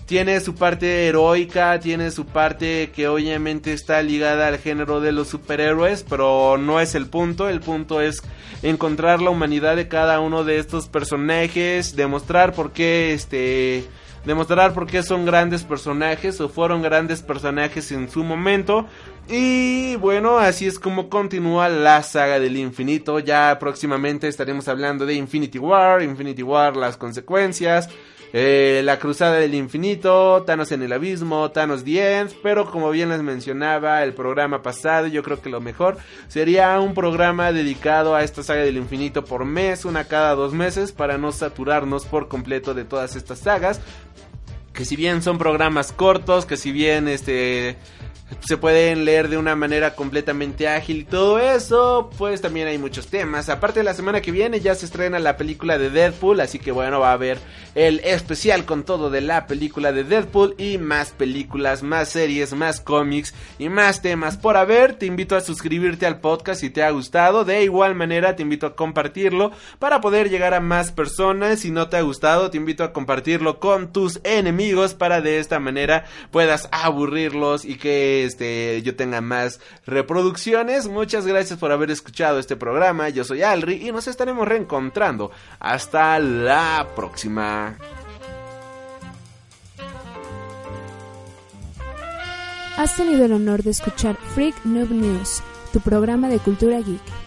tiene 0.07 0.41
su 0.41 0.55
parte 0.55 1.07
heroica, 1.07 1.79
tiene 1.81 2.11
su 2.11 2.27
parte 2.27 2.91
que 2.95 3.09
obviamente 3.09 3.73
está 3.73 4.03
ligada 4.03 4.49
al 4.49 4.59
género 4.59 5.01
de 5.01 5.13
los 5.13 5.29
superhéroes, 5.29 6.05
pero 6.09 6.59
no 6.59 6.81
es 6.81 6.95
el 6.95 7.07
punto, 7.07 7.49
el 7.49 7.61
punto 7.61 8.01
es 8.01 8.23
encontrar 8.63 9.23
la 9.23 9.31
humanidad 9.31 9.77
de 9.77 9.89
cada 9.89 10.21
uno 10.21 10.45
de 10.45 10.59
estos 10.59 10.89
personajes, 10.89 11.97
demostrar 11.97 12.53
por 12.53 12.73
qué 12.73 13.15
este 13.15 13.85
demostrar 14.25 14.73
por 14.73 14.87
qué 14.87 15.03
son 15.03 15.27
grandes 15.27 15.65
personajes 15.65 16.41
o 16.41 16.49
fueron 16.49 16.83
grandes 16.83 17.23
personajes 17.23 17.93
en 17.93 18.11
su 18.11 18.25
momento. 18.25 18.87
Y 19.29 19.97
bueno, 19.97 20.39
así 20.39 20.67
es 20.67 20.79
como 20.79 21.09
continúa 21.09 21.69
la 21.69 22.03
saga 22.03 22.41
del 22.41 22.57
infinito. 22.57 23.19
Ya 23.19 23.59
próximamente 23.59 24.29
estaremos 24.29 24.69
hablando 24.69 25.07
de 25.07 25.15
Infinity 25.15 25.59
War, 25.59 26.03
Infinity 26.03 26.43
War, 26.43 26.77
las 26.77 26.97
consecuencias. 26.97 27.89
Eh, 28.37 28.83
la 28.83 28.99
Cruzada 28.99 29.35
del 29.35 29.55
Infinito, 29.55 30.43
Thanos 30.45 30.73
en 30.73 30.83
el 30.83 30.93
Abismo, 30.93 31.53
Thanos 31.53 31.85
The 31.85 32.27
pero 32.43 32.69
como 32.69 32.91
bien 32.91 33.11
les 33.11 33.23
mencionaba 33.23 34.03
el 34.03 34.13
programa 34.13 34.61
pasado, 34.61 35.07
yo 35.07 35.23
creo 35.23 35.41
que 35.41 35.49
lo 35.49 35.61
mejor 35.61 35.99
sería 36.27 36.81
un 36.81 36.95
programa 36.95 37.53
dedicado 37.53 38.17
a 38.17 38.25
esta 38.25 38.43
saga 38.43 38.63
del 38.63 38.77
infinito 38.77 39.25
por 39.25 39.45
mes, 39.45 39.85
una 39.85 40.09
cada 40.09 40.35
dos 40.35 40.53
meses, 40.53 40.91
para 40.91 41.17
no 41.17 41.31
saturarnos 41.31 42.07
por 42.07 42.27
completo 42.27 42.75
de 42.75 42.85
todas 42.85 43.15
estas 43.15 43.39
sagas, 43.39 43.81
que 44.73 44.85
si 44.85 44.97
bien 44.97 45.23
son 45.23 45.39
programas 45.39 45.93
cortos, 45.93 46.45
que 46.45 46.57
si 46.57 46.73
bien 46.73 47.07
este 47.07 47.77
se 48.41 48.57
pueden 48.57 49.05
leer 49.05 49.29
de 49.29 49.37
una 49.37 49.57
manera 49.57 49.95
completamente 49.95 50.69
ágil 50.69 50.99
y 50.99 51.05
todo 51.05 51.39
eso, 51.39 52.11
pues 52.19 52.41
también 52.41 52.69
hay 52.69 52.79
muchos 52.79 53.07
temas. 53.07 53.49
Aparte 53.49 53.83
la 53.83 53.95
semana 53.95 54.21
que 54.21 54.33
viene 54.33 54.61
ya 54.61 54.75
se 54.75 54.87
estrena 54.87 55.19
la 55.19 55.37
película 55.37 55.79
de 55.79 55.91
Deadpool, 55.91 56.41
así 56.41 56.59
que 56.59 56.73
bueno, 56.73 57.01
va 57.01 57.11
a 57.11 57.15
haber 57.15 57.39
el 57.75 58.01
especial 58.01 58.65
con 58.65 58.85
todo 58.85 59.11
de 59.11 59.21
la 59.21 59.47
película 59.47 59.93
de 59.93 60.05
Deadpool 60.05 60.55
y 60.59 60.79
más 60.79 61.11
películas, 61.11 61.83
más 61.83 62.09
series, 62.09 62.53
más 62.55 62.81
cómics 62.81 63.35
y 63.59 63.69
más 63.69 64.03
temas 64.03 64.37
por 64.37 64.57
haber. 64.57 64.95
Te 64.95 65.07
invito 65.07 65.37
a 65.37 65.41
suscribirte 65.41 66.07
al 66.07 66.21
podcast 66.21 66.61
si 66.61 66.71
te 66.71 66.83
ha 66.83 66.91
gustado. 66.91 67.45
De 67.45 67.63
igual 67.65 67.95
manera 67.95 68.37
te 68.37 68.43
invito 68.43 68.67
a 68.67 68.77
compartirlo 68.77 69.53
para 69.79 70.01
poder 70.01 70.31
llegar 70.31 70.55
a 70.55 70.61
más 70.61 70.93
personas. 70.93 71.61
Si 71.61 71.71
no 71.71 71.89
te 71.89 71.97
ha 71.97 72.03
gustado, 72.03 72.51
te 72.51 72.57
invito 72.57 72.85
a 72.85 72.93
compartirlo 72.93 73.59
con 73.59 73.93
tus 73.93 74.21
enemigos 74.25 74.95
para 74.95 75.21
de 75.21 75.39
esta 75.39 75.59
manera 75.59 76.05
puedas 76.31 76.69
aburrirlos 76.73 77.65
y 77.65 77.77
que 77.77 78.24
este 78.25 78.83
yo 78.83 78.97
tenga 78.97 79.21
más 79.21 79.61
reproducciones. 79.87 80.89
Muchas 80.89 81.27
gracias 81.27 81.59
por 81.59 81.73
haber 81.73 81.91
escuchado 81.91 82.39
este 82.39 82.57
programa. 82.57 83.09
Yo 83.09 83.25
soy 83.25 83.43
Alri 83.43 83.87
y 83.87 83.93
nos 83.93 84.09
estaremos 84.09 84.47
reencontrando. 84.47 85.31
Hasta 85.61 86.19
la 86.19 86.89
próxima. 86.95 87.77
Has 92.77 92.97
tenido 92.97 93.25
el 93.25 93.33
honor 93.33 93.63
de 93.63 93.71
escuchar 93.71 94.17
Freak 94.35 94.65
Noob 94.65 94.91
News, 94.91 95.43
tu 95.73 95.81
programa 95.81 96.29
de 96.29 96.41
cultura 96.41 96.81
geek. 96.81 97.24